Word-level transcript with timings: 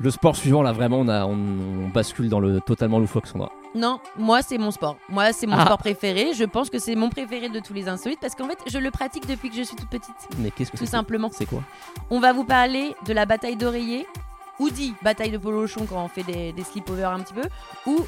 Le 0.00 0.10
sport 0.12 0.36
suivant, 0.36 0.62
là, 0.62 0.70
vraiment, 0.72 0.98
on, 0.98 1.08
a, 1.08 1.24
on, 1.26 1.32
on 1.32 1.88
bascule 1.88 2.28
dans 2.28 2.38
le 2.38 2.60
totalement 2.60 3.00
loufoque, 3.00 3.26
Sandra. 3.26 3.50
Non, 3.74 4.00
moi 4.16 4.42
c'est 4.42 4.56
mon 4.56 4.70
sport. 4.70 4.96
Moi 5.08 5.32
c'est 5.32 5.46
mon 5.46 5.56
Ah. 5.56 5.64
sport 5.66 5.78
préféré. 5.78 6.32
Je 6.34 6.44
pense 6.44 6.70
que 6.70 6.78
c'est 6.78 6.94
mon 6.94 7.10
préféré 7.10 7.48
de 7.50 7.60
tous 7.60 7.74
les 7.74 7.86
insolites 7.88 8.18
parce 8.20 8.34
qu'en 8.34 8.46
fait 8.48 8.58
je 8.66 8.78
le 8.78 8.90
pratique 8.90 9.26
depuis 9.26 9.50
que 9.50 9.56
je 9.56 9.62
suis 9.62 9.76
toute 9.76 9.90
petite. 9.90 10.14
Mais 10.38 10.50
qu'est-ce 10.50 10.70
que 10.72 10.76
Tout 10.78 10.86
c'est 10.86 10.90
simplement. 10.92 11.28
C'est 11.32 11.44
quoi? 11.46 11.62
On 12.10 12.18
va 12.18 12.32
vous 12.32 12.44
parler 12.44 12.94
de 13.06 13.12
la 13.12 13.26
bataille 13.26 13.56
d'oreiller, 13.56 14.06
ou 14.58 14.70
dit 14.70 14.94
bataille 15.02 15.30
de 15.32 15.36
polochon 15.38 15.84
quand 15.88 16.02
on 16.02 16.08
fait 16.08 16.22
des, 16.22 16.52
des 16.52 16.62
sleepovers 16.64 17.10
un 17.10 17.20
petit 17.20 17.34
peu, 17.34 17.42
ou 17.86 18.06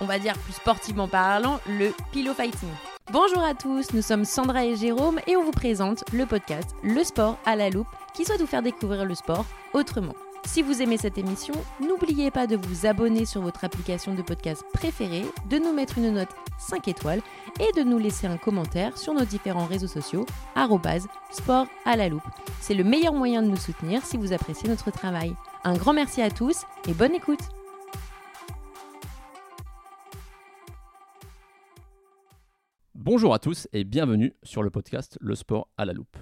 on 0.00 0.06
va 0.06 0.18
dire 0.18 0.32
plus 0.38 0.54
sportivement 0.54 1.08
parlant, 1.08 1.58
le 1.68 1.90
pillow 2.12 2.32
fighting. 2.32 2.70
Bonjour 3.12 3.42
à 3.44 3.52
tous, 3.54 3.92
nous 3.92 4.02
sommes 4.02 4.24
Sandra 4.24 4.64
et 4.64 4.76
Jérôme 4.76 5.20
et 5.26 5.36
on 5.36 5.44
vous 5.44 5.50
présente 5.52 6.04
le 6.12 6.24
podcast 6.24 6.70
Le 6.82 7.04
sport 7.04 7.36
à 7.44 7.54
la 7.54 7.68
loupe 7.68 7.86
qui 8.14 8.24
souhaite 8.24 8.40
vous 8.40 8.46
faire 8.46 8.62
découvrir 8.62 9.04
le 9.04 9.14
sport 9.14 9.44
autrement. 9.74 10.14
Si 10.44 10.62
vous 10.62 10.80
aimez 10.80 10.96
cette 10.96 11.18
émission, 11.18 11.54
n'oubliez 11.80 12.30
pas 12.30 12.46
de 12.46 12.56
vous 12.56 12.86
abonner 12.86 13.24
sur 13.24 13.42
votre 13.42 13.64
application 13.64 14.14
de 14.14 14.22
podcast 14.22 14.64
préférée, 14.72 15.24
de 15.50 15.58
nous 15.58 15.72
mettre 15.72 15.98
une 15.98 16.12
note 16.12 16.28
5 16.58 16.88
étoiles 16.88 17.20
et 17.60 17.78
de 17.78 17.82
nous 17.82 17.98
laisser 17.98 18.26
un 18.26 18.36
commentaire 18.36 18.96
sur 18.96 19.14
nos 19.14 19.24
différents 19.24 19.66
réseaux 19.66 19.86
sociaux, 19.86 20.26
sport 21.30 21.66
à 21.84 21.96
la 21.96 22.08
loupe. 22.08 22.22
C'est 22.60 22.74
le 22.74 22.84
meilleur 22.84 23.12
moyen 23.12 23.42
de 23.42 23.48
nous 23.48 23.56
soutenir 23.56 24.04
si 24.04 24.16
vous 24.16 24.32
appréciez 24.32 24.68
notre 24.68 24.90
travail. 24.90 25.34
Un 25.64 25.74
grand 25.74 25.92
merci 25.92 26.22
à 26.22 26.30
tous 26.30 26.62
et 26.88 26.94
bonne 26.94 27.14
écoute 27.14 27.40
Bonjour 32.94 33.34
à 33.34 33.38
tous 33.38 33.68
et 33.72 33.84
bienvenue 33.84 34.34
sur 34.42 34.64
le 34.64 34.70
podcast 34.70 35.16
Le 35.20 35.36
sport 35.36 35.68
à 35.76 35.84
la 35.84 35.92
loupe. 35.92 36.16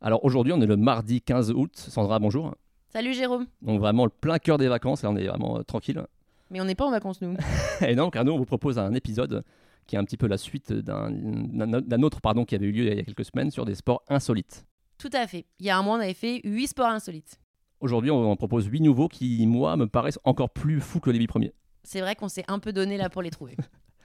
Alors 0.00 0.24
aujourd'hui, 0.24 0.52
on 0.52 0.60
est 0.60 0.66
le 0.66 0.76
mardi 0.76 1.20
15 1.20 1.50
août. 1.50 1.72
Sandra, 1.74 2.20
bonjour. 2.20 2.54
Salut 2.96 3.12
Jérôme 3.12 3.46
Donc 3.60 3.78
vraiment 3.78 4.06
le 4.06 4.10
plein 4.10 4.38
cœur 4.38 4.56
des 4.56 4.68
vacances, 4.68 5.02
là 5.02 5.10
on 5.10 5.16
est 5.16 5.26
vraiment 5.26 5.58
euh, 5.58 5.62
tranquille. 5.62 6.02
Mais 6.48 6.62
on 6.62 6.64
n'est 6.64 6.74
pas 6.74 6.86
en 6.86 6.90
vacances 6.90 7.20
nous. 7.20 7.36
Et 7.86 7.94
donc, 7.94 8.14
car 8.14 8.24
nous, 8.24 8.32
on 8.32 8.38
vous 8.38 8.46
propose 8.46 8.78
un 8.78 8.94
épisode 8.94 9.44
qui 9.86 9.96
est 9.96 9.98
un 9.98 10.04
petit 10.04 10.16
peu 10.16 10.26
la 10.26 10.38
suite 10.38 10.72
d'un 10.72 12.02
autre 12.02 12.22
pardon, 12.22 12.46
qui 12.46 12.54
avait 12.54 12.64
eu 12.64 12.72
lieu 12.72 12.86
il 12.86 12.96
y 12.96 12.98
a 12.98 13.02
quelques 13.02 13.26
semaines 13.26 13.50
sur 13.50 13.66
des 13.66 13.74
sports 13.74 14.02
insolites. 14.08 14.64
Tout 14.96 15.10
à 15.12 15.26
fait. 15.26 15.44
Il 15.58 15.66
y 15.66 15.68
a 15.68 15.76
un 15.76 15.82
mois 15.82 15.98
on 15.98 16.00
avait 16.00 16.14
fait 16.14 16.40
8 16.44 16.68
sports 16.68 16.86
insolites. 16.86 17.38
Aujourd'hui, 17.80 18.10
on 18.10 18.30
en 18.30 18.36
propose 18.36 18.64
8 18.64 18.80
nouveaux 18.80 19.08
qui, 19.08 19.46
moi, 19.46 19.76
me 19.76 19.86
paraissent 19.86 20.18
encore 20.24 20.48
plus 20.48 20.80
fous 20.80 21.00
que 21.00 21.10
les 21.10 21.18
8 21.18 21.26
premiers. 21.26 21.52
C'est 21.82 22.00
vrai 22.00 22.16
qu'on 22.16 22.30
s'est 22.30 22.46
un 22.48 22.60
peu 22.60 22.72
donné 22.72 22.96
là 22.96 23.10
pour 23.10 23.20
les 23.20 23.30
trouver. 23.30 23.58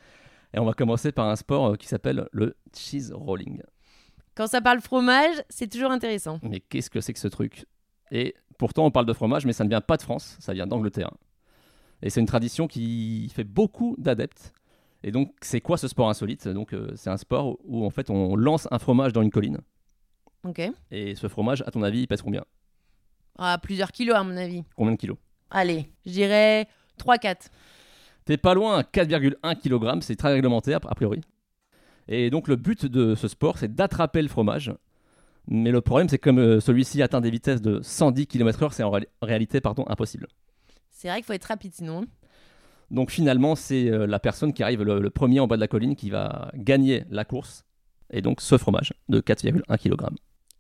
Et 0.53 0.59
on 0.59 0.65
va 0.65 0.73
commencer 0.73 1.13
par 1.13 1.29
un 1.29 1.37
sport 1.37 1.65
euh, 1.65 1.75
qui 1.77 1.87
s'appelle 1.87 2.27
le 2.33 2.57
cheese 2.75 3.13
rolling. 3.13 3.61
Quand 4.35 4.47
ça 4.47 4.59
parle 4.59 4.81
fromage, 4.81 5.35
c'est 5.49 5.71
toujours 5.71 5.91
intéressant. 5.91 6.41
Mais 6.43 6.59
qu'est-ce 6.59 6.89
que 6.89 6.99
c'est 6.99 7.13
que 7.13 7.19
ce 7.19 7.29
truc? 7.29 7.65
Et 8.11 8.35
pourtant, 8.57 8.85
on 8.85 8.91
parle 8.91 9.05
de 9.05 9.13
fromage, 9.13 9.45
mais 9.45 9.53
ça 9.53 9.63
ne 9.63 9.69
vient 9.69 9.81
pas 9.81 9.97
de 9.97 10.01
France, 10.01 10.37
ça 10.39 10.53
vient 10.53 10.67
d'Angleterre. 10.67 11.11
Et 12.01 12.09
c'est 12.09 12.19
une 12.19 12.25
tradition 12.27 12.67
qui 12.67 13.31
fait 13.33 13.43
beaucoup 13.43 13.95
d'adeptes. 13.97 14.53
Et 15.03 15.11
donc, 15.11 15.33
c'est 15.41 15.61
quoi 15.61 15.77
ce 15.77 15.87
sport 15.87 16.09
insolite? 16.09 16.47
Donc, 16.47 16.73
euh, 16.73 16.91
c'est 16.95 17.09
un 17.09 17.17
sport 17.17 17.57
où 17.63 17.85
en 17.85 17.89
fait 17.89 18.09
on 18.09 18.35
lance 18.35 18.67
un 18.69 18.79
fromage 18.79 19.13
dans 19.13 19.21
une 19.21 19.31
colline. 19.31 19.59
Ok. 20.43 20.61
Et 20.91 21.15
ce 21.15 21.27
fromage, 21.27 21.63
à 21.65 21.71
ton 21.71 21.83
avis, 21.83 22.01
il 22.01 22.07
pèse 22.07 22.21
combien? 22.21 22.43
Ah, 23.37 23.57
plusieurs 23.61 23.91
kilos 23.91 24.15
à 24.15 24.23
mon 24.23 24.35
avis. 24.37 24.63
Combien 24.75 24.93
de 24.93 24.97
kilos? 24.97 25.17
Allez, 25.49 25.91
je 26.05 26.11
dirais 26.11 26.67
3-4. 26.99 27.49
T'es 28.25 28.37
pas 28.37 28.53
loin, 28.53 28.81
4,1 28.81 29.55
kg, 29.55 30.01
c'est 30.01 30.15
très 30.15 30.33
réglementaire 30.33 30.79
a 30.87 30.95
priori. 30.95 31.21
Et 32.07 32.29
donc 32.29 32.47
le 32.47 32.55
but 32.55 32.85
de 32.85 33.15
ce 33.15 33.27
sport, 33.27 33.57
c'est 33.57 33.73
d'attraper 33.73 34.21
le 34.21 34.27
fromage. 34.27 34.73
Mais 35.47 35.71
le 35.71 35.81
problème, 35.81 36.07
c'est 36.09 36.17
que 36.17 36.23
comme 36.29 36.39
euh, 36.39 36.59
celui-ci 36.59 37.01
atteint 37.01 37.21
des 37.21 37.31
vitesses 37.31 37.61
de 37.61 37.79
110 37.83 38.27
km/h, 38.27 38.71
c'est 38.73 38.83
en 38.83 38.91
ré- 38.91 39.07
réalité 39.21 39.59
pardon, 39.61 39.83
impossible. 39.87 40.27
C'est 40.89 41.07
vrai 41.07 41.17
qu'il 41.17 41.25
faut 41.25 41.33
être 41.33 41.45
rapide 41.45 41.73
sinon. 41.73 42.05
Donc 42.91 43.09
finalement, 43.09 43.55
c'est 43.55 43.89
euh, 43.89 44.05
la 44.05 44.19
personne 44.19 44.53
qui 44.53 44.63
arrive 44.63 44.83
le, 44.83 44.99
le 44.99 45.09
premier 45.09 45.39
en 45.39 45.47
bas 45.47 45.55
de 45.55 45.61
la 45.61 45.67
colline 45.67 45.95
qui 45.95 46.09
va 46.09 46.51
gagner 46.55 47.05
la 47.09 47.25
course. 47.25 47.63
Et 48.11 48.21
donc 48.21 48.41
ce 48.41 48.57
fromage 48.57 48.93
de 49.09 49.19
4,1 49.21 49.77
kg. 49.77 50.09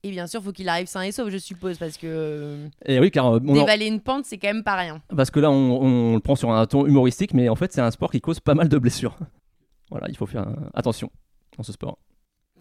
Et 0.03 0.09
bien 0.09 0.25
sûr, 0.25 0.41
faut 0.41 0.51
qu'il 0.51 0.67
arrive 0.67 0.87
sain 0.87 1.01
et 1.03 1.11
sauf, 1.11 1.29
je 1.29 1.37
suppose, 1.37 1.77
parce 1.77 1.97
que 1.97 2.57
Et 2.85 2.99
oui, 2.99 3.11
car 3.11 3.27
euh, 3.35 3.39
on 3.45 3.49
en- 3.49 3.53
dévaler 3.53 3.85
une 3.85 3.99
pente, 4.01 4.25
c'est 4.25 4.37
quand 4.39 4.47
même 4.47 4.63
pas 4.63 4.75
rien. 4.77 4.99
parce 5.15 5.29
que 5.29 5.39
là, 5.39 5.51
on, 5.51 5.81
on 5.81 6.13
le 6.15 6.19
prend 6.21 6.35
sur 6.35 6.49
un 6.51 6.65
ton 6.65 6.87
humoristique, 6.87 7.33
mais 7.35 7.49
en 7.49 7.55
fait, 7.55 7.71
c'est 7.71 7.81
un 7.81 7.91
sport 7.91 8.09
qui 8.09 8.19
cause 8.21 8.39
pas 8.39 8.55
mal 8.55 8.67
de 8.69 8.77
blessures. 8.79 9.15
Voilà, 9.91 10.07
il 10.09 10.15
faut 10.15 10.25
faire 10.25 10.47
attention 10.73 11.11
dans 11.57 11.63
ce 11.63 11.73
sport. 11.73 11.99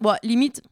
Bon, 0.01 0.15
limite, 0.25 0.63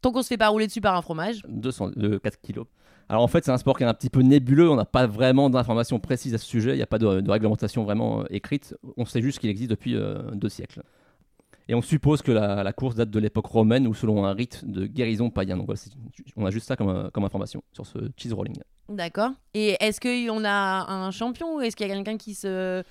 tant 0.00 0.12
qu'on 0.12 0.22
se 0.22 0.28
fait 0.28 0.36
pas 0.38 0.48
rouler 0.48 0.66
dessus 0.66 0.80
par 0.80 0.94
un 0.96 1.02
fromage. 1.02 1.42
200, 1.48 1.90
de 1.96 2.18
4 2.18 2.40
kilos. 2.40 2.66
Alors 3.10 3.22
en 3.22 3.28
fait, 3.28 3.44
c'est 3.44 3.50
un 3.50 3.56
sport 3.58 3.76
qui 3.78 3.84
est 3.84 3.86
un 3.86 3.94
petit 3.94 4.10
peu 4.10 4.20
nébuleux. 4.20 4.68
On 4.70 4.76
n'a 4.76 4.84
pas 4.84 5.06
vraiment 5.06 5.48
d'informations 5.48 5.98
précises 5.98 6.34
à 6.34 6.38
ce 6.38 6.44
sujet. 6.46 6.72
Il 6.72 6.76
n'y 6.76 6.82
a 6.82 6.86
pas 6.86 6.98
de, 6.98 7.20
de 7.20 7.30
réglementation 7.30 7.84
vraiment 7.84 8.20
euh, 8.20 8.24
écrite. 8.30 8.74
On 8.98 9.04
sait 9.06 9.22
juste 9.22 9.38
qu'il 9.38 9.48
existe 9.50 9.70
depuis 9.70 9.94
euh, 9.96 10.18
deux 10.32 10.50
siècles. 10.50 10.82
Et 11.70 11.74
on 11.74 11.82
suppose 11.82 12.22
que 12.22 12.32
la, 12.32 12.62
la 12.62 12.72
course 12.72 12.94
date 12.96 13.10
de 13.10 13.18
l'époque 13.18 13.46
romaine 13.46 13.86
ou 13.86 13.94
selon 13.94 14.24
un 14.24 14.32
rite 14.32 14.64
de 14.66 14.86
guérison 14.86 15.28
païen. 15.30 15.56
Donc 15.56 15.66
voilà, 15.66 15.76
c'est- 15.78 15.90
on 16.36 16.44
a 16.46 16.50
juste 16.50 16.66
ça 16.66 16.76
comme, 16.76 16.88
euh, 16.88 17.10
comme 17.10 17.24
information 17.24 17.62
sur 17.72 17.86
ce 17.86 17.98
cheese 18.16 18.32
rolling. 18.32 18.56
D'accord. 18.90 19.30
Et 19.54 19.76
est-ce 19.80 20.00
qu'on 20.00 20.44
a 20.44 20.90
un 20.92 21.10
champion 21.10 21.56
ou 21.56 21.60
est-ce 21.60 21.76
qu'il 21.76 21.86
y 21.86 21.90
a 21.90 21.94
quelqu'un 21.94 22.16
qui 22.18 22.34
se. 22.34 22.82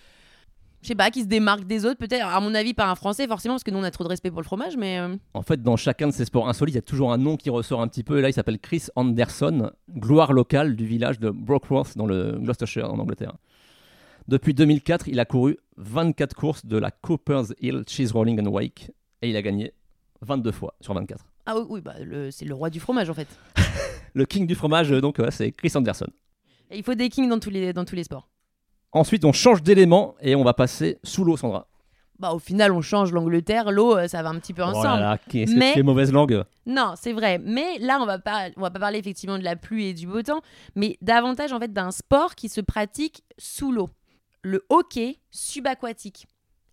Je 0.84 0.88
sais 0.90 0.96
pas, 0.96 1.10
qui 1.10 1.22
se 1.24 1.28
démarque 1.28 1.66
des 1.66 1.86
autres 1.86 1.98
Peut-être, 1.98 2.26
à 2.26 2.40
mon 2.40 2.54
avis, 2.54 2.74
pas 2.74 2.86
un 2.90 2.96
français 2.96 3.28
forcément, 3.28 3.56
parce 3.56 3.64
que 3.64 3.72
nous 3.72 3.80
on 3.80 3.84
a 3.84 3.92
trop 3.92 4.04
de 4.04 4.10
respect 4.10 4.30
pour 4.32 4.42
le 4.42 4.46
fromage, 4.46 4.78
mais. 4.78 5.00
euh, 5.00 5.16
En 5.34 5.42
fait, 5.42 5.62
dans 5.62 5.76
chacun 5.76 6.08
de 6.08 6.14
ces 6.14 6.26
sports 6.26 6.48
insolites, 6.48 6.76
il 6.76 6.78
y 6.78 6.80
a 6.80 6.84
toujours 6.84 7.12
un 7.12 7.18
nom 7.18 7.36
qui 7.36 7.50
ressort 7.50 7.82
un 7.82 7.88
petit 7.88 8.04
peu. 8.04 8.20
Et 8.20 8.22
là, 8.22 8.30
il 8.30 8.34
s'appelle 8.34 8.60
Chris 8.60 8.86
Anderson, 8.96 9.72
gloire 9.90 10.34
locale 10.34 10.76
du 10.76 10.86
village 10.86 11.20
de 11.20 11.30
Brockworth 11.32 11.98
dans 11.98 12.06
le 12.06 12.34
Gloucestershire 12.40 12.92
en 12.94 13.00
Angleterre. 13.00 13.34
Depuis 14.28 14.54
2004, 14.54 15.08
il 15.08 15.20
a 15.20 15.26
couru 15.26 15.58
24 15.78 16.36
courses 16.36 16.66
de 16.66 16.78
la 16.78 16.92
Cooper's 16.92 17.54
Hill 17.62 17.84
Cheese 17.88 18.12
Rolling 18.14 18.40
and 18.42 18.50
Wake 18.52 18.92
et 19.22 19.30
il 19.30 19.36
a 19.38 19.42
gagné 19.42 19.74
22 20.22 20.52
fois 20.52 20.76
sur 20.82 20.94
24. 20.94 21.26
Ah 21.46 21.58
oui, 21.58 21.66
oui 21.70 21.82
bah, 21.82 21.94
le- 22.04 22.30
c'est 22.30 22.44
le 22.46 22.54
roi 22.54 22.70
du 22.70 22.80
fromage 22.80 23.10
en 23.10 23.14
fait. 23.14 23.28
Le 24.14 24.26
king 24.26 24.48
du 24.48 24.56
fromage, 24.56 24.92
euh, 24.92 25.00
donc, 25.00 25.20
ouais, 25.20 25.30
c'est 25.32 25.52
Chris 25.52 25.72
Anderson. 25.76 26.08
Et 26.72 26.78
il 26.78 26.84
faut 26.84 26.96
des 26.96 27.08
kings 27.10 27.30
dans 27.30 27.38
tous 27.40 27.52
les, 27.52 27.72
dans 27.72 27.86
tous 27.86 27.96
les 27.96 28.04
sports. 28.04 28.28
Ensuite, 28.92 29.25
on 29.25 29.34
change 29.34 29.62
d'élément 29.64 30.16
et 30.22 30.36
on 30.36 30.44
va 30.44 30.53
passer 30.53 30.98
sous 31.03 31.24
l'eau, 31.24 31.38
Sandra. 31.38 31.68
Bah, 32.20 32.31
au 32.34 32.40
final, 32.40 32.72
on 32.72 32.81
change 32.81 33.12
l'Angleterre, 33.12 33.72
l'eau, 33.72 33.96
euh, 33.96 34.08
ça 34.08 34.24
va 34.24 34.30
un 34.30 34.40
petit 34.40 34.53
peu 34.53 34.64
Oh 34.64 34.70
ensemble. 34.70 34.86
là 34.88 35.00
là, 35.00 35.18
qu'est-ce 35.30 35.53
que 35.53 35.58
Mais- 35.59 35.84
mauvaise 35.84 36.12
langue. 36.12 36.44
Non, 36.66 36.94
c'est 37.00 37.14
vrai. 37.14 37.38
Mais 37.38 37.78
là, 37.78 38.00
on 38.02 38.08
va 38.08 38.18
pas, 38.18 38.48
on 38.58 38.62
va 38.62 38.72
pas 38.72 38.80
parler 38.80 38.98
effectivement 38.98 39.38
de 39.38 39.44
la 39.44 39.56
pluie 39.56 39.88
et 39.88 39.94
du 39.94 40.08
beau 40.08 40.24
temps, 40.24 40.42
mais 40.75 40.98
davantage 41.02 41.53
en 41.53 41.59
fait 41.59 41.72
d'un 41.72 41.92
sport 41.92 42.34
qui 42.34 42.50
se 42.50 42.59
pratique 42.62 43.24
sous 43.38 43.72
l'eau. 43.72 43.90
Le 44.42 44.66
hockey 44.70 45.18
subaquatique. 45.30 46.25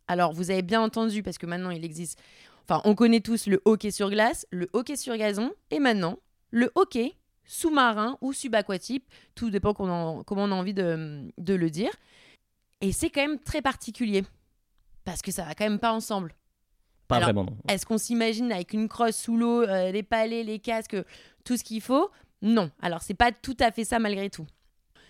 Alors, 0.09 0.33
vous 0.33 0.51
avez 0.51 0.63
bien 0.63 0.81
entendu 0.81 1.23
parce 1.23 1.37
que 1.37 1.47
maintenant 1.47 1.71
il 1.71 1.85
existe. 1.85 2.19
Enfin, 2.67 2.81
on 2.87 2.95
connaît 2.95 3.21
tous 3.21 3.47
le 3.47 3.61
hockey 3.67 3.91
sur 3.91 4.09
glace, 4.11 4.47
le 4.51 4.69
hockey 4.73 4.97
sur 4.97 5.15
gazon, 5.17 5.51
et 5.71 5.79
maintenant 5.79 6.17
le 6.51 6.71
hockey 6.75 7.13
sous-marin 7.45 8.19
ou 8.21 8.33
subaquatique. 8.33 9.05
Tout 9.35 9.51
dépend 9.51 9.71
en- 9.79 10.23
comment 10.25 10.45
on 10.45 10.53
a 10.53 10.55
envie 10.55 10.75
de, 10.75 11.31
de 11.39 11.55
le 11.55 11.71
dire. 11.71 11.91
Et 12.81 12.93
c'est 12.93 13.11
quand 13.11 13.23
même 13.27 13.39
très 13.39 13.63
particulier 13.63 14.23
parce 15.05 15.23
que 15.23 15.31
ça 15.31 15.45
va 15.45 15.55
quand 15.55 15.65
même 15.65 15.79
pas 15.79 15.93
ensemble. 15.93 16.35
Pas 17.09 17.17
Alors, 17.17 17.27
vraiment, 17.29 17.45
non. 17.45 17.57
Est-ce 17.69 17.85
qu'on 17.87 17.99
s'imagine 17.99 18.51
avec 18.51 18.73
une 18.73 18.89
crosse 18.89 19.17
sous 19.17 19.37
l'eau, 19.37 19.63
euh, 19.63 19.91
les 19.93 20.03
palets, 20.03 20.43
les 20.43 20.59
casques, 20.59 20.97
tout 21.45 21.57
ce 21.57 21.65
qu'il 21.65 21.81
faut? 21.83 22.11
Non. 22.43 22.71
Alors, 22.81 23.03
c'est 23.03 23.15
pas 23.15 23.31
tout 23.33 23.57
à 23.61 23.71
fait 23.71 23.85
ça 23.85 23.99
malgré 23.99 24.31
tout. 24.31 24.47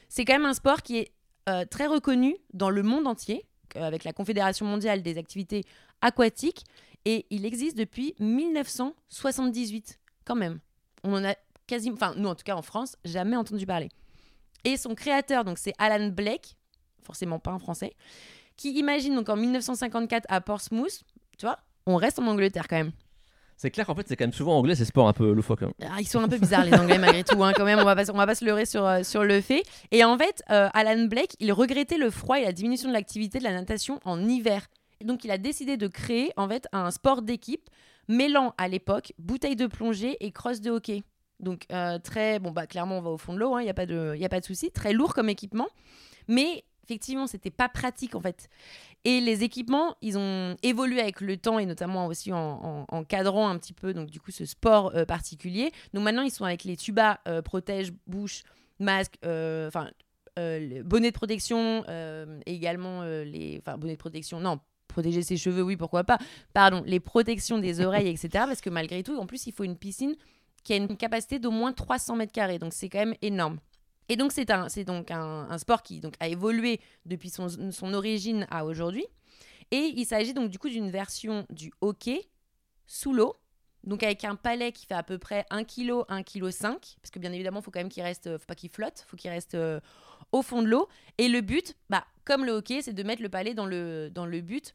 C'est 0.08 0.24
quand 0.24 0.32
même 0.34 0.44
un 0.44 0.54
sport 0.54 0.82
qui 0.82 0.98
est 0.98 1.12
euh, 1.48 1.64
très 1.64 1.86
reconnu 1.86 2.36
dans 2.52 2.70
le 2.70 2.82
monde 2.82 3.06
entier, 3.06 3.44
euh, 3.76 3.82
avec 3.82 4.02
la 4.04 4.12
Confédération 4.12 4.66
mondiale 4.66 5.02
des 5.02 5.18
activités 5.18 5.62
aquatiques, 6.00 6.64
et 7.04 7.26
il 7.30 7.44
existe 7.44 7.76
depuis 7.76 8.14
1978, 8.18 9.98
quand 10.24 10.34
même. 10.36 10.58
On 11.02 11.12
en 11.14 11.24
a 11.24 11.34
quasiment, 11.66 11.96
enfin, 11.96 12.14
nous 12.16 12.28
en 12.28 12.34
tout 12.34 12.44
cas 12.44 12.54
en 12.56 12.62
France, 12.62 12.96
jamais 13.04 13.36
entendu 13.36 13.66
parler. 13.66 13.88
Et 14.64 14.76
son 14.76 14.94
créateur, 14.94 15.44
donc 15.44 15.58
c'est 15.58 15.74
Alan 15.78 16.08
Blake, 16.08 16.56
forcément 17.02 17.38
pas 17.38 17.50
un 17.50 17.58
français, 17.58 17.94
qui 18.56 18.72
imagine 18.78 19.14
donc 19.14 19.28
en 19.28 19.36
1954 19.36 20.26
à 20.28 20.40
Portsmouth, 20.40 21.02
tu 21.38 21.46
vois, 21.46 21.58
on 21.86 21.96
reste 21.96 22.18
en 22.18 22.26
Angleterre 22.26 22.68
quand 22.68 22.76
même. 22.76 22.92
C'est 23.56 23.70
clair 23.70 23.86
qu'en 23.86 23.94
fait, 23.94 24.06
c'est 24.08 24.16
quand 24.16 24.24
même 24.24 24.32
souvent 24.32 24.58
anglais 24.58 24.74
ces 24.74 24.84
sports 24.84 25.06
un 25.06 25.12
peu 25.12 25.30
loufoques. 25.30 25.62
hein. 25.62 25.70
Ah, 25.82 26.00
ils 26.00 26.08
sont 26.08 26.18
un 26.18 26.28
peu 26.28 26.38
bizarres 26.38 26.64
les 26.64 26.74
Anglais 26.74 26.98
malgré 26.98 27.22
tout, 27.22 27.42
hein, 27.44 27.52
quand 27.54 27.64
même. 27.64 27.78
On 27.78 27.84
va 27.84 27.94
pas, 27.94 28.10
on 28.10 28.16
va 28.16 28.26
pas 28.26 28.34
se 28.34 28.44
leurrer 28.44 28.66
sur, 28.66 28.84
euh, 28.84 29.04
sur 29.04 29.22
le 29.22 29.40
fait. 29.40 29.62
Et 29.92 30.02
en 30.02 30.18
fait, 30.18 30.42
euh, 30.50 30.68
Alan 30.74 31.04
Blake, 31.04 31.36
il 31.38 31.52
regrettait 31.52 31.96
le 31.96 32.10
froid 32.10 32.40
et 32.40 32.42
la 32.44 32.50
diminution 32.52 32.88
de 32.88 32.92
l'activité 32.94 33.38
de 33.38 33.44
la 33.44 33.52
natation 33.52 34.00
en 34.04 34.20
hiver. 34.28 34.66
Et 35.00 35.04
donc, 35.04 35.24
il 35.24 35.30
a 35.30 35.38
décidé 35.38 35.76
de 35.76 35.86
créer 35.86 36.32
en 36.36 36.48
fait 36.48 36.66
un 36.72 36.90
sport 36.90 37.22
d'équipe 37.22 37.70
mêlant 38.08 38.54
à 38.58 38.66
l'époque 38.66 39.12
bouteille 39.20 39.56
de 39.56 39.68
plongée 39.68 40.16
et 40.18 40.32
crosse 40.32 40.60
de 40.60 40.72
hockey. 40.72 41.04
Donc 41.44 41.66
euh, 41.70 41.98
très 41.98 42.38
bon 42.40 42.50
bah 42.50 42.66
clairement 42.66 42.98
on 42.98 43.02
va 43.02 43.10
au 43.10 43.18
fond 43.18 43.32
de 43.34 43.38
l'eau, 43.38 43.58
il 43.58 43.64
n'y 43.64 43.70
a 43.70 43.74
pas 43.74 43.86
de 43.86 44.16
y 44.16 44.24
a 44.24 44.28
pas 44.28 44.40
de 44.40 44.44
souci, 44.44 44.70
très 44.70 44.92
lourd 44.92 45.14
comme 45.14 45.28
équipement, 45.28 45.68
mais 46.26 46.64
effectivement 46.84 47.26
c'était 47.26 47.50
pas 47.50 47.68
pratique 47.68 48.14
en 48.14 48.20
fait. 48.20 48.48
Et 49.04 49.20
les 49.20 49.44
équipements 49.44 49.94
ils 50.02 50.16
ont 50.18 50.56
évolué 50.62 51.00
avec 51.00 51.20
le 51.20 51.36
temps 51.36 51.58
et 51.58 51.66
notamment 51.66 52.06
aussi 52.06 52.32
en, 52.32 52.86
en- 52.88 53.04
cadrant 53.04 53.48
un 53.48 53.58
petit 53.58 53.74
peu 53.74 53.92
donc 53.94 54.10
du 54.10 54.18
coup 54.20 54.30
ce 54.30 54.44
sport 54.46 54.92
euh, 54.96 55.04
particulier. 55.04 55.70
Donc 55.92 56.02
maintenant 56.04 56.22
ils 56.22 56.30
sont 56.30 56.44
avec 56.44 56.64
les 56.64 56.76
tubas 56.76 57.18
euh, 57.28 57.42
protège 57.42 57.92
bouche, 58.06 58.42
masque, 58.80 59.14
enfin 59.22 59.90
bonnet 60.36 61.10
de 61.10 61.14
protection, 61.14 61.84
également 62.46 63.04
les. 63.04 63.60
Enfin, 63.64 63.78
bonnet 63.78 63.92
de 63.92 63.98
protection, 63.98 64.40
non. 64.40 64.58
Protéger 64.88 65.22
ses 65.22 65.36
cheveux, 65.36 65.62
oui, 65.62 65.76
pourquoi 65.76 66.04
pas. 66.04 66.18
Pardon, 66.52 66.82
les 66.86 67.00
protections 67.00 67.58
des 67.58 67.80
oreilles, 67.80 68.08
etc. 68.08 68.28
Parce 68.46 68.60
que 68.60 68.70
malgré 68.70 69.02
tout, 69.02 69.16
en 69.16 69.26
plus, 69.26 69.46
il 69.46 69.52
faut 69.52 69.64
une 69.64 69.76
piscine 69.76 70.14
qui 70.64 70.72
a 70.72 70.76
une 70.76 70.96
capacité 70.96 71.38
d'au 71.38 71.50
moins 71.50 71.72
300 71.72 72.16
mètres 72.16 72.32
carrés. 72.32 72.58
Donc, 72.58 72.72
c'est 72.72 72.88
quand 72.88 72.98
même 72.98 73.14
énorme. 73.22 73.58
Et 74.08 74.16
donc, 74.16 74.32
c'est 74.32 74.50
un, 74.50 74.68
c'est 74.68 74.84
donc 74.84 75.10
un, 75.10 75.56
sport 75.58 75.82
qui 75.82 76.00
donc, 76.00 76.14
a 76.20 76.28
évolué 76.28 76.80
depuis 77.06 77.30
son, 77.30 77.48
son 77.70 77.94
origine 77.94 78.46
à 78.50 78.64
aujourd'hui. 78.64 79.06
Et 79.70 79.92
il 79.96 80.04
s'agit 80.04 80.34
donc 80.34 80.50
du 80.50 80.58
coup 80.58 80.68
d'une 80.68 80.90
version 80.90 81.46
du 81.50 81.72
hockey 81.80 82.28
sous 82.86 83.12
l'eau. 83.12 83.36
Donc 83.82 84.02
avec 84.02 84.24
un 84.24 84.34
palais 84.34 84.72
qui 84.72 84.86
fait 84.86 84.94
à 84.94 85.02
peu 85.02 85.18
près 85.18 85.44
1 85.50 85.64
kg, 85.64 86.04
1 86.08 86.22
kg 86.22 86.50
5, 86.50 86.96
parce 87.02 87.10
que 87.10 87.18
bien 87.18 87.32
évidemment, 87.32 87.60
il 87.60 87.62
faut 87.62 87.70
quand 87.70 87.80
même 87.80 87.90
qu'il 87.90 88.02
reste, 88.02 88.28
euh, 88.28 88.38
faut 88.38 88.46
pas 88.46 88.54
qu'il 88.54 88.70
flotte, 88.70 89.04
faut 89.06 89.16
qu'il 89.16 89.30
reste 89.30 89.54
euh, 89.56 89.80
au 90.32 90.40
fond 90.40 90.62
de 90.62 90.68
l'eau. 90.68 90.88
Et 91.18 91.28
le 91.28 91.42
but, 91.42 91.76
bah, 91.90 92.06
comme 92.24 92.44
le 92.44 92.52
hockey, 92.52 92.80
c'est 92.80 92.94
de 92.94 93.02
mettre 93.02 93.20
le 93.20 93.28
palais 93.28 93.52
dans 93.52 93.66
le, 93.66 94.10
dans 94.10 94.24
le 94.24 94.40
but 94.40 94.74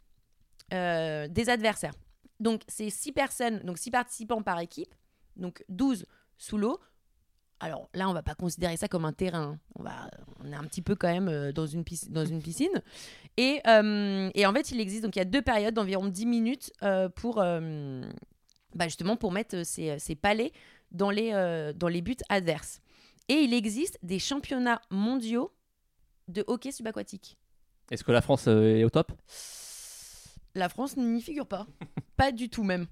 euh, 0.73 1.27
des 1.27 1.49
adversaires. 1.49 1.93
Donc 2.39 2.61
c'est 2.67 2.89
6 2.89 3.11
personnes, 3.13 3.59
donc 3.61 3.79
6 3.79 3.91
participants 3.91 4.43
par 4.43 4.59
équipe, 4.59 4.93
donc 5.39 5.63
12 5.69 6.05
sous 6.37 6.57
l'eau. 6.57 6.79
Alors 7.61 7.89
là, 7.93 8.09
on 8.09 8.13
va 8.13 8.23
pas 8.23 8.35
considérer 8.35 8.77
ça 8.77 8.87
comme 8.87 9.03
un 9.03 9.11
terrain. 9.11 9.41
hein. 9.43 9.59
On, 9.75 9.83
va, 9.83 10.09
on 10.39 10.51
est 10.51 10.55
un 10.55 10.63
petit 10.63 10.81
peu 10.81 10.95
quand 10.95 11.09
même 11.09 11.27
euh, 11.27 11.51
dans, 11.51 11.65
une 11.65 11.83
piscine, 11.83 12.13
dans 12.13 12.25
une 12.25 12.41
piscine. 12.41 12.81
Et, 13.35 13.61
euh, 13.67 14.29
et 14.33 14.45
en 14.45 14.53
fait, 14.53 14.71
il 14.71 14.79
existe, 14.79 15.03
donc 15.03 15.15
il 15.15 15.19
y 15.19 15.21
a 15.21 15.25
deux 15.25 15.41
périodes 15.41 15.73
d'environ 15.73 16.07
10 16.07 16.25
minutes 16.25 16.71
euh, 16.83 17.09
pour, 17.09 17.39
euh, 17.41 18.01
bah, 18.75 18.85
justement, 18.85 19.17
pour 19.17 19.33
mettre 19.33 19.65
ces, 19.65 19.99
ces 19.99 20.15
palets 20.15 20.53
dans 20.91 21.09
les, 21.11 21.31
dans 21.75 21.87
les 21.89 22.01
buts 22.01 22.15
adverses. 22.29 22.81
Et 23.27 23.35
il 23.35 23.53
existe 23.53 23.99
des 24.03 24.19
championnats 24.19 24.81
mondiaux 24.89 25.53
de 26.29 26.43
hockey 26.47 26.71
subaquatique. 26.71 27.37
Est-ce 27.91 28.03
que 28.03 28.11
la 28.11 28.21
France 28.21 28.47
est 28.47 28.83
au 28.83 28.89
top? 28.89 29.11
La 30.55 30.69
France 30.69 30.97
n'y 30.97 31.21
figure 31.21 31.47
pas. 31.47 31.67
pas 32.15 32.31
du 32.31 32.49
tout 32.49 32.63
même. 32.63 32.87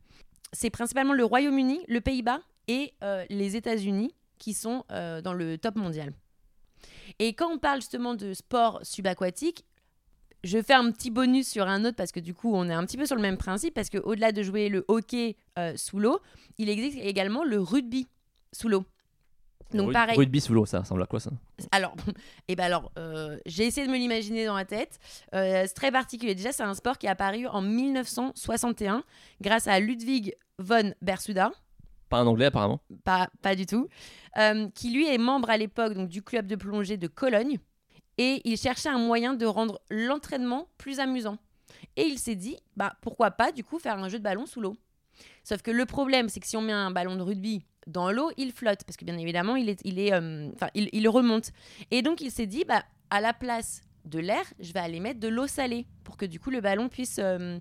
C'est 0.54 0.70
principalement 0.70 1.14
le 1.14 1.26
Royaume-Uni, 1.26 1.82
le 1.88 2.02
Pays-Bas 2.02 2.40
et 2.68 2.94
euh, 3.04 3.26
les 3.30 3.56
États-Unis 3.56 4.14
qui 4.38 4.54
sont 4.54 4.86
euh, 4.92 5.22
dans 5.22 5.34
le 5.34 5.58
top 5.58 5.76
mondial. 5.76 6.14
Et 7.20 7.34
quand 7.34 7.52
on 7.52 7.58
parle 7.58 7.82
justement 7.82 8.14
de 8.14 8.34
sport 8.34 8.80
subaquatique, 8.84 9.66
je 10.44 10.62
fais 10.62 10.74
un 10.74 10.92
petit 10.92 11.10
bonus 11.10 11.48
sur 11.48 11.68
un 11.68 11.84
autre 11.84 11.96
parce 11.96 12.12
que 12.12 12.20
du 12.20 12.34
coup 12.34 12.54
on 12.54 12.70
est 12.70 12.74
un 12.74 12.86
petit 12.86 12.98
peu 12.98 13.06
sur 13.06 13.16
le 13.16 13.22
même 13.22 13.38
principe 13.38 13.74
parce 13.74 13.90
que 13.90 13.98
au-delà 13.98 14.32
de 14.32 14.44
jouer 14.44 14.70
le 14.70 14.86
hockey 14.88 15.36
euh, 15.58 15.74
sous 15.76 16.00
l'eau, 16.00 16.20
il 16.58 16.70
existe 16.70 16.98
également 17.00 17.44
le 17.44 17.60
rugby 17.60 18.08
sous 18.54 18.70
l'eau. 18.70 18.86
Donc 19.74 19.92
pareil. 19.92 20.18
Rugby 20.18 20.40
sous 20.42 20.54
l'eau, 20.54 20.66
ça 20.66 20.80
ressemble 20.80 21.02
à 21.04 21.06
quoi 21.06 21.20
ça 21.20 21.32
Alors, 21.72 21.96
et 22.48 22.56
ben 22.56 22.66
alors, 22.66 22.92
euh, 22.98 23.38
j'ai 23.46 23.66
essayé 23.66 23.86
de 23.86 23.92
me 23.92 23.98
l'imaginer 23.98 24.46
dans 24.46 24.56
la 24.56 24.66
tête. 24.66 25.00
Euh, 25.34 25.64
c'est 25.66 25.74
très 25.74 25.92
particulier. 25.92 26.36
Déjà, 26.36 26.52
c'est 26.52 26.64
un 26.64 26.74
sport 26.74 26.98
qui 26.98 27.06
est 27.06 27.10
apparu 27.10 27.48
en 27.48 27.62
1961 27.62 29.04
grâce 29.42 29.68
à 29.68 29.80
Ludwig 29.80 30.36
von 30.60 30.94
Bersuda, 31.02 31.52
Pas 32.10 32.20
un 32.20 32.28
anglais 32.28 32.46
apparemment. 32.46 32.80
pas, 33.04 33.30
pas 33.42 33.56
du 33.56 33.66
tout, 33.66 33.88
euh, 34.38 34.68
qui 34.74 34.92
lui 34.92 35.08
est 35.08 35.18
membre 35.18 35.50
à 35.50 35.58
l'époque 35.58 35.94
donc 35.94 36.10
du 36.10 36.22
club 36.22 36.48
de 36.48 36.56
plongée 36.56 36.98
de 36.98 37.08
Cologne. 37.08 37.60
Et 38.18 38.42
il 38.46 38.58
cherchait 38.58 38.90
un 38.90 38.98
moyen 38.98 39.36
de 39.36 39.46
rendre 39.46 39.80
l'entraînement 39.92 40.68
plus 40.78 41.00
amusant. 41.00 41.38
Et 41.96 42.04
il 42.04 42.18
s'est 42.18 42.36
dit, 42.36 42.58
bah 42.76 42.94
pourquoi 43.02 43.32
pas 43.32 43.52
du 43.52 43.64
coup 43.64 43.78
faire 43.78 44.00
un 44.00 44.10
jeu 44.10 44.18
de 44.18 44.24
ballon 44.24 44.46
sous 44.48 44.62
l'eau. 44.62 44.76
Sauf 45.44 45.62
que 45.62 45.72
le 45.72 45.86
problème, 45.86 46.30
c'est 46.30 46.40
que 46.40 46.48
si 46.48 46.58
on 46.58 46.62
met 46.62 46.74
un 46.74 46.92
ballon 46.92 47.16
de 47.16 47.22
rugby 47.22 47.64
dans 47.88 48.12
l'eau, 48.12 48.32
il 48.38 48.52
flotte 48.52 48.84
parce 48.84 48.98
que 48.98 49.06
bien 49.06 49.18
évidemment, 49.18 49.56
il 49.56 49.70
est, 49.70 49.80
il 49.84 49.98
est, 49.98 50.14
euh, 50.14 50.50
enfin, 50.54 50.70
il, 50.76 51.10
remonte. 51.10 51.52
Et 51.90 52.02
donc 52.02 52.22
il 52.22 52.30
s'est 52.32 52.46
dit, 52.46 52.64
bah 52.68 52.84
à 53.10 53.22
la 53.22 53.34
place 53.34 53.82
de 54.06 54.20
l'air, 54.20 54.44
je 54.60 54.74
vais 54.74 54.80
aller 54.80 55.00
mettre 55.00 55.20
de 55.20 55.28
l'eau 55.28 55.48
salée 55.48 55.88
pour 56.04 56.18
que 56.18 56.26
du 56.26 56.40
coup 56.40 56.50
le 56.50 56.62
ballon 56.62 56.90
puisse 56.90 57.20
euh, 57.20 57.58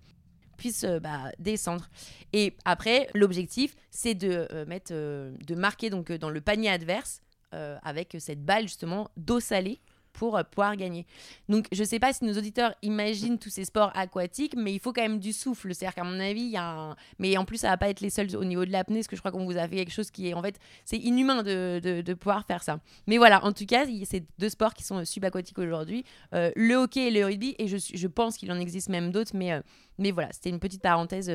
puisse 0.56 0.84
euh, 0.84 0.98
bah, 0.98 1.30
descendre. 1.38 1.88
Et 2.32 2.54
après, 2.64 3.08
l'objectif, 3.14 3.74
c'est 3.90 4.14
de 4.14 4.48
mettre, 4.66 4.92
de 4.92 5.54
marquer 5.54 5.90
donc 5.90 6.12
dans 6.12 6.30
le 6.30 6.40
panier 6.40 6.70
adverse 6.70 7.22
avec 7.52 8.14
cette 8.18 8.44
balle 8.44 8.64
justement 8.64 9.08
d'eau 9.16 9.40
salée 9.40 9.80
pour 10.16 10.36
euh, 10.36 10.42
pouvoir 10.42 10.76
gagner. 10.76 11.06
Donc, 11.48 11.66
je 11.70 11.84
sais 11.84 12.00
pas 12.00 12.12
si 12.12 12.24
nos 12.24 12.32
auditeurs 12.32 12.74
imaginent 12.82 13.38
tous 13.38 13.50
ces 13.50 13.64
sports 13.64 13.92
aquatiques, 13.94 14.54
mais 14.56 14.72
il 14.72 14.80
faut 14.80 14.92
quand 14.92 15.02
même 15.02 15.20
du 15.20 15.32
souffle. 15.32 15.74
C'est-à-dire 15.74 15.94
qu'à 15.94 16.04
mon 16.04 16.18
avis, 16.18 16.40
il 16.40 16.50
y 16.50 16.56
a 16.56 16.68
un... 16.68 16.96
Mais 17.18 17.36
en 17.36 17.44
plus, 17.44 17.58
ça 17.58 17.68
va 17.68 17.76
pas 17.76 17.90
être 17.90 18.00
les 18.00 18.10
seuls 18.10 18.34
au 18.34 18.44
niveau 18.44 18.64
de 18.64 18.72
l'apnée, 18.72 18.98
parce 18.98 19.08
que 19.08 19.16
je 19.16 19.20
crois 19.20 19.30
qu'on 19.30 19.44
vous 19.44 19.58
a 19.58 19.68
fait 19.68 19.76
quelque 19.76 19.92
chose 19.92 20.10
qui 20.10 20.28
est... 20.28 20.34
En 20.34 20.42
fait, 20.42 20.58
c'est 20.84 20.98
inhumain 20.98 21.42
de, 21.42 21.80
de, 21.80 22.14
pouvoir 22.14 22.46
faire 22.46 22.62
ça. 22.62 22.80
Mais 23.06 23.18
voilà, 23.18 23.44
en 23.44 23.52
tout 23.52 23.66
cas, 23.66 23.84
c'est 24.04 24.24
deux 24.38 24.48
sports 24.48 24.74
qui 24.74 24.82
sont 24.82 24.98
euh, 24.98 25.04
subaquatiques 25.04 25.58
aujourd'hui. 25.58 26.04
Euh, 26.34 26.50
le 26.56 26.74
hockey 26.74 27.08
et 27.08 27.10
le 27.10 27.24
rugby, 27.24 27.54
et 27.58 27.68
je, 27.68 27.76
je 27.76 28.06
pense 28.08 28.38
qu'il 28.38 28.50
en 28.50 28.58
existe 28.58 28.88
même 28.88 29.12
d'autres, 29.12 29.32
mais, 29.34 29.60
mais 29.98 30.10
voilà, 30.10 30.32
c'était 30.32 30.50
une 30.50 30.60
petite 30.60 30.82
parenthèse 30.82 31.30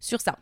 sur 0.00 0.20
ça. 0.20 0.38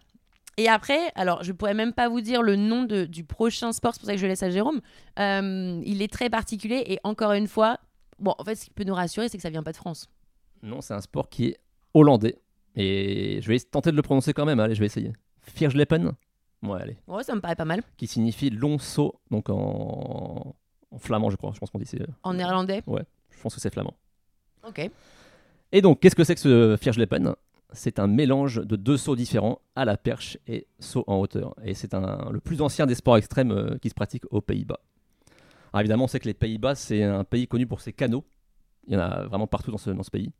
Et 0.58 0.69
après, 0.69 0.99
alors 1.14 1.43
je 1.43 1.53
pourrais 1.53 1.75
même 1.75 1.93
pas 1.93 2.08
vous 2.08 2.20
dire 2.23 2.43
le 2.43 2.56
nom 2.56 2.85
de- 2.85 3.05
du 3.05 3.25
prochain 3.25 3.73
sport, 3.73 3.93
c'est 3.94 4.00
pour 4.00 4.06
ça 4.06 4.14
que 4.14 4.20
je 4.20 4.26
laisse 4.26 4.43
à 4.43 4.50
Jérôme. 4.50 4.81
Euh, 5.19 5.81
il 5.85 6.00
est 6.03 6.11
très 6.12 6.31
particulier 6.31 6.82
et 6.87 6.99
encore 7.05 7.32
une 7.32 7.47
fois, 7.47 7.79
bon, 8.19 8.35
en 8.38 8.44
fait, 8.44 8.55
ce 8.55 8.64
qui 8.64 8.70
peut 8.70 8.85
nous 8.85 8.94
rassurer, 8.94 9.29
c'est 9.29 9.37
que 9.37 9.43
ça 9.43 9.50
vient 9.50 9.62
pas 9.62 9.73
de 9.73 9.76
France. 9.76 10.08
Non, 10.62 10.81
c'est 10.81 10.94
un 10.94 11.00
sport 11.03 11.29
qui 11.29 11.49
est 11.49 11.58
hollandais. 11.93 12.38
Et 12.75 13.41
je 13.43 13.49
vais 13.49 13.58
tenter 13.58 13.91
de 13.91 13.97
le 13.97 14.03
prononcer 14.03 14.32
quand 14.32 14.44
même. 14.47 14.61
Allez, 14.61 14.75
je 14.75 14.81
vais 14.81 14.87
essayer. 14.87 15.12
Vierglepen? 15.56 16.12
Ouais, 16.62 16.81
allez. 16.81 16.97
Ouais, 17.06 17.23
ça 17.23 17.35
me 17.35 17.41
paraît 17.41 17.55
pas 17.56 17.64
mal. 17.67 17.82
Qui 17.99 18.06
signifie 18.06 18.49
long 18.50 18.79
saut, 18.79 19.20
donc 19.31 19.49
en, 19.50 20.55
en 20.91 20.99
flamand, 20.99 21.31
je 21.31 21.37
crois. 21.37 21.52
Je 21.55 21.59
pense 21.61 21.70
qu'on 21.70 21.79
dit 21.79 21.87
c'est. 21.87 22.00
En 22.23 22.35
néerlandais. 22.35 22.82
Je 22.87 23.41
pense 23.43 23.55
que 23.55 23.61
c'est 23.61 23.73
flamand. 23.73 23.94
Ok. 24.67 24.91
Et 25.73 25.82
donc, 25.82 26.00
qu'est-ce 26.00 26.14
que 26.17 26.25
c'est 26.25 26.35
que 26.35 26.41
ce 26.41 26.76
Vierglepen? 26.82 27.35
C'est 27.72 27.98
un 27.98 28.06
mélange 28.06 28.56
de 28.64 28.76
deux 28.76 28.96
sauts 28.96 29.16
différents, 29.16 29.60
à 29.74 29.84
la 29.84 29.96
perche 29.96 30.38
et 30.46 30.66
saut 30.78 31.04
en 31.06 31.16
hauteur. 31.16 31.54
Et 31.64 31.74
c'est 31.74 31.92
le 31.94 32.38
plus 32.38 32.62
ancien 32.62 32.86
des 32.86 32.94
sports 32.94 33.16
extrêmes 33.16 33.50
euh, 33.50 33.78
qui 33.78 33.88
se 33.88 33.94
pratique 33.94 34.24
aux 34.30 34.40
Pays-Bas. 34.40 34.80
Alors 35.72 35.80
évidemment, 35.80 36.04
on 36.04 36.08
sait 36.08 36.20
que 36.20 36.26
les 36.28 36.34
Pays-Bas, 36.34 36.74
c'est 36.74 37.02
un 37.02 37.24
pays 37.24 37.48
connu 37.48 37.66
pour 37.66 37.80
ses 37.80 37.92
canaux. 37.92 38.24
Il 38.86 38.94
y 38.94 38.96
en 38.96 39.00
a 39.00 39.26
vraiment 39.26 39.46
partout 39.46 39.72
dans 39.72 39.78
ce, 39.78 39.90
dans 39.90 40.04
ce 40.04 40.10
pays. 40.10 40.30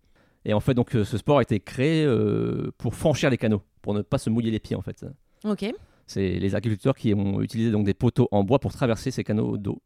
Et 0.45 0.55
en 0.55 0.61
fait, 0.61 0.75
donc, 0.75 0.95
euh, 0.95 1.05
ce 1.05 1.19
sport 1.19 1.39
a 1.39 1.43
été 1.43 1.59
créé 1.59 2.05
euh, 2.05 2.71
pour 2.79 2.95
franchir 2.95 3.29
les 3.29 3.39
canaux, 3.39 3.63
pour 3.83 3.93
ne 3.93 4.03
pas 4.03 4.19
se 4.19 4.31
mouiller 4.31 4.53
les 4.53 4.61
pieds 4.61 4.77
en 4.77 4.83
fait. 4.83 5.05
Ok. 5.45 5.65
C'est 6.07 6.39
les 6.39 6.55
agriculteurs 6.55 6.95
qui 6.95 7.13
ont 7.13 7.43
utilisé 7.43 7.73
donc 7.73 7.85
des 7.85 7.95
poteaux 7.95 8.29
en 8.31 8.45
bois 8.45 8.61
pour 8.61 8.73
traverser 8.73 9.11
ces 9.11 9.25
canaux 9.25 9.59
d'eau. 9.59 9.83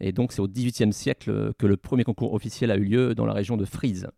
Et 0.00 0.12
donc 0.12 0.32
c'est 0.32 0.40
au 0.40 0.48
XVIIIe 0.48 0.92
siècle 0.92 1.52
que 1.58 1.66
le 1.66 1.76
premier 1.78 2.04
concours 2.04 2.34
officiel 2.34 2.70
a 2.70 2.76
eu 2.76 2.84
lieu 2.84 3.14
dans 3.14 3.24
la 3.24 3.32
région 3.32 3.56
de 3.56 3.64
Frise. 3.64 4.08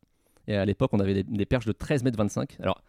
Et 0.53 0.57
à 0.57 0.65
l'époque, 0.67 0.91
on 0.93 1.01
avait 1.01 1.15
des, 1.15 1.23
des 1.23 1.47
perches 1.47 1.65
de 1.65 1.73
13 1.73 2.05
mètres 2.05 2.19
25. 2.19 2.59
Alors, 2.63 2.83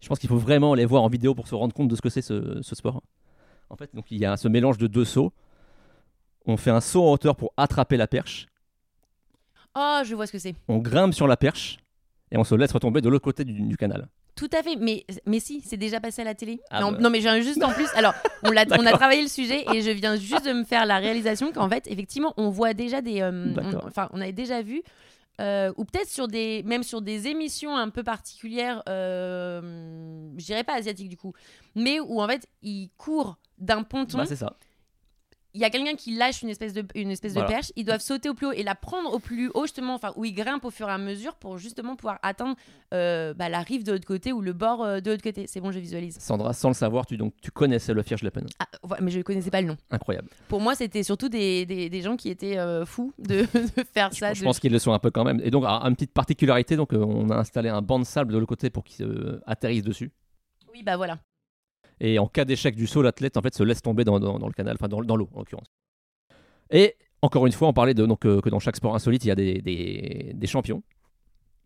je 0.00 0.08
pense 0.08 0.18
qu'il 0.18 0.30
faut 0.30 0.38
vraiment 0.38 0.74
les 0.74 0.86
voir 0.86 1.02
en 1.02 1.08
vidéo 1.08 1.34
pour 1.34 1.46
se 1.46 1.54
rendre 1.54 1.74
compte 1.74 1.88
de 1.88 1.94
ce 1.96 2.00
que 2.00 2.08
c'est 2.08 2.22
ce, 2.22 2.60
ce 2.62 2.74
sport. 2.74 3.02
En 3.68 3.76
fait, 3.76 3.94
donc 3.94 4.06
il 4.10 4.18
y 4.18 4.24
a 4.24 4.36
ce 4.38 4.48
mélange 4.48 4.78
de 4.78 4.86
deux 4.86 5.04
sauts. 5.04 5.32
On 6.46 6.56
fait 6.56 6.70
un 6.70 6.80
saut 6.80 7.04
en 7.04 7.12
hauteur 7.12 7.36
pour 7.36 7.52
attraper 7.56 7.96
la 7.98 8.06
perche. 8.06 8.46
Oh, 9.76 10.00
je 10.04 10.14
vois 10.14 10.26
ce 10.26 10.32
que 10.32 10.38
c'est. 10.38 10.54
On 10.68 10.78
grimpe 10.78 11.12
sur 11.14 11.26
la 11.26 11.36
perche 11.36 11.78
et 12.30 12.38
on 12.38 12.44
se 12.44 12.54
laisse 12.54 12.72
retomber 12.72 13.00
de 13.02 13.08
l'autre 13.10 13.24
côté 13.24 13.44
du, 13.44 13.52
du 13.60 13.76
canal. 13.76 14.08
Tout 14.34 14.48
à 14.52 14.62
fait, 14.62 14.76
mais, 14.76 15.04
mais 15.26 15.40
si, 15.40 15.60
c'est 15.60 15.76
déjà 15.76 16.00
passé 16.00 16.22
à 16.22 16.24
la 16.24 16.34
télé. 16.34 16.60
Ah 16.70 16.80
non, 16.80 16.92
bah. 16.92 16.98
non, 17.00 17.10
mais 17.10 17.20
j'ai 17.20 17.42
juste 17.42 17.62
en 17.62 17.70
plus. 17.70 17.88
Alors, 17.94 18.14
on, 18.42 18.50
a 18.56 18.64
travaillé 18.92 19.20
le 19.22 19.28
sujet 19.28 19.64
et 19.74 19.82
je 19.82 19.90
viens 19.90 20.16
juste 20.16 20.46
de 20.46 20.52
me 20.52 20.64
faire 20.64 20.86
la 20.86 20.98
réalisation 20.98 21.52
qu'en 21.52 21.68
fait, 21.68 21.86
effectivement, 21.86 22.32
on 22.38 22.48
voit 22.48 22.72
déjà 22.72 23.02
des. 23.02 23.20
euh, 23.20 23.54
on- 23.56 23.86
enfin, 23.86 24.08
on 24.12 24.20
avait 24.22 24.32
déjà 24.32 24.62
vu, 24.62 24.82
euh, 25.40 25.72
ou 25.76 25.84
peut-être 25.84 26.08
sur 26.08 26.28
des, 26.28 26.62
même 26.64 26.82
sur 26.82 27.00
des 27.02 27.28
émissions 27.28 27.74
un 27.76 27.88
peu 27.88 28.02
particulières, 28.04 28.82
euh, 28.88 30.30
je 30.36 30.44
dirais 30.44 30.64
pas 30.64 30.74
asiatiques 30.74 31.08
du 31.08 31.16
coup, 31.16 31.32
mais 31.74 32.00
où 32.00 32.20
en 32.20 32.28
fait, 32.28 32.46
ils 32.62 32.90
courent 32.96 33.38
d'un 33.58 33.82
ponton. 33.82 34.18
Bah, 34.18 34.26
c'est 34.26 34.36
ça. 34.36 34.56
Il 35.54 35.60
y 35.60 35.64
a 35.64 35.70
quelqu'un 35.70 35.94
qui 35.96 36.14
lâche 36.16 36.42
une 36.42 36.48
espèce 36.48 36.72
de 36.72 36.82
une 36.94 37.10
espèce 37.10 37.32
Voilà. 37.32 37.48
de 37.48 37.52
perche, 37.52 37.72
ils 37.76 37.84
doivent 37.84 38.00
sauter 38.00 38.28
au 38.30 38.34
plus 38.34 38.46
haut 38.46 38.52
et 38.52 38.62
la 38.62 38.74
prendre 38.74 39.12
au 39.12 39.18
plus 39.18 39.50
haut 39.54 39.62
justement, 39.64 39.94
enfin 39.94 40.12
où 40.16 40.24
ils 40.24 40.32
grimpent 40.32 40.64
au 40.64 40.70
fur 40.70 40.88
et 40.88 40.92
à 40.92 40.98
mesure 40.98 41.34
pour 41.36 41.58
justement 41.58 41.94
pouvoir 41.96 42.18
atteindre 42.22 42.56
euh, 42.94 43.34
bah, 43.34 43.48
la 43.48 43.60
rive 43.60 43.84
de 43.84 43.92
l'autre 43.92 44.06
côté 44.06 44.32
ou 44.32 44.40
le 44.40 44.52
bord 44.52 44.82
euh, 44.82 45.00
de 45.00 45.10
l'autre 45.10 45.22
côté. 45.22 45.46
C'est 45.46 45.60
bon, 45.60 45.70
je 45.72 45.78
visualise. 45.78 46.18
Sandra, 46.18 46.52
sans 46.52 46.68
le 46.68 46.74
savoir, 46.74 47.04
tu, 47.06 47.16
donc, 47.16 47.34
tu 47.42 47.50
connaissais 47.50 47.92
le 47.94 48.02
Vierglepen. 48.02 48.46
Ah, 48.58 48.66
voilà, 48.82 49.02
mais 49.02 49.10
je 49.10 49.18
ne 49.18 49.22
connaissais 49.22 49.50
pas 49.50 49.60
le 49.60 49.66
nom. 49.68 49.76
Incroyable. 49.90 50.28
Pour 50.48 50.60
moi, 50.60 50.74
c'était 50.74 51.02
surtout 51.02 51.28
des, 51.28 51.66
des, 51.66 51.88
des 51.90 52.00
gens 52.02 52.16
qui 52.16 52.28
étaient 52.30 52.58
euh, 52.58 52.84
fous 52.86 53.12
de, 53.18 53.40
de 53.76 53.84
faire 53.92 54.10
Je, 54.12 54.18
ça. 54.18 54.32
je 54.34 54.40
de- 54.40 54.44
pense 54.44 54.58
qu'ils 54.58 54.72
le 54.72 54.78
sont 54.78 54.92
un 54.92 54.98
peu 54.98 55.10
quand 55.10 55.24
même. 55.24 55.40
Et 55.44 55.50
donc, 55.50 55.64
alors, 55.64 55.84
une 55.86 55.94
petite 55.94 56.12
particularité, 56.12 56.76
donc, 56.76 56.92
on 56.92 57.28
a 57.30 57.36
installé 57.36 57.68
un 57.68 57.82
banc 57.82 57.98
de 57.98 58.04
sable 58.04 58.32
de 58.32 58.38
l'autre 58.38 58.48
côté 58.48 58.70
pour 58.70 58.84
qu'ils 58.84 59.40
atterrissent 59.46 59.84
dessus. 59.84 60.10
Oui, 60.72 60.82
bah 60.82 60.96
voilà. 60.96 61.18
Et 62.00 62.18
en 62.18 62.26
cas 62.26 62.44
d'échec 62.44 62.74
du 62.74 62.86
saut, 62.86 63.02
l'athlète 63.02 63.36
en 63.36 63.42
fait 63.42 63.54
se 63.54 63.62
laisse 63.62 63.82
tomber 63.82 64.04
dans, 64.04 64.18
le 64.18 64.52
canal, 64.52 64.76
enfin 64.78 64.88
dans, 64.88 65.00
l'eau 65.00 65.28
en 65.34 65.38
l'occurrence. 65.38 65.68
Et 66.70 66.96
encore 67.20 67.46
une 67.46 67.52
fois, 67.52 67.68
on 67.68 67.72
parlait 67.72 67.94
de, 67.94 68.04
donc, 68.04 68.26
euh, 68.26 68.40
que 68.40 68.50
dans 68.50 68.58
chaque 68.58 68.76
sport 68.76 68.94
insolite, 68.94 69.24
il 69.24 69.28
y 69.28 69.30
a 69.30 69.34
des, 69.34 70.46
champions. 70.46 70.82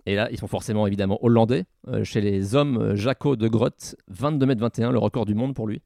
Et 0.05 0.15
là, 0.15 0.29
ils 0.31 0.39
sont 0.39 0.47
forcément 0.47 0.87
évidemment 0.87 1.19
hollandais. 1.25 1.65
Euh, 1.89 2.05
chez 2.05 2.21
les 2.21 2.55
hommes, 2.55 2.79
euh, 2.79 2.97
Jaco 2.97 3.37
de 3.37 3.49
Grotte, 3.49 3.97
22 4.09 4.47
mètres 4.47 4.61
21, 4.61 4.93
le 4.93 4.99
record 4.99 5.25
du 5.25 5.35
monde 5.35 5.55
pour 5.55 5.67
lui. 5.67 5.81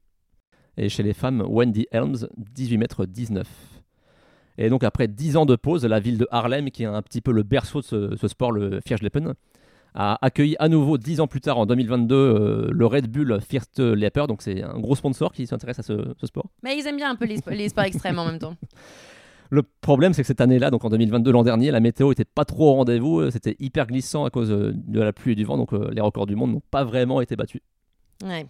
Et 0.76 0.88
chez 0.88 1.02
les 1.02 1.14
femmes, 1.14 1.42
Wendy 1.46 1.86
Helms, 1.92 2.28
18 2.36 2.78
mètres 2.78 3.06
19. 3.06 3.48
Et 4.58 4.68
donc 4.68 4.84
après 4.84 5.08
10 5.08 5.36
ans 5.36 5.46
de 5.46 5.56
pause, 5.56 5.84
la 5.86 6.00
ville 6.00 6.18
de 6.18 6.28
Harlem, 6.30 6.70
qui 6.70 6.82
est 6.82 6.86
un 6.86 7.02
petit 7.02 7.20
peu 7.20 7.32
le 7.32 7.42
berceau 7.42 7.80
de 7.80 8.16
ce, 8.16 8.28
sport, 8.28 8.52
le 8.52 8.80
Vierschleppen, 8.84 9.34
a 9.94 10.18
accueilli 10.24 10.56
à 10.58 10.68
nouveau 10.68 10.98
10 10.98 11.20
ans 11.20 11.26
plus 11.26 11.40
tard, 11.40 11.58
en 11.58 11.66
2022, 11.66 12.14
euh, 12.14 12.68
le 12.70 12.86
Red 12.86 13.08
Bull 13.10 13.40
First 13.40 13.78
Leper. 13.80 14.26
Donc 14.26 14.42
c'est 14.42 14.62
un 14.62 14.78
gros 14.78 14.94
sponsor 14.94 15.32
qui 15.32 15.46
s'intéresse 15.46 15.78
à 15.78 15.82
ce, 15.82 16.14
ce 16.18 16.26
sport. 16.26 16.46
Mais 16.62 16.76
ils 16.78 16.86
aiment 16.86 16.96
bien 16.96 17.10
un 17.10 17.16
peu 17.16 17.24
les, 17.26 17.38
les 17.50 17.68
sports 17.68 17.84
extrêmes 17.84 18.18
en 18.18 18.26
même 18.26 18.38
temps. 18.38 18.54
Le 19.52 19.64
problème, 19.64 20.12
c'est 20.12 20.22
que 20.22 20.28
cette 20.28 20.40
année-là, 20.40 20.70
donc 20.70 20.84
en 20.84 20.90
2022, 20.90 21.32
l'an 21.32 21.42
dernier, 21.42 21.72
la 21.72 21.80
météo 21.80 22.12
était 22.12 22.24
pas 22.24 22.44
trop 22.44 22.70
au 22.70 22.74
rendez-vous. 22.74 23.18
euh, 23.18 23.30
C'était 23.32 23.56
hyper 23.58 23.88
glissant 23.88 24.24
à 24.24 24.30
cause 24.30 24.52
euh, 24.52 24.72
de 24.76 25.00
la 25.00 25.12
pluie 25.12 25.32
et 25.32 25.34
du 25.34 25.44
vent. 25.44 25.56
Donc 25.56 25.72
euh, 25.72 25.90
les 25.92 26.00
records 26.00 26.26
du 26.26 26.36
monde 26.36 26.52
n'ont 26.52 26.62
pas 26.70 26.84
vraiment 26.84 27.20
été 27.20 27.34
battus. 27.34 27.60
Ouais. 28.22 28.46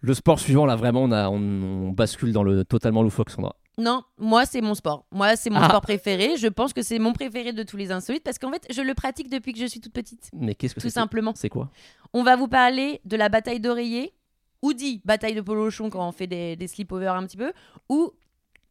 Le 0.00 0.14
sport 0.14 0.40
suivant, 0.40 0.66
là, 0.66 0.74
vraiment, 0.74 1.04
on, 1.04 1.12
a, 1.12 1.28
on, 1.28 1.36
on 1.36 1.90
bascule 1.92 2.32
dans 2.32 2.42
le 2.42 2.64
totalement 2.64 3.04
loufoque, 3.04 3.30
Sandra. 3.30 3.54
Non, 3.78 4.04
moi 4.18 4.44
c'est 4.46 4.60
mon 4.60 4.74
sport. 4.74 5.06
Moi 5.10 5.34
c'est 5.36 5.48
mon 5.50 5.60
Ah. 5.60 5.68
sport 5.68 5.80
préféré. 5.80 6.36
Je 6.36 6.46
pense 6.48 6.72
que 6.72 6.82
c'est 6.82 6.98
mon 6.98 7.12
préféré 7.12 7.52
de 7.52 7.62
tous 7.62 7.76
les 7.76 7.90
insolites 7.90 8.22
parce 8.22 8.38
qu'en 8.38 8.50
fait 8.52 8.66
je 8.70 8.82
le 8.82 8.94
pratique 8.94 9.30
depuis 9.30 9.52
que 9.52 9.58
je 9.58 9.66
suis 9.66 9.80
toute 9.80 9.92
petite. 9.94 10.28
Mais 10.34 10.54
qu'est-ce 10.54 10.74
que 10.74 10.80
Tout 10.80 10.88
c'est 10.88 10.94
simplement. 10.94 11.32
C'est 11.34 11.48
quoi? 11.48 11.70
On 12.12 12.22
va 12.22 12.36
vous 12.36 12.48
parler 12.48 13.00
de 13.06 13.16
la 13.16 13.28
bataille 13.30 13.60
d'oreiller, 13.60 14.12
ou 14.60 14.74
dit 14.74 15.00
bataille 15.04 15.34
de 15.34 15.40
polochon 15.40 15.88
quand 15.90 16.06
on 16.06 16.12
fait 16.12 16.26
des, 16.26 16.54
des 16.56 16.68
sleepovers 16.68 17.14
un 17.14 17.24
petit 17.26 17.38
peu, 17.38 17.52
ou 17.88 18.12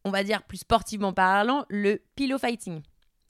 on 0.05 0.11
va 0.11 0.23
dire 0.23 0.43
plus 0.43 0.57
sportivement 0.57 1.13
parlant, 1.13 1.65
le 1.69 2.01
pillow 2.15 2.37
fighting. 2.37 2.81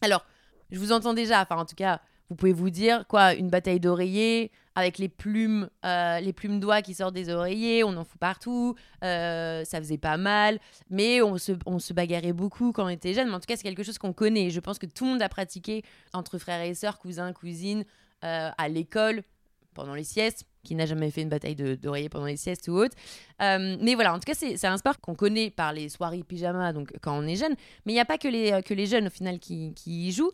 Alors, 0.02 0.26
je 0.72 0.78
vous 0.80 0.92
entends 0.92 1.14
déjà, 1.14 1.42
enfin 1.42 1.58
en 1.58 1.66
tout 1.66 1.76
cas, 1.76 2.02
vous 2.30 2.36
pouvez 2.36 2.54
vous 2.54 2.70
dire 2.70 3.06
quoi, 3.08 3.34
une 3.34 3.50
bataille 3.50 3.80
d'oreiller 3.80 4.52
avec 4.76 4.98
les 4.98 5.10
plumes, 5.10 5.70
euh, 5.86 6.20
les 6.20 6.34
plumes 6.34 6.60
d'oie 6.60 6.82
qui 6.82 6.94
sortent 6.94 7.14
des 7.14 7.30
oreillers, 7.30 7.84
on 7.84 7.96
en 7.98 8.04
fout 8.04 8.20
partout, 8.20 8.76
euh, 9.04 9.64
ça 9.66 9.80
faisait 9.80 9.98
pas 9.98 10.18
mal, 10.18 10.60
mais 10.90 11.22
on 11.22 11.38
se, 11.38 11.54
on 11.66 11.80
se 11.80 11.94
bagarrait 11.94 12.34
beaucoup 12.34 12.72
quand 12.72 12.86
on 12.86 12.90
était 12.90 13.14
jeune. 13.14 13.28
Mais 13.28 13.34
en 13.34 13.40
tout 13.40 13.48
cas, 13.48 13.56
c'est 13.58 13.64
quelque 13.64 13.84
chose 13.84 13.98
qu'on 13.98 14.14
connaît. 14.14 14.50
Je 14.50 14.60
pense 14.60 14.80
que 14.80 14.86
tout 14.86 15.06
le 15.06 15.12
monde 15.12 15.22
a 15.22 15.30
pratiqué 15.30 15.84
entre 16.14 16.38
frères 16.38 16.62
et 16.62 16.74
sœurs, 16.74 17.00
cousins, 17.00 17.34
cousines, 17.34 17.84
euh, 18.24 18.50
à 18.58 18.70
l'école, 18.70 19.24
pendant 19.74 19.94
les 19.94 20.04
siestes. 20.04 20.46
Qui 20.64 20.76
n'a 20.76 20.86
jamais 20.86 21.10
fait 21.10 21.24
une 21.24 21.30
bataille 21.30 21.56
d'oreiller 21.56 22.08
pendant 22.08 22.28
les 22.28 22.38
siestes 22.38 22.68
ou 22.68 22.74
autre. 22.74 22.96
Euh, 23.42 23.78
mais 23.82 23.96
voilà, 23.96 24.14
en 24.14 24.20
tout 24.20 24.32
cas, 24.32 24.36
c'est 24.36 24.68
un 24.68 24.78
sport 24.78 25.02
qu'on 25.02 25.16
connaît 25.16 25.50
par 25.50 25.74
les 25.74 25.90
soirées 25.90 26.22
pyjama, 26.22 26.72
donc 26.72 26.94
quand 27.02 27.18
on 27.18 27.24
est 27.24 27.36
jeune. 27.36 27.56
Mais 27.86 27.94
il 27.94 27.96
n'y 27.96 28.00
a 28.00 28.06
pas 28.06 28.20
que 28.20 28.28
les, 28.28 28.62
que 28.62 28.76
les 28.76 28.86
jeunes 28.86 29.08
au 29.08 29.10
final 29.10 29.40
qui, 29.40 29.74
qui 29.74 30.10
y 30.10 30.12
jouent. 30.12 30.32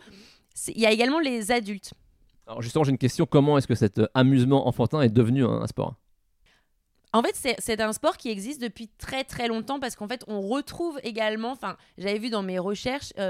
Il 0.68 0.82
y 0.82 0.86
a 0.86 0.92
également 0.92 1.20
les 1.20 1.54
adultes. 1.54 1.94
Alors 2.48 2.62
justement, 2.62 2.84
j'ai 2.86 2.92
une 2.92 2.98
question. 2.98 3.26
Comment 3.26 3.58
est-ce 3.58 3.68
que 3.68 3.76
cet 3.76 4.00
euh, 4.00 4.08
amusement 4.14 4.68
enfantin 4.68 5.02
est 5.02 5.10
devenu 5.10 5.46
un, 5.46 5.68
sport? 5.68 5.96
En 7.14 7.22
fait, 7.22 7.36
c'est- 7.60 7.82
un 7.82 7.94
sport 7.94 8.18
qui 8.18 8.30
existe 8.30 8.62
depuis 8.62 8.90
très 8.98 9.24
très 9.24 9.48
longtemps 9.48 9.80
parce 9.80 9.96
qu'en 9.96 10.08
fait, 10.08 10.24
on 10.28 10.42
retrouve 10.42 11.00
également, 11.04 11.52
enfin, 11.52 11.76
j'avais 11.98 12.20
vu 12.20 12.30
dans 12.30 12.44
mes 12.44 12.60
recherches, 12.60 13.14
par 13.14 13.26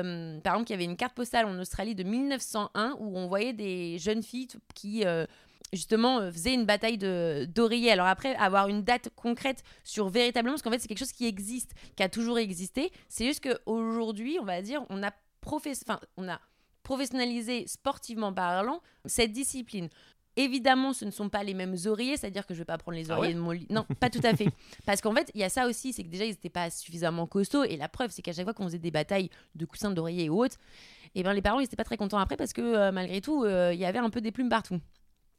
exemple, 0.53 0.65
qu'il 0.65 0.73
y 0.73 0.79
avait 0.79 0.83
une 0.85 0.97
carte 0.97 1.15
postale 1.15 1.45
en 1.45 1.57
Australie 1.59 1.95
de 1.95 2.03
1901 2.03 2.95
où 2.99 3.17
on 3.17 3.27
voyait 3.27 3.53
des 3.53 3.97
jeunes 3.99 4.23
filles 4.23 4.47
qui, 4.73 5.05
euh, 5.05 5.25
justement, 5.73 6.19
euh, 6.19 6.31
faisaient 6.31 6.53
une 6.53 6.65
bataille 6.65 6.97
de- 6.97 7.47
d'oreiller. 7.53 7.91
Alors 7.91 8.07
après, 8.07 8.35
avoir 8.35 8.67
une 8.67 8.83
date 8.83 9.09
concrète 9.15 9.63
sur 9.83 10.09
véritablement, 10.09 10.53
parce 10.53 10.63
qu'en 10.63 10.71
fait, 10.71 10.79
c'est 10.79 10.87
quelque 10.87 10.97
chose 10.99 11.11
qui 11.11 11.25
existe, 11.27 11.71
qui 11.95 12.03
a 12.03 12.09
toujours 12.09 12.37
existé. 12.39 12.91
C'est 13.09 13.25
juste 13.25 13.43
qu'aujourd'hui, 13.47 14.37
on 14.41 14.45
va 14.45 14.61
dire, 14.61 14.83
on 14.89 15.01
a, 15.03 15.11
professe- 15.41 15.83
enfin, 15.87 15.99
on 16.17 16.27
a 16.27 16.39
professionnalisé 16.87 17.67
sportivement 17.67 18.31
parlant 18.31 18.81
cette 19.05 19.33
discipline. 19.33 19.89
Évidemment, 20.37 20.93
ce 20.93 21.03
ne 21.03 21.11
sont 21.11 21.27
pas 21.27 21.43
les 21.43 21.53
mêmes 21.53 21.75
oreillers, 21.85 22.15
c'est-à-dire 22.15 22.47
que 22.47 22.53
je 22.53 22.59
ne 22.59 22.61
vais 22.61 22.65
pas 22.65 22.77
prendre 22.77 22.95
les 22.97 23.11
Ah 23.11 23.17
oreillers 23.17 23.33
ouais 23.33 23.39
de 23.39 23.43
mon 23.43 23.51
lit. 23.51 23.67
Non, 23.69 23.85
pas 23.99 24.09
tout 24.09 24.21
à 24.23 24.33
fait. 24.33 24.47
Parce 24.85 25.01
qu'en 25.01 25.13
fait, 25.13 25.29
il 25.33 25.41
y 25.41 25.43
a 25.43 25.49
ça 25.49 25.67
aussi, 25.67 25.91
c'est 25.91 26.03
que 26.03 26.07
déjà, 26.07 26.23
ils 26.23 26.29
n'étaient 26.29 26.49
pas 26.49 26.69
suffisamment 26.69 27.27
costauds. 27.27 27.65
Et 27.65 27.75
la 27.75 27.89
preuve, 27.89 28.11
c'est 28.11 28.21
qu'à 28.21 28.31
chaque 28.31 28.45
fois 28.45 28.53
qu'on 28.53 28.63
faisait 28.63 28.79
des 28.79 28.91
batailles 28.91 29.29
de 29.55 29.65
coussins 29.65 29.91
d'oreiller 29.91 30.25
et 30.25 30.29
autres, 30.29 30.55
et 31.13 31.23
ben, 31.23 31.33
les 31.33 31.41
parents, 31.41 31.59
ils 31.59 31.63
n'étaient 31.63 31.75
pas 31.75 31.83
très 31.83 31.97
contents 31.97 32.19
après 32.19 32.37
parce 32.37 32.53
que 32.53 32.61
euh, 32.61 32.93
malgré 32.93 33.19
tout, 33.19 33.43
euh, 33.43 33.73
il 33.73 33.79
y 33.79 33.85
avait 33.85 33.99
un 33.99 34.09
peu 34.09 34.21
des 34.21 34.31
plumes 34.31 34.47
partout. 34.47 34.79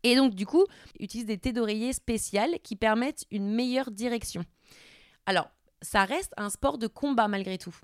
Et 0.03 0.17
donc, 0.17 0.35
du 0.35 0.45
coup, 0.45 0.67
ils 0.99 1.05
utilisent 1.05 1.27
des 1.27 1.39
thés 1.39 1.55
d'oreiller 1.55 1.95
spéciales 1.95 2.59
qui 2.63 2.77
permettent 2.77 3.25
une 3.31 3.49
meilleure 3.49 3.91
direction. 3.91 4.45
Alors, 5.25 5.49
ça 5.81 6.05
reste 6.05 6.35
un 6.37 6.51
sport 6.51 6.77
de 6.77 6.89
combat 6.89 7.29
malgré 7.29 7.57
tout. 7.57 7.75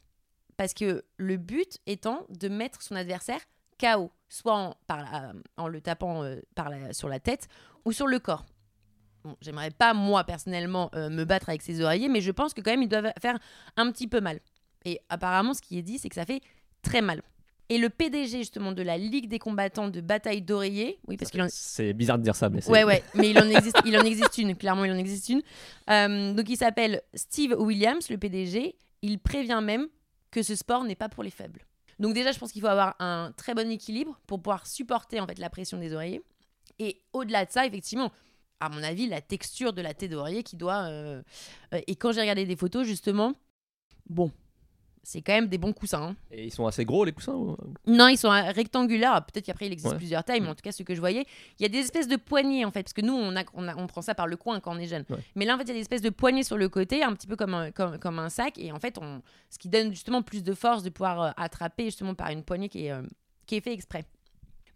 Parce 0.56 0.74
que 0.74 1.04
le 1.16 1.36
but 1.36 1.78
étant 1.86 2.26
de 2.28 2.48
mettre 2.48 2.82
son 2.82 2.94
adversaire 2.94 3.40
KO, 3.78 4.10
soit 4.28 4.54
en, 4.54 4.74
par 4.86 4.98
la- 5.02 5.32
en 5.56 5.68
le 5.68 5.80
tapant 5.80 6.22
euh, 6.24 6.40
par 6.54 6.68
la- 6.70 6.92
sur 6.92 7.08
la 7.08 7.20
tête 7.20 7.48
ou 7.84 7.92
sur 7.92 8.06
le 8.06 8.18
corps. 8.18 8.44
Bon, 9.24 9.36
J'aimerais 9.40 9.70
pas, 9.70 9.94
moi, 9.94 10.24
personnellement, 10.24 10.90
euh, 10.94 11.08
me 11.08 11.24
battre 11.24 11.48
avec 11.48 11.62
ces 11.62 11.80
oreillers, 11.80 12.08
mais 12.08 12.20
je 12.20 12.30
pense 12.30 12.52
que 12.54 12.60
quand 12.60 12.70
même, 12.70 12.82
ils 12.82 12.88
doivent 12.88 13.12
faire 13.20 13.38
un 13.76 13.90
petit 13.90 14.06
peu 14.06 14.20
mal. 14.20 14.40
Et 14.84 15.00
apparemment, 15.08 15.54
ce 15.54 15.62
qui 15.62 15.78
est 15.78 15.82
dit, 15.82 15.98
c'est 15.98 16.08
que 16.10 16.14
ça 16.14 16.26
fait 16.26 16.42
très 16.82 17.00
mal. 17.00 17.22
Et 17.70 17.78
le 17.78 17.88
PDG, 17.88 18.38
justement, 18.40 18.72
de 18.72 18.82
la 18.82 18.98
Ligue 18.98 19.26
des 19.30 19.38
combattants 19.38 19.88
de 19.88 20.02
bataille 20.02 20.42
d'oreiller, 20.42 20.98
oui, 21.08 21.16
parce 21.16 21.30
qu'il 21.30 21.40
en, 21.40 21.46
C'est 21.48 21.94
bizarre 21.94 22.18
de 22.18 22.22
dire 22.22 22.36
ça, 22.36 22.50
mais 22.50 22.60
c'est. 22.60 22.70
Ouais, 22.70 22.84
ouais, 22.84 23.02
mais 23.14 23.30
il 23.30 23.38
en 23.38 23.48
existe, 23.48 23.78
il 23.86 23.96
en 23.98 24.02
existe 24.02 24.36
une, 24.36 24.54
clairement, 24.54 24.84
il 24.84 24.92
en 24.92 24.96
existe 24.98 25.30
une. 25.30 25.40
Euh, 25.88 26.34
donc, 26.34 26.50
il 26.50 26.58
s'appelle 26.58 27.00
Steve 27.14 27.54
Williams, 27.58 28.10
le 28.10 28.18
PDG. 28.18 28.76
Il 29.00 29.18
prévient 29.18 29.60
même 29.62 29.86
que 30.30 30.42
ce 30.42 30.54
sport 30.54 30.84
n'est 30.84 30.94
pas 30.96 31.08
pour 31.08 31.22
les 31.22 31.30
faibles. 31.30 31.64
Donc, 31.98 32.14
déjà, 32.14 32.32
je 32.32 32.38
pense 32.38 32.52
qu'il 32.52 32.62
faut 32.62 32.68
avoir 32.68 32.96
un 32.98 33.32
très 33.36 33.54
bon 33.54 33.70
équilibre 33.70 34.18
pour 34.26 34.40
pouvoir 34.40 34.66
supporter 34.66 35.20
en 35.20 35.26
la 35.38 35.50
pression 35.50 35.78
des 35.78 35.92
oreillers. 35.92 36.22
Et 36.78 37.02
au-delà 37.12 37.44
de 37.44 37.50
ça, 37.50 37.66
effectivement, 37.66 38.10
à 38.60 38.68
mon 38.68 38.82
avis, 38.82 39.06
la 39.06 39.20
texture 39.20 39.72
de 39.72 39.82
la 39.82 39.94
tête 39.94 40.10
d'oreiller 40.10 40.42
qui 40.42 40.56
doit. 40.56 40.84
euh, 40.84 41.22
euh, 41.72 41.80
et 41.86 41.96
quand 41.96 42.12
j'ai 42.12 42.20
regardé 42.20 42.46
des 42.46 42.56
photos, 42.56 42.86
justement, 42.86 43.34
bon, 44.08 44.30
c'est 45.04 45.20
quand 45.22 45.34
même 45.34 45.46
des 45.48 45.58
bons 45.58 45.72
coussins. 45.72 46.02
hein. 46.02 46.16
Et 46.32 46.44
ils 46.46 46.50
sont 46.50 46.66
assez 46.66 46.84
gros, 46.84 47.04
les 47.04 47.12
coussins 47.12 47.34
ou- 47.34 47.56
Non, 47.86 48.08
ils 48.08 48.16
sont 48.18 48.32
euh, 48.32 48.50
rectangulaires. 48.50 49.24
Peut-être 49.26 49.44
qu'après, 49.46 49.66
il 49.66 49.72
existe 49.72 49.92
Ouais. 49.92 49.96
plusieurs 49.98 50.24
tailles, 50.24 50.40
mais 50.40 50.48
en 50.48 50.54
tout 50.54 50.62
cas, 50.62 50.72
ce 50.72 50.82
que 50.82 50.94
je 50.94 51.00
voyais, 51.00 51.26
il 51.58 51.62
y 51.62 51.66
a 51.66 51.68
des 51.68 51.78
espèces 51.78 52.08
de 52.08 52.16
poignées 52.16 52.64
en 52.64 52.70
fait. 52.70 52.82
Parce 52.82 52.92
que 52.94 53.02
nous, 53.02 53.12
on, 53.14 53.36
a, 53.36 53.44
on, 53.54 53.68
a- 53.68 53.76
on 53.76 53.86
prend 53.86 54.02
ça 54.02 54.14
par 54.14 54.26
le 54.26 54.36
coin 54.36 54.58
quand 54.60 54.74
on 54.74 54.78
est 54.78 54.86
jeune. 54.88 55.04
Ouais. 55.10 55.18
Mais 55.36 55.44
là, 55.44 55.54
en 55.54 55.58
fait, 55.58 55.64
il 55.64 55.68
y 55.68 55.72
a 55.72 55.74
des 55.74 55.80
espèces 55.80 56.02
de 56.02 56.10
poignées 56.10 56.42
sur 56.42 56.56
le 56.56 56.68
côté, 56.68 57.02
un 57.04 57.12
petit 57.12 57.26
peu 57.26 57.36
comme 57.36 57.54
un, 57.54 57.70
comme, 57.70 57.98
comme 57.98 58.18
un 58.18 58.30
sac. 58.30 58.58
Et 58.58 58.72
en 58.72 58.80
fait, 58.80 58.98
on, 58.98 59.22
ce 59.50 59.58
qui 59.58 59.68
donne 59.68 59.90
justement 59.90 60.22
plus 60.22 60.42
de 60.42 60.54
force 60.54 60.82
de 60.82 60.90
pouvoir 60.90 61.22
euh, 61.22 61.30
attraper 61.36 61.84
justement 61.84 62.14
par 62.14 62.30
une 62.30 62.42
poignée 62.42 62.68
qui 62.68 62.86
est, 62.86 62.90
euh, 62.92 63.02
qui 63.46 63.56
est 63.56 63.60
fait 63.60 63.72
exprès. 63.72 64.04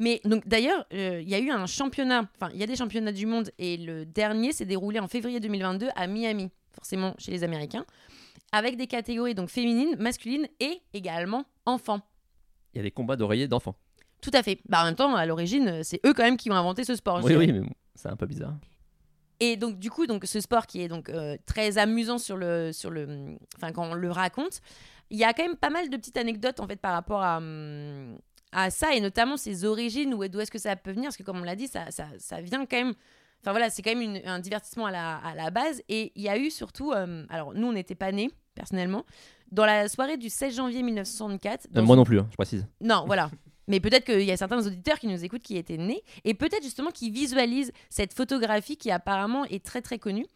Mais 0.00 0.20
donc 0.24 0.46
d'ailleurs, 0.46 0.84
euh, 0.92 1.20
il 1.20 1.28
y 1.28 1.34
a 1.34 1.40
eu 1.40 1.50
un 1.50 1.66
championnat, 1.66 2.28
enfin 2.40 2.52
il 2.54 2.60
y 2.60 2.62
a 2.62 2.66
des 2.68 2.76
championnats 2.76 3.10
du 3.10 3.26
monde 3.26 3.50
et 3.58 3.76
le 3.76 4.06
dernier 4.06 4.52
s'est 4.52 4.64
déroulé 4.64 5.00
en 5.00 5.08
février 5.08 5.40
2022 5.40 5.88
à 5.96 6.06
Miami, 6.06 6.50
forcément 6.72 7.16
chez 7.18 7.32
les 7.32 7.42
Américains, 7.42 7.84
avec 8.52 8.76
des 8.76 8.86
catégories 8.86 9.34
donc 9.34 9.48
féminines, 9.48 9.96
masculines 9.98 10.48
et 10.60 10.80
également 10.92 11.44
enfants. 11.66 12.00
Il 12.74 12.78
y 12.78 12.80
a 12.80 12.82
des 12.82 12.90
combats 12.90 13.16
d'oreillers 13.16 13.48
d'enfants. 13.48 13.76
Tout 14.20 14.30
à 14.34 14.42
fait. 14.42 14.60
Bah, 14.68 14.82
en 14.82 14.84
même 14.86 14.94
temps, 14.94 15.14
à 15.14 15.26
l'origine, 15.26 15.68
euh, 15.68 15.80
c'est 15.82 16.00
eux 16.04 16.12
quand 16.12 16.24
même 16.24 16.36
qui 16.36 16.50
ont 16.50 16.54
inventé 16.54 16.84
ce 16.84 16.96
sport. 16.96 17.20
Oui, 17.22 17.36
oui, 17.36 17.52
mais 17.52 17.60
bon, 17.60 17.72
c'est 17.94 18.08
un 18.08 18.16
peu 18.16 18.26
bizarre. 18.26 18.56
Et 19.40 19.56
donc 19.56 19.78
du 19.78 19.90
coup, 19.90 20.06
donc 20.06 20.24
ce 20.24 20.40
sport 20.40 20.66
qui 20.66 20.82
est 20.82 20.88
donc 20.88 21.08
euh, 21.10 21.36
très 21.46 21.78
amusant 21.78 22.18
sur 22.18 22.36
le 22.36 22.72
sur 22.72 22.90
le, 22.90 23.36
enfin 23.56 23.70
quand 23.70 23.88
on 23.88 23.94
le 23.94 24.10
raconte, 24.10 24.60
il 25.10 25.18
y 25.18 25.24
a 25.24 25.32
quand 25.32 25.44
même 25.44 25.56
pas 25.56 25.70
mal 25.70 25.88
de 25.90 25.96
petites 25.96 26.16
anecdotes 26.16 26.58
en 26.58 26.66
fait 26.66 26.80
par 26.80 26.92
rapport 26.92 27.22
à 27.22 27.36
hum, 27.36 28.18
à 28.52 28.70
ça 28.70 28.94
et 28.94 29.00
notamment 29.00 29.36
ses 29.36 29.64
origines 29.64 30.14
ou 30.14 30.26
d'où 30.26 30.40
est-ce 30.40 30.50
que 30.50 30.58
ça 30.58 30.74
peut 30.74 30.90
venir 30.90 31.08
parce 31.08 31.16
que 31.16 31.22
comme 31.22 31.38
on 31.38 31.44
l'a 31.44 31.56
dit, 31.56 31.68
ça, 31.68 31.90
ça, 31.90 32.08
ça 32.18 32.40
vient 32.40 32.66
quand 32.66 32.76
même. 32.76 32.94
Enfin 33.42 33.52
voilà, 33.52 33.70
c'est 33.70 33.82
quand 33.82 33.94
même 33.94 34.02
une- 34.02 34.20
un 34.28 34.38
divertissement 34.40 34.86
à 34.86 34.90
la, 34.90 35.16
à 35.18 35.34
la 35.34 35.50
base 35.50 35.80
et 35.88 36.12
il 36.16 36.22
y 36.22 36.28
a 36.28 36.36
eu 36.38 36.50
surtout, 36.50 36.92
euh, 36.92 37.24
alors 37.30 37.54
nous 37.54 37.66
on 37.68 37.72
n'était 37.72 37.94
pas 37.94 38.10
nés 38.12 38.30
personnellement, 38.54 39.04
dans 39.52 39.64
la 39.64 39.88
soirée 39.88 40.16
du 40.16 40.28
16 40.28 40.56
janvier 40.56 40.82
1964. 40.82 41.68
Euh, 41.76 41.82
moi 41.82 41.96
non 41.96 42.04
plus, 42.04 42.18
hein, 42.18 42.26
je 42.30 42.36
précise. 42.36 42.66
non, 42.80 43.04
voilà. 43.06 43.30
Mais 43.68 43.80
peut-être 43.80 44.04
qu'il 44.06 44.22
y 44.22 44.30
a 44.32 44.36
certains 44.38 44.66
auditeurs 44.66 44.98
qui 44.98 45.06
nous 45.08 45.22
écoutent 45.24 45.42
qui 45.42 45.58
étaient 45.58 45.76
nés 45.76 46.02
et 46.24 46.32
peut-être 46.32 46.62
justement 46.62 46.90
qui 46.90 47.10
visualisent 47.10 47.70
cette 47.90 48.14
photographie 48.14 48.78
qui 48.78 48.90
apparemment 48.90 49.44
est 49.44 49.62
très 49.64 49.82
très 49.82 49.98
connue. 49.98 50.26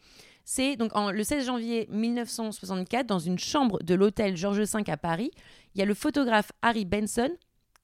C'est 0.45 0.75
donc 0.75 0.95
en, 0.95 1.09
le 1.11 1.23
16 1.23 1.45
janvier 1.45 1.87
1964, 1.89 3.07
dans 3.07 3.17
une 3.19 3.39
chambre 3.39 3.81
de 3.81 3.95
l'hôtel 3.95 4.37
Georges 4.37 4.59
V 4.61 4.83
à 4.87 4.97
Paris, 4.97 5.31
il 5.73 5.79
y 5.79 5.81
a 5.81 5.85
le 5.85 5.93
photographe 5.95 6.51
Harry 6.61 6.85
Benson 6.85 7.29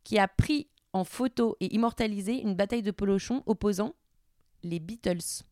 qui 0.04 0.20
a 0.20 0.28
pris 0.28 0.68
en 0.94 1.04
photo 1.04 1.56
et 1.60 1.74
immortalisé 1.74 2.42
une 2.42 2.56
bataille 2.56 2.82
de 2.84 2.92
polochon 2.92 3.42
opposant 3.46 3.94
les 4.64 4.80
Beatles. 4.80 5.44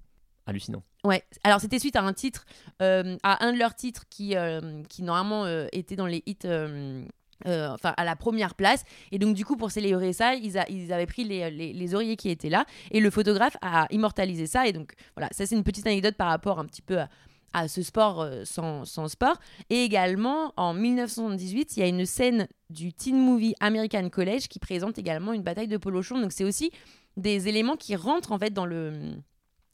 Hallucinant. 0.45 0.83
Ouais, 1.03 1.23
alors 1.43 1.59
c'était 1.59 1.79
suite 1.79 1.95
à 1.97 2.01
un 2.03 2.13
titre, 2.13 2.45
euh, 2.81 3.17
à 3.23 3.45
un 3.45 3.53
de 3.53 3.57
leurs 3.59 3.75
titres 3.75 4.05
qui, 4.09 4.35
euh, 4.35 4.81
qui 4.89 5.03
normalement 5.03 5.45
euh, 5.45 5.67
était 5.73 5.95
dans 5.97 6.05
les 6.05 6.23
hits, 6.25 6.37
euh, 6.45 7.03
enfin 7.45 7.93
à 7.97 8.03
la 8.05 8.15
première 8.15 8.55
place. 8.55 8.83
Et 9.11 9.19
donc 9.19 9.35
du 9.35 9.45
coup, 9.45 9.57
pour 9.57 9.71
célébrer 9.71 10.13
ça, 10.13 10.35
ils, 10.35 10.57
a- 10.57 10.69
ils 10.69 10.91
avaient 10.93 11.05
pris 11.05 11.23
les, 11.25 11.51
les, 11.51 11.73
les 11.73 11.95
oreillers 11.95 12.15
qui 12.15 12.29
étaient 12.29 12.49
là 12.49 12.65
et 12.91 12.99
le 12.99 13.09
photographe 13.11 13.57
a 13.61 13.87
immortalisé 13.91 14.47
ça. 14.47 14.67
Et 14.67 14.73
donc 14.73 14.93
voilà, 15.15 15.29
ça 15.31 15.45
c'est 15.45 15.55
une 15.55 15.63
petite 15.63 15.85
anecdote 15.85 16.15
par 16.15 16.29
rapport 16.29 16.59
un 16.59 16.65
petit 16.65 16.81
peu 16.81 16.97
à, 16.99 17.09
à 17.53 17.67
ce 17.67 17.81
sport 17.83 18.21
euh, 18.21 18.43
sans, 18.45 18.85
sans 18.85 19.07
sport. 19.07 19.37
Et 19.69 19.83
également, 19.83 20.53
en 20.57 20.73
1978, 20.73 21.77
il 21.77 21.79
y 21.81 21.83
a 21.83 21.87
une 21.87 22.05
scène 22.05 22.47
du 22.69 22.93
teen 22.93 23.17
movie 23.19 23.53
American 23.59 24.09
College 24.09 24.47
qui 24.47 24.59
présente 24.59 24.97
également 24.97 25.33
une 25.33 25.43
bataille 25.43 25.67
de 25.67 25.77
polochon. 25.77 26.19
Donc 26.21 26.31
c'est 26.31 26.43
aussi 26.43 26.71
des 27.17 27.47
éléments 27.47 27.75
qui 27.75 27.95
rentrent 27.95 28.31
en 28.31 28.39
fait 28.39 28.51
dans 28.51 28.65
le 28.65 29.13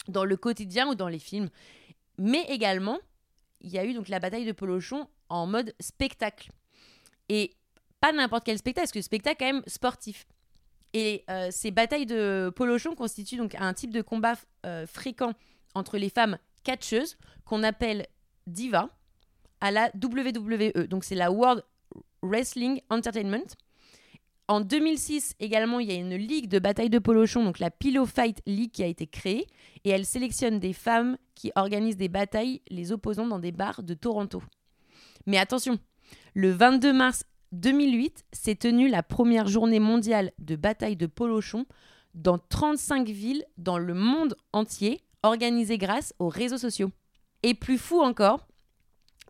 dans 0.08 0.26
le 0.26 0.36
quotidien 0.36 0.88
ou 0.90 0.96
dans 0.96 1.08
les 1.08 1.20
films. 1.20 1.50
Mais 2.18 2.44
également, 2.50 3.00
il 3.62 3.72
y 3.72 3.78
a 3.78 3.86
eu 3.86 3.94
donc 3.94 4.10
la 4.10 4.20
bataille 4.20 4.46
de 4.46 4.52
Polochon 4.52 5.08
en 5.30 5.48
mode 5.48 5.74
spectacle. 5.80 6.50
Et 7.30 7.54
pas 8.00 8.12
n'importe 8.12 8.44
quel 8.44 8.58
spectacle, 8.58 8.86
parce 8.86 8.92
que 8.92 9.02
spectacle 9.02 9.38
quand 9.40 9.54
même 9.54 9.64
sportif. 9.66 10.26
Et 10.94 11.24
euh, 11.30 11.50
ces 11.52 11.72
batailles 11.72 12.06
de 12.06 12.52
polochon 12.56 12.96
constituent 12.96 13.38
donc 13.38 13.56
un 13.56 13.74
type 13.74 13.92
de 13.92 14.02
combat 14.02 14.36
euh, 14.66 14.86
fréquent 14.86 15.34
entre 15.74 15.98
les 15.98 16.10
femmes 16.10 16.38
catcheuses 16.64 17.18
qu'on 17.46 17.64
appelle 17.64 18.06
diva 18.46 18.90
à 19.60 19.72
la 19.72 19.90
WWE. 19.96 20.88
Donc 20.88 21.04
c'est 21.04 21.16
la 21.16 21.32
World 21.32 21.64
Wrestling 22.22 22.82
Entertainment. 22.90 23.56
En 24.50 24.60
2006 24.60 25.36
également, 25.40 25.80
il 25.80 25.90
y 25.90 25.92
a 25.92 26.00
une 26.00 26.16
ligue 26.16 26.50
de 26.50 26.60
bataille 26.60 26.90
de 26.90 27.00
polochon, 27.00 27.46
donc 27.46 27.60
la 27.60 27.72
Pillow 27.72 28.06
Fight 28.06 28.42
League 28.46 28.72
qui 28.72 28.84
a 28.84 28.88
été 28.88 29.08
créée 29.08 29.48
et 29.86 29.90
elle 29.90 30.06
sélectionne 30.06 30.60
des 30.60 30.74
femmes 30.74 31.18
qui 31.34 31.52
organisent 31.56 31.98
des 31.98 32.10
batailles 32.10 32.62
les 32.70 32.92
opposant 32.92 33.26
dans 33.26 33.40
des 33.40 33.54
bars 33.54 33.84
de 33.84 33.94
Toronto. 33.94 34.44
Mais 35.28 35.38
attention, 35.38 35.80
le 36.34 36.52
22 36.52 36.92
mars 36.92 37.24
2008 37.54 38.26
s'est 38.34 38.56
tenue 38.56 38.90
la 38.90 39.02
première 39.02 39.48
journée 39.48 39.80
mondiale 39.80 40.32
de 40.40 40.58
bataille 40.58 40.98
de 40.98 41.08
polochon 41.08 41.66
dans 42.14 42.38
35 42.38 43.08
villes 43.08 43.46
dans 43.58 43.78
le 43.78 43.94
monde 43.94 44.36
entier, 44.52 45.00
organisée 45.24 45.78
grâce 45.78 46.14
aux 46.20 46.30
réseaux 46.30 46.58
sociaux. 46.58 46.92
Et 47.44 47.54
plus 47.54 47.78
fou 47.78 48.02
encore, 48.02 48.48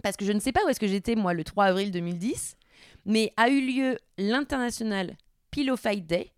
parce 0.01 0.17
que 0.17 0.25
je 0.25 0.32
ne 0.32 0.39
sais 0.39 0.51
pas 0.51 0.65
où 0.65 0.70
est-ce 0.70 0.79
que 0.79 0.88
j'étais 0.88 1.15
moi 1.15 1.34
le 1.34 1.43
3 1.43 1.65
avril 1.65 1.91
2010, 1.91 2.55
mais 3.05 3.33
a 3.38 3.50
eu 3.50 3.62
lieu 3.62 3.98
l'International 4.17 5.15
Pillow 5.51 5.77
Fight 5.77 6.05
Day, 6.05 6.31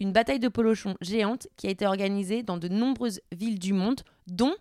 une 0.00 0.12
bataille 0.12 0.40
de 0.40 0.48
polochon 0.48 0.96
géante 1.00 1.48
qui 1.56 1.66
a 1.66 1.70
été 1.70 1.86
organisée 1.86 2.42
dans 2.42 2.56
de 2.56 2.68
nombreuses 2.68 3.20
villes 3.32 3.58
du 3.58 3.72
monde, 3.72 4.00
dont 4.26 4.54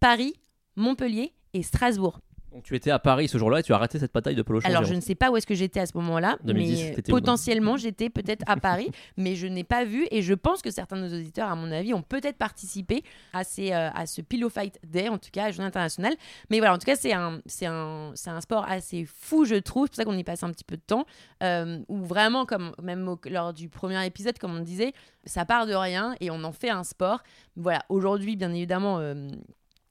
Paris, 0.00 0.34
Montpellier 0.76 1.32
et 1.52 1.62
Strasbourg. 1.62 2.20
Donc 2.54 2.62
tu 2.62 2.76
étais 2.76 2.92
à 2.92 3.00
Paris 3.00 3.26
ce 3.26 3.36
jour-là 3.36 3.58
et 3.58 3.62
tu 3.64 3.72
as 3.72 3.78
raté 3.78 3.98
cette 3.98 4.14
bataille 4.14 4.36
de 4.36 4.42
polochon. 4.42 4.68
Alors, 4.68 4.84
je 4.84 4.94
ne 4.94 5.00
sais 5.00 5.16
pas 5.16 5.30
où 5.32 5.36
est-ce 5.36 5.46
que 5.46 5.56
j'étais 5.56 5.80
à 5.80 5.86
ce 5.86 5.96
moment-là, 5.96 6.38
2010, 6.44 6.82
mais 6.96 7.02
potentiellement, 7.10 7.76
j'étais 7.76 8.10
peut-être 8.10 8.44
à 8.46 8.56
Paris, 8.56 8.90
mais 9.16 9.34
je 9.34 9.48
n'ai 9.48 9.64
pas 9.64 9.84
vu. 9.84 10.06
Et 10.12 10.22
je 10.22 10.34
pense 10.34 10.62
que 10.62 10.70
certains 10.70 10.96
de 10.96 11.02
nos 11.08 11.14
auditeurs, 11.18 11.48
à 11.50 11.56
mon 11.56 11.72
avis, 11.72 11.92
ont 11.94 12.02
peut-être 12.02 12.36
participé 12.38 13.02
à, 13.32 13.42
ces, 13.42 13.72
euh, 13.72 13.90
à 13.92 14.06
ce 14.06 14.20
Pillow 14.20 14.48
Fight 14.50 14.78
Day, 14.84 15.08
en 15.08 15.18
tout 15.18 15.30
cas, 15.32 15.46
à 15.46 15.50
Journée 15.50 15.66
internationale. 15.66 16.14
Mais 16.48 16.58
voilà, 16.60 16.74
en 16.74 16.78
tout 16.78 16.86
cas, 16.86 16.94
c'est 16.94 17.12
un, 17.12 17.40
c'est 17.46 17.66
un, 17.66 18.12
c'est 18.14 18.30
un 18.30 18.40
sport 18.40 18.64
assez 18.68 19.04
fou, 19.04 19.44
je 19.44 19.56
trouve. 19.56 19.86
C'est 19.86 19.90
pour 19.90 19.96
ça 19.96 20.04
qu'on 20.04 20.16
y 20.16 20.22
passe 20.24 20.44
un 20.44 20.50
petit 20.52 20.64
peu 20.64 20.76
de 20.76 20.82
temps. 20.86 21.06
euh, 21.42 21.80
où 21.88 22.04
vraiment, 22.04 22.46
comme 22.46 22.72
même 22.80 23.06
au- 23.08 23.18
lors 23.28 23.52
du 23.52 23.68
premier 23.68 24.06
épisode, 24.06 24.38
comme 24.38 24.54
on 24.56 24.60
disait, 24.60 24.92
ça 25.24 25.44
part 25.44 25.66
de 25.66 25.74
rien 25.74 26.14
et 26.20 26.30
on 26.30 26.42
en 26.44 26.52
fait 26.52 26.70
un 26.70 26.84
sport. 26.84 27.20
Voilà, 27.56 27.80
aujourd'hui, 27.88 28.36
bien 28.36 28.52
évidemment. 28.52 28.98
euh, 29.00 29.28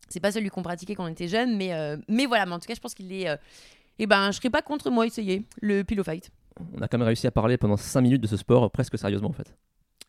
c'est 0.09 0.19
pas 0.19 0.31
celui 0.31 0.49
qu'on 0.49 0.63
pratiquait 0.63 0.95
quand 0.95 1.05
on 1.05 1.07
était 1.07 1.27
jeune, 1.27 1.55
mais, 1.57 1.73
euh, 1.73 1.97
mais 2.07 2.25
voilà, 2.25 2.45
mais 2.45 2.53
en 2.53 2.59
tout 2.59 2.67
cas, 2.67 2.75
je 2.75 2.79
pense 2.79 2.93
qu'il 2.93 3.11
est. 3.11 3.29
euh, 3.29 3.35
eh 3.99 4.07
ben, 4.07 4.31
je 4.31 4.37
serais 4.37 4.49
pas 4.49 4.61
contre 4.61 4.89
moi 4.89 5.05
essayer 5.05 5.43
le 5.61 5.83
pillow 5.83 6.03
fight. 6.03 6.29
On 6.75 6.81
a 6.81 6.87
quand 6.87 6.97
même 6.97 7.05
réussi 7.07 7.27
à 7.27 7.31
parler 7.31 7.57
pendant 7.57 7.77
5 7.77 8.01
minutes 8.01 8.21
de 8.21 8.27
ce 8.27 8.37
sport 8.37 8.69
presque 8.71 8.97
sérieusement 8.97 9.29
en 9.29 9.33
fait. 9.33 9.55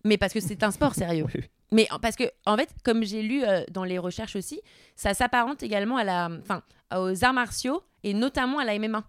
Mais 0.04 0.18
parce 0.18 0.32
que 0.32 0.40
c'est 0.40 0.62
un 0.62 0.70
sport 0.70 0.94
sérieux. 0.94 1.26
Oui. 1.34 1.42
Mais 1.72 1.88
parce 2.02 2.14
que, 2.14 2.24
en 2.46 2.56
fait, 2.56 2.68
comme 2.84 3.02
j'ai 3.02 3.22
lu 3.22 3.42
euh, 3.42 3.64
dans 3.72 3.82
les 3.84 3.98
recherches 3.98 4.36
aussi, 4.36 4.60
ça 4.94 5.12
s'apparente 5.12 5.62
également 5.64 5.96
à 5.96 6.04
la, 6.04 6.28
aux 6.96 7.24
arts 7.24 7.32
martiaux 7.32 7.82
et 8.04 8.14
notamment 8.14 8.58
à 8.60 8.64
la 8.64 8.78
MMA. 8.78 9.02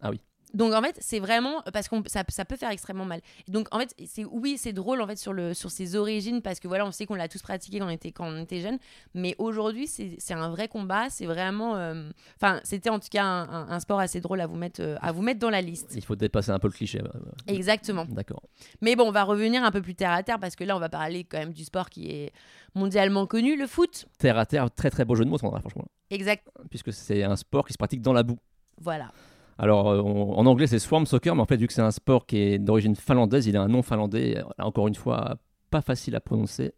Ah 0.00 0.10
oui. 0.10 0.20
Donc 0.54 0.72
en 0.74 0.82
fait, 0.82 0.96
c'est 1.00 1.18
vraiment 1.20 1.62
parce 1.72 1.88
que 1.88 1.96
ça, 2.06 2.24
ça 2.28 2.44
peut 2.44 2.56
faire 2.56 2.70
extrêmement 2.70 3.04
mal. 3.04 3.20
Donc 3.48 3.68
en 3.70 3.78
fait, 3.78 3.94
c'est 4.06 4.24
oui, 4.24 4.56
c'est 4.58 4.72
drôle 4.72 5.00
en 5.00 5.06
fait 5.06 5.16
sur 5.16 5.32
le 5.32 5.54
sur 5.54 5.70
ses 5.70 5.96
origines 5.96 6.42
parce 6.42 6.60
que 6.60 6.68
voilà, 6.68 6.84
on 6.86 6.90
sait 6.92 7.06
qu'on 7.06 7.14
l'a 7.14 7.28
tous 7.28 7.42
pratiqué 7.42 7.78
quand 7.78 7.86
on 7.86 7.90
était 7.90 8.12
quand 8.12 8.26
on 8.26 8.36
était 8.42 8.60
jeune, 8.60 8.78
mais 9.14 9.34
aujourd'hui 9.38 9.86
c'est 9.86 10.16
c'est 10.18 10.34
un 10.34 10.50
vrai 10.50 10.68
combat. 10.68 11.08
C'est 11.10 11.26
vraiment, 11.26 11.76
euh, 11.76 12.10
enfin, 12.36 12.60
c'était 12.64 12.90
en 12.90 12.98
tout 12.98 13.08
cas 13.10 13.24
un, 13.24 13.48
un- 13.48 13.68
un 13.70 13.80
sport 13.80 14.00
assez 14.00 14.20
drôle 14.20 14.40
à 14.40 14.46
vous 14.46 14.56
mettre 14.56 14.82
euh, 14.82 14.96
à 15.00 15.12
vous 15.12 15.22
mettre 15.22 15.40
dans 15.40 15.50
la 15.50 15.60
liste. 15.62 15.92
Il 15.96 16.04
faut 16.04 16.16
dépasser 16.16 16.50
un 16.50 16.58
peu 16.58 16.68
le 16.68 16.72
cliché. 16.74 17.00
ouais, 17.00 17.08
ouais. 17.08 17.54
Exactement. 17.54 18.04
D'accord. 18.06 18.42
Mais 18.80 18.94
bon, 18.96 19.04
on 19.08 19.12
va 19.12 19.24
revenir 19.24 19.64
un 19.64 19.70
peu 19.70 19.80
plus 19.82 19.94
terre 19.94 20.12
à 20.12 20.22
terre 20.22 20.38
parce 20.38 20.54
que 20.56 20.64
là, 20.64 20.76
on 20.76 20.80
va 20.80 20.88
parler 20.88 21.24
quand 21.24 21.38
même 21.38 21.52
du 21.52 21.64
sport 21.64 21.88
qui 21.90 22.10
est 22.10 22.32
mondialement 22.74 23.26
connu, 23.26 23.56
le 23.56 23.66
foot. 23.66 24.06
Terre 24.18 24.38
à 24.38 24.46
terre, 24.46 24.70
très 24.70 24.90
très 24.90 25.04
beau 25.04 25.14
jeu 25.14 25.24
de 25.24 25.30
mots, 25.30 25.38
franchement. 25.38 25.86
Exact. 26.10 26.46
Puisque 26.70 26.92
c'est 26.92 27.22
un 27.22 27.36
sport 27.36 27.66
qui 27.66 27.72
se 27.72 27.78
pratique 27.78 28.02
dans 28.02 28.12
la 28.12 28.22
boue. 28.22 28.38
Voilà. 28.80 29.10
Alors 29.58 29.88
euh, 29.90 30.00
en 30.00 30.46
anglais 30.46 30.66
c'est 30.66 30.78
Swarm 30.78 31.06
Soccer, 31.06 31.34
mais 31.34 31.42
en 31.42 31.46
fait 31.46 31.56
vu 31.56 31.66
que 31.66 31.72
c'est 31.72 31.82
un 31.82 31.90
sport 31.90 32.26
qui 32.26 32.38
est 32.38 32.58
d'origine 32.58 32.96
finlandaise, 32.96 33.46
il 33.46 33.56
a 33.56 33.62
un 33.62 33.68
nom 33.68 33.82
finlandais, 33.82 34.38
euh, 34.38 34.42
encore 34.58 34.88
une 34.88 34.94
fois 34.94 35.36
pas 35.70 35.82
facile 35.82 36.16
à 36.16 36.20
prononcer, 36.20 36.74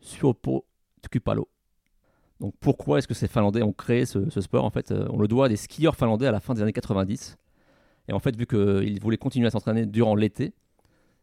Suopo 0.00 0.64
Tukupalo. 1.02 1.48
Donc 2.40 2.54
pourquoi 2.60 2.98
est-ce 2.98 3.08
que 3.08 3.14
ces 3.14 3.28
Finlandais 3.28 3.62
ont 3.62 3.72
créé 3.72 4.04
ce, 4.04 4.28
sport? 4.28 4.64
En 4.64 4.70
fait, 4.70 4.90
euh, 4.90 5.06
on 5.08 5.18
le 5.18 5.26
doit 5.26 5.46
à 5.46 5.48
des 5.48 5.56
skieurs 5.56 5.96
finlandais 5.96 6.26
à 6.26 6.32
la 6.32 6.40
fin 6.40 6.52
des 6.52 6.60
années 6.60 6.72
90. 6.74 7.38
Et 8.08 8.12
en 8.12 8.18
fait, 8.18 8.36
vu 8.36 8.46
qu'ils 8.46 9.00
voulaient 9.00 9.16
continuer 9.16 9.46
à 9.46 9.50
s'entraîner 9.50 9.86
durant 9.86 10.14
l'été, 10.14 10.52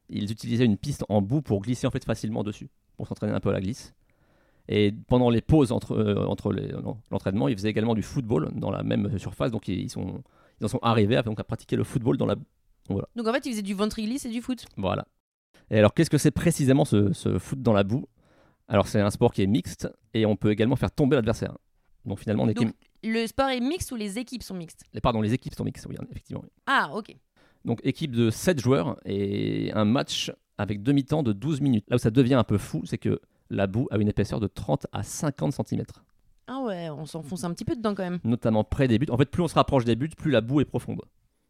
ils 0.09 0.31
utilisaient 0.31 0.65
une 0.65 0.77
piste 0.77 1.05
en 1.09 1.21
boue 1.21 1.43
pour 1.43 1.61
glisser 1.61 1.85
en 1.85 1.91
fait 1.91 2.03
facilement 2.03 2.43
dessus, 2.43 2.67
pour 2.97 3.07
s'entraîner 3.07 3.33
un 3.33 3.39
peu 3.39 3.49
à 3.49 3.53
la 3.53 3.61
glisse. 3.61 3.93
Et 4.67 4.91
pendant 5.07 5.29
les 5.29 5.41
pauses 5.41 5.71
entre, 5.71 6.25
entre 6.27 6.51
l'entraînement, 7.11 7.47
ils 7.47 7.55
faisaient 7.55 7.69
également 7.69 7.93
du 7.93 8.01
football 8.01 8.51
dans 8.55 8.71
la 8.71 8.81
même 8.81 9.19
surface. 9.19 9.51
Donc 9.51 9.67
ils, 9.67 9.91
sont, 9.91 10.23
ils 10.59 10.65
en 10.65 10.67
sont 10.67 10.79
arrivés 10.81 11.17
à, 11.17 11.23
donc, 11.23 11.39
à 11.39 11.43
pratiquer 11.43 11.75
le 11.75 11.83
football 11.83 12.17
dans 12.17 12.25
la 12.25 12.35
boue. 12.35 12.45
Donc 13.15 13.27
en 13.27 13.33
fait, 13.33 13.45
ils 13.45 13.51
faisaient 13.51 13.61
du 13.61 13.73
ventre 13.73 13.95
glisse 13.95 14.25
et 14.25 14.29
du 14.29 14.41
foot. 14.41 14.65
Voilà. 14.77 15.07
Et 15.69 15.77
alors, 15.77 15.93
qu'est-ce 15.93 16.09
que 16.09 16.17
c'est 16.17 16.31
précisément 16.31 16.85
ce, 16.85 17.13
ce 17.13 17.39
foot 17.39 17.61
dans 17.61 17.73
la 17.73 17.83
boue? 17.83 18.05
Alors, 18.67 18.87
c'est 18.87 18.99
un 18.99 19.09
sport 19.09 19.33
qui 19.33 19.41
est 19.41 19.47
mixte 19.47 19.89
et 20.13 20.25
on 20.25 20.35
peut 20.35 20.51
également 20.51 20.75
faire 20.75 20.91
tomber 20.91 21.15
l'adversaire. 21.15 21.57
Donc, 22.05 22.19
finalement, 22.19 22.43
on 22.43 22.49
est 22.49 22.53
Donc, 22.53 22.73
le 23.03 23.25
sport 23.27 23.49
est 23.49 23.59
mixte 23.59 23.91
ou 23.91 23.95
les 23.95 24.19
équipes 24.19 24.43
sont 24.43 24.53
mixtes? 24.53 24.81
Les, 24.93 25.01
pardon, 25.01 25.21
les 25.21 25.33
équipes 25.33 25.55
sont 25.55 25.63
mixtes, 25.63 25.85
oui, 25.89 25.95
effectivement. 26.11 26.43
Ah, 26.65 26.89
ok. 26.93 27.15
Donc, 27.65 27.79
équipe 27.83 28.11
de 28.11 28.29
7 28.29 28.59
joueurs 28.59 28.99
et 29.05 29.71
un 29.73 29.85
match 29.85 30.31
avec 30.57 30.83
demi-temps 30.83 31.23
de 31.23 31.33
12 31.33 31.61
minutes. 31.61 31.85
Là 31.89 31.95
où 31.95 31.99
ça 31.99 32.11
devient 32.11 32.35
un 32.35 32.43
peu 32.43 32.57
fou, 32.57 32.83
c'est 32.85 32.97
que 32.97 33.19
la 33.49 33.67
boue 33.67 33.87
a 33.91 33.97
une 33.97 34.07
épaisseur 34.07 34.39
de 34.39 34.47
30 34.47 34.87
à 34.91 35.03
50 35.03 35.53
cm, 35.53 35.83
Ah 36.47 36.61
ouais, 36.61 36.89
on 36.89 37.05
s'enfonce 37.05 37.43
un 37.43 37.53
petit 37.53 37.65
peu 37.65 37.75
dedans 37.75 37.95
quand 37.95 38.03
même. 38.03 38.19
notamment 38.23 38.63
près 38.63 38.87
des 38.87 38.99
buts. 38.99 39.07
En 39.09 39.17
fait, 39.17 39.25
plus 39.25 39.41
on 39.41 39.47
se 39.47 39.55
rapproche 39.55 39.85
des 39.85 39.95
buts, 39.95 40.09
plus 40.09 40.31
la 40.31 40.41
boue 40.41 40.59
est 40.61 40.65
profonde. 40.65 41.01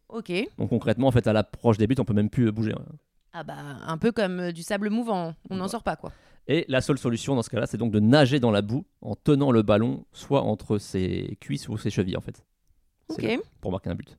Ok. 0.09 0.31
Donc, 0.59 0.69
concrètement, 0.69 1.07
en 1.07 1.11
fait, 1.11 1.25
à 1.27 1.33
l'approche 1.33 1.77
des 1.77 1.87
buts, 1.87 1.95
on 1.99 2.05
peut 2.05 2.13
même 2.13 2.29
plus 2.29 2.51
bouger. 2.51 2.73
hein. 2.73 2.83
Ah 3.33 3.43
bah, 3.43 3.55
un 3.87 3.97
peu 3.97 4.11
comme 4.11 4.39
euh, 4.39 4.51
du 4.51 4.61
sable 4.61 4.89
mouvant. 4.91 5.33
On 5.49 5.55
n'en 5.55 5.63
Ouais. 5.63 5.69
sort 5.69 5.81
pas, 5.83 5.95
quoi. 5.95 6.11
Et 6.47 6.65
la 6.67 6.81
seule 6.81 6.99
solution 6.99 7.35
dans 7.35 7.41
ce 7.41 7.49
cas-là, 7.49 7.65
c'est 7.65 7.77
donc 7.77 7.91
de 7.91 7.99
nager 7.99 8.39
dans 8.39 8.51
la 8.51 8.61
boue 8.61 8.85
en 9.01 9.15
tenant 9.15 9.49
le 9.51 9.63
ballon 9.63 10.05
soit 10.11 10.41
entre 10.43 10.77
ses 10.77 11.37
cuisses 11.39 11.67
ou 11.69 11.77
ses 11.77 11.89
chevilles 11.89 12.17
en 12.17 12.21
fait. 12.21 12.43
Ok. 13.09 13.25
pour 13.61 13.71
marquer 13.71 13.89
un 13.89 13.95
but. 13.95 14.17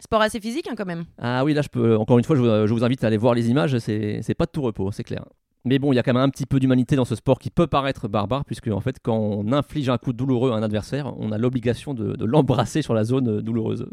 Sport 0.00 0.22
assez 0.22 0.40
physique, 0.40 0.66
hein, 0.68 0.74
quand 0.76 0.86
même. 0.86 1.04
Ah 1.18 1.44
oui, 1.44 1.52
là 1.54 1.60
je 1.62 1.68
peux 1.68 1.96
encore 1.96 2.16
une 2.18 2.24
fois, 2.24 2.36
je 2.36 2.40
vous, 2.40 2.66
je 2.66 2.72
vous 2.72 2.84
invite 2.84 3.04
à 3.04 3.08
aller 3.08 3.16
voir 3.18 3.34
les 3.34 3.50
images. 3.50 3.76
C'est 3.78 4.20
c'est 4.22 4.34
pas 4.34 4.46
de 4.46 4.50
tout 4.50 4.62
repos, 4.62 4.90
c'est 4.92 5.04
clair. 5.04 5.24
Mais 5.68 5.78
bon, 5.78 5.92
il 5.92 5.96
y 5.96 5.98
a 5.98 6.02
quand 6.02 6.14
même 6.14 6.22
un 6.22 6.30
petit 6.30 6.46
peu 6.46 6.58
d'humanité 6.60 6.96
dans 6.96 7.04
ce 7.04 7.14
sport 7.14 7.38
qui 7.38 7.50
peut 7.50 7.66
paraître 7.66 8.08
barbare, 8.08 8.44
puisque 8.46 8.68
en 8.68 8.80
fait, 8.80 8.96
quand 9.02 9.16
on 9.18 9.52
inflige 9.52 9.88
un 9.90 9.98
coup 9.98 10.12
douloureux 10.14 10.50
à 10.52 10.54
un 10.54 10.62
adversaire, 10.62 11.12
on 11.18 11.30
a 11.30 11.36
l'obligation 11.38 11.92
de, 11.94 12.14
de 12.16 12.24
l'embrasser 12.24 12.80
sur 12.82 12.94
la 12.94 13.04
zone 13.04 13.40
douloureuse. 13.42 13.86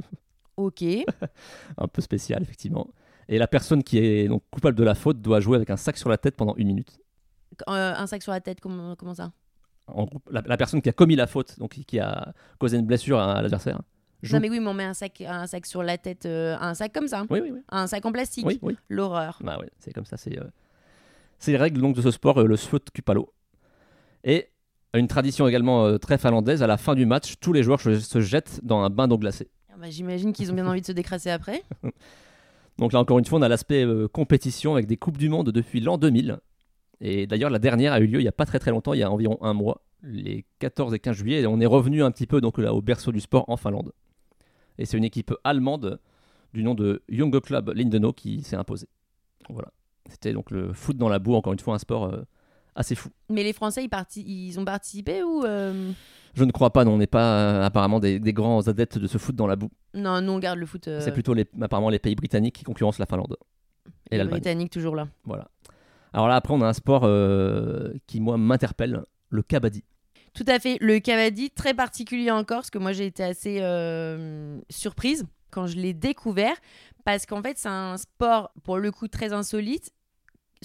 Ok. 0.57 0.83
un 1.77 1.87
peu 1.87 2.01
spécial, 2.01 2.41
effectivement. 2.41 2.87
Et 3.27 3.37
la 3.37 3.47
personne 3.47 3.83
qui 3.83 3.97
est 3.97 4.27
donc 4.27 4.43
coupable 4.51 4.77
de 4.77 4.83
la 4.83 4.95
faute 4.95 5.19
doit 5.21 5.39
jouer 5.41 5.57
avec 5.57 5.69
un 5.69 5.77
sac 5.77 5.97
sur 5.97 6.09
la 6.09 6.17
tête 6.17 6.35
pendant 6.37 6.55
une 6.55 6.67
minute. 6.67 6.97
Euh, 7.67 7.93
un 7.95 8.07
sac 8.07 8.23
sur 8.23 8.31
la 8.31 8.39
tête, 8.39 8.61
comment, 8.61 8.95
comment 8.95 9.15
ça? 9.15 9.31
En 9.87 10.07
la, 10.31 10.41
la 10.45 10.57
personne 10.57 10.81
qui 10.81 10.89
a 10.89 10.93
commis 10.93 11.15
la 11.15 11.27
faute, 11.27 11.59
donc 11.59 11.71
qui- 11.73 11.85
qui 11.85 11.99
a 11.99 12.33
causé 12.59 12.77
une 12.77 12.85
blessure 12.85 13.19
à 13.19 13.41
l'adversaire, 13.41 13.81
joue. 14.23 14.35
Non 14.35 14.41
mais 14.41 14.49
oui, 14.49 14.59
mais 14.59 14.67
on 14.67 14.73
met 14.73 14.83
un 14.83 14.93
sac, 14.95 15.21
un 15.21 15.45
sac 15.45 15.65
sur 15.65 15.83
la 15.83 15.97
tête, 15.97 16.25
euh, 16.25 16.55
un 16.59 16.73
sac 16.73 16.91
comme 16.93 17.07
ça. 17.07 17.23
Oui, 17.29 17.39
oui, 17.43 17.51
oui. 17.51 17.59
Un 17.69 17.85
sac 17.87 18.05
en 18.05 18.11
plastique. 18.11 18.45
Oui, 18.45 18.59
oui. 18.61 18.75
L'horreur. 18.89 19.39
Bah 19.43 19.57
ouais, 19.59 19.69
c'est 19.79 19.93
comme 19.93 20.05
ça. 20.05 20.17
C'est 20.17 20.39
euh, 20.39 20.43
c'est 21.39 21.51
les 21.51 21.57
règles 21.57 21.81
donc 21.81 21.95
de 21.95 22.01
ce 22.01 22.11
sport, 22.11 22.39
euh, 22.39 22.45
le 22.45 22.57
Svot 22.57 22.79
Kupalo. 22.93 23.33
Et 24.23 24.49
une 24.93 25.07
tradition 25.07 25.47
également 25.47 25.85
euh, 25.85 25.97
très 25.97 26.17
finlandaise, 26.17 26.63
à 26.63 26.67
la 26.67 26.77
fin 26.77 26.95
du 26.95 27.05
match, 27.05 27.35
tous 27.39 27.53
les 27.53 27.63
joueurs 27.63 27.81
se, 27.81 28.21
jettent 28.21 28.59
dans 28.63 28.81
un 28.81 28.89
bain 28.89 29.07
d'eau 29.07 29.17
glacée. 29.17 29.49
Ah 29.69 29.75
bah, 29.79 29.89
J'imagine 29.89 30.33
qu'ils 30.33 30.51
ont 30.51 30.55
bien 30.55 30.67
envie 30.67 30.81
de 30.81 30.85
se 30.85 30.91
décrasser 30.91 31.29
après. 31.29 31.63
Donc 32.77 32.91
là 32.93 32.99
encore 32.99 33.19
une 33.19 33.25
fois, 33.25 33.39
on 33.39 33.41
a 33.41 33.47
l'aspect 33.47 33.85
euh, 33.85 34.07
compétition 34.07 34.73
avec 34.73 34.87
des 34.87 34.97
coupes 34.97 35.17
du 35.17 35.29
monde 35.29 35.51
depuis 35.51 35.79
l'an 35.79 35.97
2000. 35.97 36.39
Et 37.01 37.27
d'ailleurs, 37.27 37.49
la 37.49 37.59
dernière 37.59 37.93
a 37.93 37.99
eu 37.99 38.07
lieu 38.07 38.19
il 38.19 38.23
n'y 38.23 38.29
a 38.29 38.33
pas 38.33 38.45
très 38.45 38.59
très 38.59 38.71
longtemps, 38.71 38.93
il 38.93 38.99
y 38.99 39.03
a 39.03 39.11
environ 39.11 39.37
un 39.41 39.53
mois, 39.53 39.81
les 40.01 40.45
14 40.59 40.93
et 40.93 40.99
15 40.99 41.15
juillet. 41.15 41.41
Et 41.41 41.47
on 41.47 41.59
est 41.59 41.65
revenu 41.65 42.03
un 42.03 42.11
petit 42.11 42.27
peu 42.27 42.41
donc 42.41 42.57
là 42.57 42.73
au 42.73 42.81
berceau 42.81 43.11
du 43.11 43.19
sport 43.19 43.45
en 43.49 43.57
Finlande. 43.57 43.91
Et 44.77 44.85
c'est 44.85 44.97
une 44.97 45.03
équipe 45.03 45.33
allemande 45.43 45.99
du 46.53 46.63
nom 46.63 46.73
de 46.73 47.03
Young 47.09 47.37
Club 47.41 47.71
Lindenau 47.75 48.13
qui 48.13 48.43
s'est 48.43 48.55
imposée. 48.55 48.87
Voilà. 49.49 49.71
C'était 50.09 50.33
donc 50.33 50.51
le 50.51 50.73
foot 50.73 50.97
dans 50.97 51.09
la 51.09 51.19
boue, 51.19 51.33
encore 51.35 51.53
une 51.53 51.59
fois 51.59 51.75
un 51.75 51.79
sport 51.79 52.05
euh, 52.05 52.21
assez 52.75 52.95
fou. 52.95 53.09
Mais 53.29 53.43
les 53.43 53.53
Français, 53.53 53.83
ils, 53.83 53.89
parti- 53.89 54.23
ils 54.25 54.59
ont 54.59 54.65
participé 54.65 55.23
ou 55.23 55.43
euh, 55.43 55.91
Je 56.35 56.43
ne 56.43 56.51
crois 56.51 56.71
pas, 56.71 56.83
non, 56.85 56.93
on 56.93 56.97
n'est 56.97 57.07
pas 57.07 57.39
euh, 57.39 57.63
apparemment 57.63 57.99
des, 57.99 58.19
des 58.19 58.33
grands 58.33 58.67
adeptes 58.67 58.97
de 58.97 59.07
ce 59.07 59.17
foot 59.17 59.35
dans 59.35 59.47
la 59.47 59.55
boue. 59.55 59.71
Non, 59.93 60.21
nous 60.21 60.31
on 60.33 60.39
garde 60.39 60.59
le 60.59 60.65
foot. 60.65 60.89
C'est 60.99 61.11
plutôt 61.11 61.33
les, 61.33 61.47
apparemment 61.61 61.89
les 61.89 61.99
pays 61.99 62.15
britanniques 62.15 62.55
qui 62.55 62.63
concurrencent 62.63 62.99
la 62.99 63.05
Finlande 63.05 63.35
et 64.11 64.17
les. 64.17 64.23
Britanniques 64.25 64.71
toujours 64.71 64.95
là. 64.95 65.07
Voilà. 65.23 65.47
Alors 66.13 66.27
là, 66.27 66.35
après, 66.35 66.53
on 66.53 66.61
a 66.61 66.67
un 66.67 66.73
sport 66.73 67.01
qui, 68.07 68.21
moi, 68.21 68.37
m'interpelle, 68.37 69.03
le 69.29 69.41
kabaddi. 69.43 69.83
Tout 70.33 70.45
à 70.47 70.59
fait. 70.59 70.77
Le 70.81 70.99
kabaddi, 70.99 71.49
très 71.49 71.73
particulier 71.73 72.29
encore, 72.31 72.57
parce 72.57 72.69
que 72.69 72.77
moi 72.77 72.91
j'ai 72.93 73.05
été 73.05 73.23
assez 73.23 73.59
surprise 74.69 75.25
quand 75.51 75.67
je 75.67 75.77
l'ai 75.77 75.93
découvert, 75.93 76.55
parce 77.05 77.25
qu'en 77.25 77.41
fait 77.41 77.57
c'est 77.57 77.69
un 77.69 77.95
sport 77.97 78.51
pour 78.63 78.77
le 78.77 78.91
coup 78.91 79.07
très 79.07 79.31
insolite, 79.31 79.91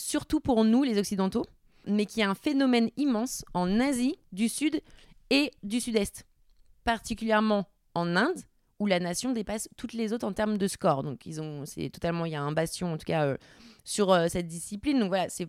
surtout 0.01 0.41
pour 0.41 0.65
nous 0.65 0.83
les 0.83 0.99
Occidentaux, 0.99 1.47
mais 1.87 2.07
qui 2.07 2.21
est 2.21 2.25
un 2.25 2.35
phénomène 2.35 2.91
immense 2.97 3.45
en 3.55 3.81
Asie 3.81 4.17
du 4.33 4.49
Sud 4.49 4.81
et 5.31 5.51
du 5.63 5.81
Sud-Est, 5.81 6.27
particulièrement 6.85 7.69
en 7.95 8.17
Inde, 8.17 8.41
où 8.79 8.87
la 8.87 8.99
nation 8.99 9.33
dépasse 9.33 9.69
toutes 9.77 9.93
les 9.93 10.13
autres 10.13 10.27
en 10.27 10.33
termes 10.33 10.59
de 10.59 10.67
score. 10.67 11.03
Donc 11.03 11.27
ils 11.27 11.41
ont, 11.41 11.65
c'est 11.67 11.91
totalement, 11.91 12.25
il 12.25 12.33
y 12.33 12.37
a 12.37 12.43
un 12.43 12.53
bastion 12.53 12.93
en 12.93 12.99
tout 12.99 13.05
cas 13.05 13.27
euh, 13.27 13.37
sur 13.85 14.13
euh, 14.13 14.29
cette 14.29 14.49
discipline. 14.49 14.99
Donc 14.99 15.09
voilà, 15.09 15.29
c'est 15.29 15.49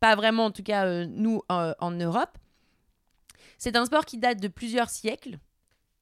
pas 0.00 0.16
vraiment 0.16 0.46
en 0.46 0.50
tout 0.50 0.62
cas 0.62 0.86
euh, 0.86 1.06
nous 1.06 1.40
en 1.48 1.90
Europe. 1.92 2.36
C'est 3.58 3.76
un 3.76 3.86
sport 3.86 4.04
qui 4.04 4.18
date 4.18 4.40
de 4.40 4.48
plusieurs 4.48 4.90
siècles 4.90 5.38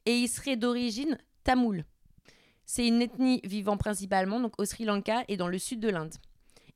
et 0.07 0.17
il 0.17 0.29
serait 0.29 0.57
d'origine 0.57 1.19
tamoule. 1.45 1.85
C'est 2.65 2.87
une 2.87 3.03
ethnie 3.03 3.41
vivant 3.45 3.77
principalement 3.77 4.41
donc 4.41 4.55
au 4.59 4.65
Sri 4.65 4.85
Lanka 4.85 5.25
et 5.29 5.37
dans 5.37 5.49
le 5.49 5.59
sud 5.59 5.79
de 5.81 5.91
l'Inde. 5.91 6.15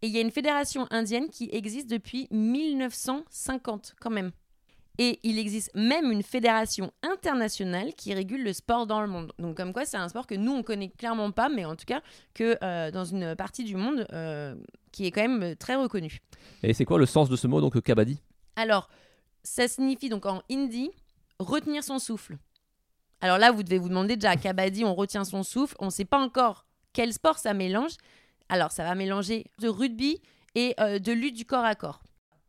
Et 0.07 0.09
il 0.09 0.15
y 0.15 0.19
a 0.19 0.21
une 0.21 0.31
fédération 0.31 0.87
indienne 0.93 1.31
qui 1.31 1.49
existe 1.51 1.91
depuis 1.91 2.29
1950 2.31 3.97
quand 4.01 4.11
même. 4.11 4.31
Et 4.99 5.19
il 5.25 5.37
existe 5.37 5.75
même 5.75 6.13
une 6.13 6.23
fédération 6.23 6.93
internationale 7.03 7.93
qui 7.93 8.15
régule 8.15 8.45
le 8.45 8.53
sport 8.53 8.87
dans 8.87 9.01
le 9.01 9.09
monde. 9.09 9.33
Donc 9.41 9.57
comme 9.57 9.73
quoi 9.73 9.85
c'est 9.85 9.97
un 9.97 10.09
sport 10.09 10.29
que 10.29 10.37
nous 10.37 10.53
on 10.53 10.63
connaît 10.63 10.91
clairement 10.91 11.33
pas, 11.33 11.49
mais 11.49 11.65
en 11.65 11.75
tout 11.75 11.87
cas 11.87 12.03
que 12.35 12.57
euh, 12.63 12.93
dans 12.93 13.05
une 13.05 13.35
partie 13.35 13.65
du 13.65 13.75
monde 13.75 14.07
euh, 14.13 14.55
qui 14.93 15.07
est 15.07 15.11
quand 15.11 15.27
même 15.27 15.57
très 15.57 15.75
reconnu. 15.75 16.21
Et 16.63 16.73
c'est 16.73 16.85
quoi 16.85 17.01
le 17.01 17.07
sens 17.07 17.29
de 17.29 17.35
ce 17.35 17.49
mot 17.49 17.61
donc 17.61 17.81
kabaddi? 17.83 18.23
Alors 18.55 18.89
ça 19.43 19.67
signifie 19.67 20.09
donc 20.09 20.25
en 20.25 20.41
hindi 20.49 20.93
retenir 21.41 21.83
son 21.83 21.99
souffle. 21.99 22.39
Alors 23.21 23.39
là 23.39 23.51
vous 23.51 23.65
devez 23.65 23.79
vous 23.79 23.89
demander 23.89 24.15
déjà 24.15 24.37
kabaddi 24.37 24.85
on 24.85 24.95
retient 24.95 25.25
son 25.25 25.43
souffle, 25.43 25.75
on 25.81 25.87
ne 25.87 25.91
sait 25.91 26.05
pas 26.05 26.21
encore 26.21 26.65
quel 26.93 27.13
sport 27.13 27.39
ça 27.39 27.55
mélange. 27.55 27.97
Alors 28.49 28.73
ça 28.73 28.85
va 28.85 28.95
mélanger 28.95 29.47
de 29.61 29.69
rugby 29.69 30.21
et 30.55 30.75
euh, 30.81 30.99
de 30.99 31.13
lutte 31.13 31.37
du 31.37 31.45
corps 31.45 31.65
à 31.65 31.75
corps. 31.75 32.03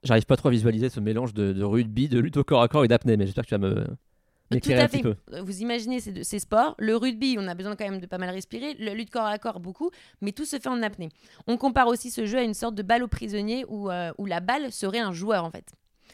J'arrive 0.03 0.25
pas 0.25 0.37
trop 0.37 0.49
à 0.49 0.51
visualiser 0.51 0.89
ce 0.89 0.99
mélange 0.99 1.33
de, 1.33 1.63
rugby, 1.63 2.07
de 2.07 2.19
lutte 2.19 2.37
au 2.37 2.43
corps 2.43 2.61
à 2.61 2.67
corps 2.67 2.85
et 2.85 2.87
d'apnée, 2.87 3.17
mais 3.17 3.25
j'espère 3.25 3.43
que 3.43 3.49
tu 3.49 3.55
vas 3.55 3.67
me 3.67 3.85
m'éclairer 4.51 4.83
un 4.83 4.87
petit 4.87 5.01
peu. 5.01 5.15
Vous 5.41 5.61
imaginez 5.61 5.99
ces, 5.99 6.39
sports. 6.39 6.75
Le 6.77 6.95
rugby, 6.95 7.35
on 7.39 7.47
a 7.47 7.55
besoin 7.55 7.75
quand 7.75 7.83
même 7.89 7.99
de 7.99 8.05
pas 8.05 8.17
mal 8.17 8.29
respirer. 8.29 8.75
Le 8.75 8.93
lutte 8.93 9.09
corps 9.09 9.25
à 9.25 9.37
corps, 9.37 9.59
beaucoup. 9.59 9.91
Mais 10.21 10.31
tout 10.31 10.45
se 10.45 10.57
fait 10.57 10.69
en 10.69 10.81
apnée. 10.83 11.09
On 11.47 11.57
compare 11.57 11.87
aussi 11.87 12.11
ce 12.11 12.25
jeu 12.25 12.37
à 12.37 12.43
une 12.43 12.53
sorte 12.53 12.75
de 12.75 12.83
balle 12.83 13.03
au 13.03 13.07
prisonnier 13.07 13.65
où, 13.67 13.89
euh, 13.89 14.11
où 14.17 14.25
la 14.25 14.39
balle 14.39 14.71
serait 14.71 14.99
un 14.99 15.11
joueur 15.11 15.43
en 15.43 15.51
fait. 15.51 15.73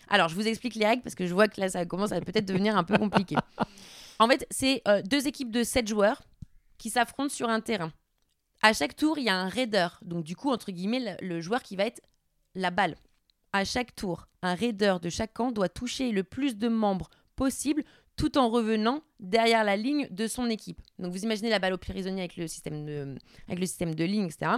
Alors, 0.09 0.29
je 0.29 0.35
vous 0.35 0.47
explique 0.47 0.75
les 0.75 0.85
règles 0.85 1.01
parce 1.03 1.15
que 1.15 1.25
je 1.25 1.33
vois 1.33 1.47
que 1.47 1.59
là, 1.61 1.69
ça 1.69 1.85
commence 1.85 2.11
à 2.11 2.21
peut-être 2.21 2.45
devenir 2.45 2.75
un 2.75 2.83
peu 2.83 2.97
compliqué. 2.97 3.35
en 4.19 4.27
fait, 4.27 4.47
c'est 4.49 4.81
euh, 4.87 5.01
deux 5.01 5.27
équipes 5.27 5.51
de 5.51 5.63
sept 5.63 5.87
joueurs 5.87 6.23
qui 6.77 6.89
s'affrontent 6.89 7.29
sur 7.33 7.49
un 7.49 7.61
terrain. 7.61 7.91
À 8.63 8.71
chaque 8.71 8.95
tour, 8.95 9.19
il 9.19 9.25
y 9.25 9.29
a 9.29 9.35
un 9.35 9.49
raider. 9.49 9.89
Donc, 10.03 10.23
du 10.23 10.37
coup, 10.37 10.49
entre 10.49 10.71
guillemets, 10.71 11.17
le 11.21 11.41
joueur 11.41 11.61
qui 11.61 11.75
va 11.75 11.83
être 11.83 12.01
la 12.55 12.71
balle. 12.71 12.95
À 13.51 13.65
chaque 13.65 13.93
tour, 13.93 14.27
un 14.41 14.55
raider 14.55 14.95
de 15.01 15.09
chaque 15.09 15.33
camp 15.33 15.51
doit 15.51 15.67
toucher 15.67 16.11
le 16.11 16.23
plus 16.23 16.57
de 16.57 16.69
membres 16.69 17.09
possible 17.35 17.83
tout 18.15 18.37
en 18.37 18.49
revenant 18.49 19.01
derrière 19.19 19.65
la 19.65 19.75
ligne 19.75 20.07
de 20.11 20.27
son 20.27 20.49
équipe. 20.49 20.81
Donc 20.97 21.11
vous 21.11 21.23
imaginez 21.23 21.49
la 21.49 21.59
balle 21.59 21.73
au 21.73 21.77
prisonnier 21.77 22.21
avec 22.21 22.37
le 22.37 22.47
système 22.47 22.85
de, 22.85 23.15
avec 23.47 23.59
le 23.59 23.65
système 23.65 23.95
de 23.95 24.03
ligne, 24.05 24.25
etc. 24.25 24.53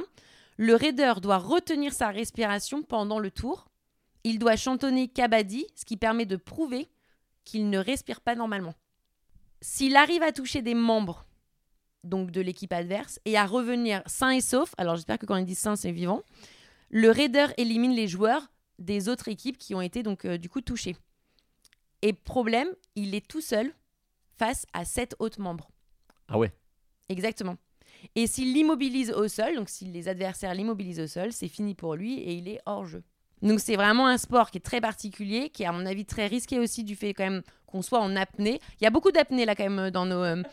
Le 0.57 0.75
raider 0.75 1.13
doit 1.21 1.37
retenir 1.37 1.93
sa 1.93 2.09
respiration 2.09 2.83
pendant 2.83 3.17
le 3.17 3.31
tour. 3.31 3.69
Il 4.23 4.39
doit 4.39 4.55
chantonner 4.55 5.07
Kabaddi, 5.07 5.65
ce 5.75 5.83
qui 5.83 5.97
permet 5.97 6.25
de 6.25 6.35
prouver 6.35 6.89
qu'il 7.43 7.69
ne 7.69 7.79
respire 7.79 8.21
pas 8.21 8.35
normalement. 8.35 8.75
S'il 9.61 9.95
arrive 9.95 10.23
à 10.23 10.31
toucher 10.31 10.61
des 10.61 10.75
membres 10.75 11.25
donc 12.05 12.31
de 12.31 12.41
l'équipe 12.41 12.71
adverse 12.71 13.19
et 13.25 13.37
à 13.37 13.45
revenir 13.45 14.01
sain 14.05 14.31
et 14.31 14.41
sauf, 14.41 14.73
alors 14.77 14.95
j'espère 14.95 15.19
que 15.19 15.25
quand 15.25 15.35
il 15.35 15.45
dit 15.45 15.55
sain 15.55 15.75
c'est 15.75 15.91
vivant, 15.91 16.21
le 16.89 17.09
raider 17.09 17.47
élimine 17.57 17.93
les 17.93 18.07
joueurs 18.07 18.51
des 18.79 19.09
autres 19.09 19.27
équipes 19.27 19.57
qui 19.57 19.75
ont 19.75 19.81
été 19.81 20.03
donc 20.03 20.25
euh, 20.25 20.37
du 20.37 20.49
coup 20.49 20.61
touchées. 20.61 20.95
Et 22.01 22.13
problème, 22.13 22.67
il 22.95 23.15
est 23.15 23.27
tout 23.27 23.41
seul 23.41 23.73
face 24.37 24.65
à 24.73 24.85
sept 24.85 25.15
autres 25.19 25.41
membres. 25.41 25.69
Ah 26.27 26.37
ouais. 26.37 26.51
Exactement. 27.09 27.57
Et 28.15 28.27
s'il 28.27 28.53
l'immobilise 28.53 29.11
au 29.11 29.27
sol, 29.27 29.55
donc 29.55 29.69
si 29.69 29.85
les 29.85 30.07
adversaires 30.07 30.53
l'immobilisent 30.53 30.99
au 30.99 31.07
sol, 31.07 31.31
c'est 31.31 31.47
fini 31.47 31.73
pour 31.73 31.95
lui 31.95 32.19
et 32.19 32.33
il 32.33 32.47
est 32.47 32.59
hors 32.65 32.85
jeu. 32.85 33.03
Donc 33.41 33.59
c'est 33.59 33.75
vraiment 33.75 34.07
un 34.07 34.17
sport 34.17 34.51
qui 34.51 34.57
est 34.57 34.61
très 34.61 34.81
particulier, 34.81 35.49
qui 35.49 35.63
est 35.63 35.65
à 35.65 35.71
mon 35.71 35.85
avis 35.85 36.05
très 36.05 36.27
risqué 36.27 36.59
aussi 36.59 36.83
du 36.83 36.95
fait 36.95 37.13
quand 37.13 37.23
même 37.23 37.41
qu'on 37.65 37.81
soit 37.81 37.99
en 37.99 38.15
apnée. 38.15 38.59
Il 38.79 38.83
y 38.83 38.87
a 38.87 38.89
beaucoup 38.89 39.11
d'apnée 39.11 39.45
là 39.45 39.55
quand 39.55 39.69
même 39.69 39.91
dans 39.91 40.05
nos, 40.05 40.23
euh, 40.23 40.43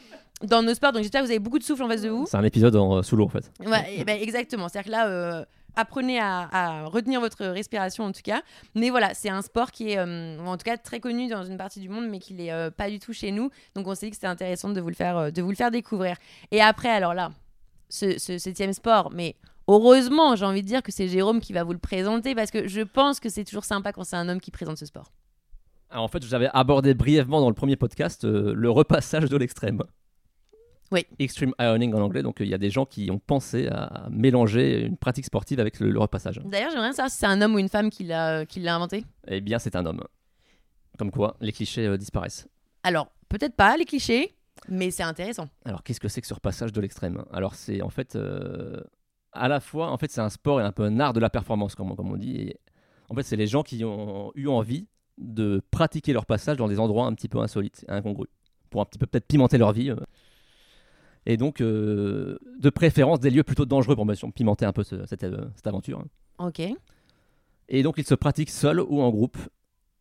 dans 0.42 0.62
nos 0.62 0.74
sports, 0.74 0.92
donc 0.92 1.02
j'espère 1.02 1.22
que 1.22 1.26
vous 1.26 1.32
avez 1.32 1.38
beaucoup 1.38 1.58
de 1.58 1.64
souffle 1.64 1.82
en 1.82 1.88
face 1.88 2.02
de 2.02 2.08
vous. 2.08 2.26
C'est 2.28 2.36
un 2.36 2.44
épisode 2.44 2.76
en, 2.76 2.98
euh, 2.98 3.02
sous 3.02 3.16
l'eau 3.16 3.24
en 3.24 3.28
fait. 3.28 3.50
Ouais, 3.60 4.04
ben, 4.04 4.20
exactement. 4.20 4.68
C'est-à-dire 4.68 4.86
que 4.86 4.90
là, 4.90 5.46
apprenez 5.76 6.20
à, 6.20 6.84
retenir 6.86 7.20
votre 7.20 7.44
respiration 7.46 8.04
en 8.04 8.12
tout 8.12 8.22
cas. 8.22 8.42
Mais 8.74 8.90
voilà, 8.90 9.14
c'est 9.14 9.28
un 9.28 9.42
sport 9.42 9.70
qui 9.70 9.90
est 9.90 9.98
euh, 9.98 10.38
en 10.38 10.56
tout 10.56 10.64
cas 10.64 10.76
très 10.76 11.00
connu 11.00 11.28
dans 11.28 11.44
une 11.44 11.56
partie 11.56 11.80
du 11.80 11.88
monde, 11.88 12.06
mais 12.08 12.18
qui 12.18 12.34
n'est 12.34 12.52
euh, 12.52 12.70
pas 12.70 12.90
du 12.90 12.98
tout 12.98 13.12
chez 13.12 13.32
nous. 13.32 13.50
Donc 13.74 13.86
on 13.86 13.94
s'est 13.94 14.06
dit 14.06 14.10
que 14.10 14.16
c'était 14.16 14.26
intéressant 14.26 14.70
de 14.70 14.80
vous 14.80 14.88
le 14.88 14.94
faire, 14.94 15.16
euh, 15.16 15.30
de 15.30 15.42
vous 15.42 15.50
le 15.50 15.56
faire 15.56 15.70
découvrir. 15.70 16.16
Et 16.50 16.60
après, 16.60 16.90
alors 16.90 17.14
là, 17.14 17.32
ce, 17.88 18.18
septième 18.18 18.72
sport, 18.72 19.10
mais 19.12 19.36
heureusement, 19.68 20.36
j'ai 20.36 20.44
envie 20.44 20.62
de 20.62 20.66
dire 20.66 20.82
que 20.82 20.92
c'est 20.92 21.08
Jérôme 21.08 21.40
qui 21.40 21.52
va 21.52 21.64
vous 21.64 21.72
le 21.72 21.78
présenter 21.78 22.34
parce 22.34 22.50
que 22.50 22.68
je 22.68 22.80
pense 22.80 23.20
que 23.20 23.28
c'est 23.28 23.44
toujours 23.44 23.64
sympa 23.64 23.92
quand 23.92 24.04
c'est 24.04 24.16
un 24.16 24.28
homme 24.28 24.40
qui 24.40 24.50
présente 24.50 24.78
ce 24.78 24.86
sport. 24.86 25.12
Alors 25.90 26.04
en 26.04 26.08
fait, 26.08 26.24
j'avais 26.24 26.48
abordé 26.54 26.94
brièvement 26.94 27.40
dans 27.40 27.50
le 27.50 27.54
premier 27.54 27.76
podcast 27.76 28.24
le 28.24 28.70
repassage 28.70 29.28
de 29.28 29.36
l'extrême. 29.36 29.82
Extreme 31.18 31.54
Ironing 31.58 31.94
en 31.94 32.00
anglais. 32.00 32.22
Donc 32.22 32.36
il 32.40 32.48
y 32.48 32.54
a 32.54 32.58
des 32.58 32.70
gens 32.70 32.84
qui 32.84 33.10
ont 33.10 33.18
pensé 33.18 33.68
à 33.68 34.08
mélanger 34.10 34.82
une 34.82 34.96
pratique 34.96 35.24
sportive 35.24 35.60
avec 35.60 35.80
le, 35.80 35.98
repassage. 35.98 36.40
D'ailleurs, 36.44 36.70
j'aimerais 36.70 36.92
savoir 36.92 37.10
si 37.10 37.18
c'est 37.18 37.26
un 37.26 37.40
homme 37.40 37.54
ou 37.54 37.58
une 37.58 37.68
femme 37.68 37.90
qui 37.90 38.04
l'a, 38.04 38.46
qui 38.46 38.60
l'a 38.60 38.74
inventé. 38.74 39.04
Eh 39.28 39.40
bien, 39.40 39.58
c'est 39.58 39.76
un 39.76 39.86
homme. 39.86 40.02
Comme 40.98 41.10
quoi, 41.10 41.36
les 41.40 41.52
clichés 41.52 41.86
euh, 41.86 41.96
disparaissent. 41.96 42.48
Alors, 42.82 43.08
peut-être 43.28 43.54
pas 43.54 43.76
les 43.76 43.84
clichés, 43.84 44.34
mais 44.68 44.90
c'est 44.90 45.02
intéressant. 45.02 45.48
Alors, 45.64 45.82
qu'est-ce 45.82 46.00
que 46.00 46.08
c'est 46.08 46.20
que 46.20 46.26
ce 46.26 46.34
repassage 46.34 46.72
de 46.72 46.80
l'extrême? 46.80 47.24
Alors, 47.32 47.54
c'est 47.54 47.82
en 47.82 47.88
fait, 47.88 48.16
euh, 48.16 48.80
à 49.32 49.48
la 49.48 49.60
fois, 49.60 49.90
en 49.90 49.96
fait, 49.96 50.10
c'est 50.10 50.20
un 50.20 50.28
sport 50.28 50.60
et 50.60 50.64
un 50.64 50.72
peu 50.72 50.82
un 50.82 51.00
art 51.00 51.12
de 51.12 51.20
la 51.20 51.30
performance, 51.30 51.74
comme, 51.74 51.94
comme 51.96 52.10
on 52.10 52.16
dit. 52.16 52.36
Et, 52.36 52.60
en 53.08 53.14
fait, 53.14 53.22
c'est 53.22 53.36
les 53.36 53.46
gens 53.46 53.62
qui 53.62 53.84
ont 53.84 54.32
eu 54.34 54.48
envie 54.48 54.86
de 55.18 55.62
pratiquer 55.70 56.12
leur 56.12 56.26
passage 56.26 56.56
dans 56.56 56.68
des 56.68 56.78
endroits 56.78 57.06
un 57.06 57.14
petit 57.14 57.28
peu 57.28 57.38
insolites, 57.38 57.84
incongrus, 57.88 58.28
pour 58.70 58.80
un 58.80 58.84
petit 58.84 58.98
peu 58.98 59.06
peut-être 59.06 59.26
pimenter 59.26 59.58
leur 59.58 59.72
vie. 59.72 59.90
Euh 59.90 59.96
et 61.26 61.36
donc 61.36 61.60
euh, 61.60 62.38
de 62.58 62.70
préférence 62.70 63.20
des 63.20 63.30
lieux 63.30 63.44
plutôt 63.44 63.64
dangereux 63.64 63.96
pour 63.96 64.06
pimenter 64.34 64.64
un 64.64 64.72
peu 64.72 64.82
cette, 64.82 65.24
euh, 65.24 65.46
cette, 65.54 65.66
aventure. 65.66 66.00
Hein. 66.00 66.46
Ok. 66.46 66.60
Et 67.68 67.82
donc 67.82 67.94
il 67.98 68.04
se 68.04 68.14
pratique 68.14 68.50
seul 68.50 68.80
ou 68.80 69.00
en 69.00 69.10
groupe. 69.10 69.38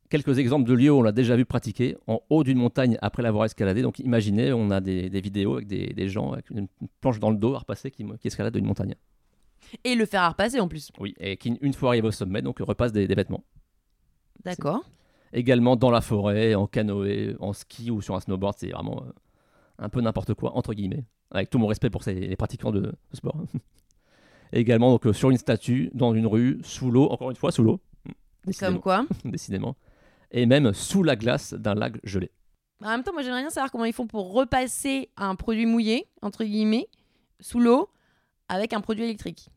Quelques 0.10 0.39
exemples 0.39 0.67
de 0.67 0.73
lieux 0.73 0.91
où 0.91 0.97
on 0.97 1.03
l'a 1.03 1.13
déjà 1.13 1.38
vu 1.38 1.45
pratiquer 1.45 1.95
en 2.05 2.19
haut 2.29 2.43
d'une 2.43 2.57
montagne 2.57 2.97
après 3.01 3.23
l'avoir 3.23 3.45
escaladé. 3.45 3.81
Donc 3.81 3.99
imaginez, 3.99 4.51
on 4.51 4.69
a 4.69 4.81
des, 4.81 5.07
vidéos 5.21 5.55
avec 5.55 5.67
des, 5.67 6.10
gens 6.10 6.34
avec 6.34 6.49
une, 6.49 6.67
planche 6.99 7.19
dans 7.19 7.29
le 7.29 7.38
dos 7.38 7.55
à 7.55 7.60
repasser 7.60 7.91
qui, 7.91 8.05
qui 8.19 8.27
escaladent 8.27 8.57
une 8.57 8.65
montagne. 8.65 8.95
Et 9.84 9.95
le 9.95 10.05
faire 10.05 10.23
à 10.23 10.29
repasser 10.29 10.60
en 10.60 10.67
plus. 10.67 10.91
Oui, 10.99 11.15
et 11.19 11.38
qui 11.38 11.57
une 11.62 11.73
fois 11.73 11.89
arrivé 11.89 12.07
au 12.07 12.12
sommet, 12.12 12.41
donc 12.41 12.60
repasse 12.60 12.91
des, 12.91 13.07
vêtements. 13.07 13.43
D'accord. 14.43 14.84
Également 15.34 15.77
dans 15.77 15.91
la 15.91 16.01
forêt, 16.01 16.55
en 16.55 16.67
canoë, 16.67 17.38
en 17.39 17.53
ski 17.53 17.89
ou 17.89 18.01
sur 18.01 18.15
un 18.15 18.19
snowboard, 18.19 18.55
c'est 18.57 18.71
vraiment 18.71 19.03
euh, 19.05 19.12
un 19.82 19.89
peu 19.89 20.00
n'importe 20.00 20.34
quoi, 20.36 20.56
entre 20.56 20.74
guillemets, 20.74 21.04
avec 21.32 21.50
tout 21.50 21.58
mon 21.58 21.67
respect 21.67 21.89
pour 21.89 22.04
ces, 22.04 22.13
les 22.13 22.36
pratiquants 22.36 22.72
de, 22.72 22.94
sport. 23.13 23.36
également 24.54 24.91
donc, 24.91 25.08
euh, 25.08 25.13
sur 25.13 25.32
une 25.32 25.38
statue, 25.38 25.89
dans 25.94 26.13
une 26.13 26.28
rue, 26.28 26.60
sous 26.63 26.91
l'eau, 26.91 27.10
encore 27.10 27.32
une 27.32 27.36
fois 27.36 27.52
sous 27.52 27.63
l'eau. 27.63 27.82
Comme 28.60 28.80
quoi 28.80 29.06
Décidément. 29.26 29.76
Et 30.32 30.46
même 30.46 30.72
sous 30.74 31.04
la 31.04 31.15
glace 31.15 31.54
d'un 31.54 31.76
lac 31.76 31.96
gelé. 32.04 32.32
En 32.84 32.89
même 32.89 33.04
temps, 33.04 33.13
moi 33.13 33.22
j'aimerais 33.22 33.41
bien 33.41 33.50
savoir 33.50 33.72
comment 33.72 33.86
ils 33.86 33.94
font 33.94 34.08
pour 34.08 34.34
repasser 34.34 35.10
un 35.17 35.36
produit 35.36 35.65
mouillé, 35.65 36.08
entre 36.22 36.44
guillemets, 36.44 36.88
sous 37.39 37.60
l'eau, 37.60 37.89
avec 38.48 38.74
un 38.74 38.82
produit 38.82 39.04
électrique. 39.04 39.50